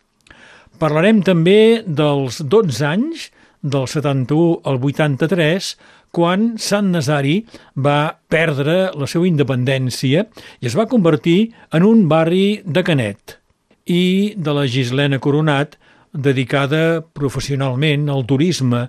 Parlarem 0.83 1.21
també 1.23 1.85
dels 1.87 2.41
12 2.43 2.83
anys, 2.83 3.29
del 3.63 3.85
71 3.87 4.65
al 4.67 4.81
83, 4.83 5.69
quan 6.11 6.57
Sant 6.59 6.89
Nazari 6.91 7.37
va 7.79 8.19
perdre 8.27 8.91
la 8.99 9.07
seva 9.07 9.29
independència 9.31 10.25
i 10.59 10.67
es 10.67 10.75
va 10.75 10.89
convertir 10.91 11.53
en 11.71 11.87
un 11.87 12.09
barri 12.11 12.65
de 12.67 12.83
Canet 12.83 13.39
i 13.87 14.35
de 14.35 14.57
la 14.59 14.67
Gislena 14.67 15.23
Coronat, 15.23 15.79
dedicada 16.13 17.01
professionalment 17.15 18.11
al 18.11 18.27
turisme 18.27 18.89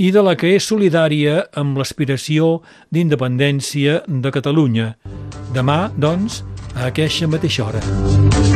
i 0.00 0.08
de 0.16 0.24
la 0.24 0.38
que 0.40 0.56
és 0.56 0.64
solidària 0.72 1.42
amb 1.52 1.76
l'aspiració 1.76 2.62
d'independència 2.88 4.00
de 4.08 4.32
Catalunya. 4.32 4.94
Demà, 5.52 5.82
doncs, 6.00 6.40
a 6.72 6.88
aquesta 6.88 7.28
mateixa 7.28 7.68
hora. 7.68 8.55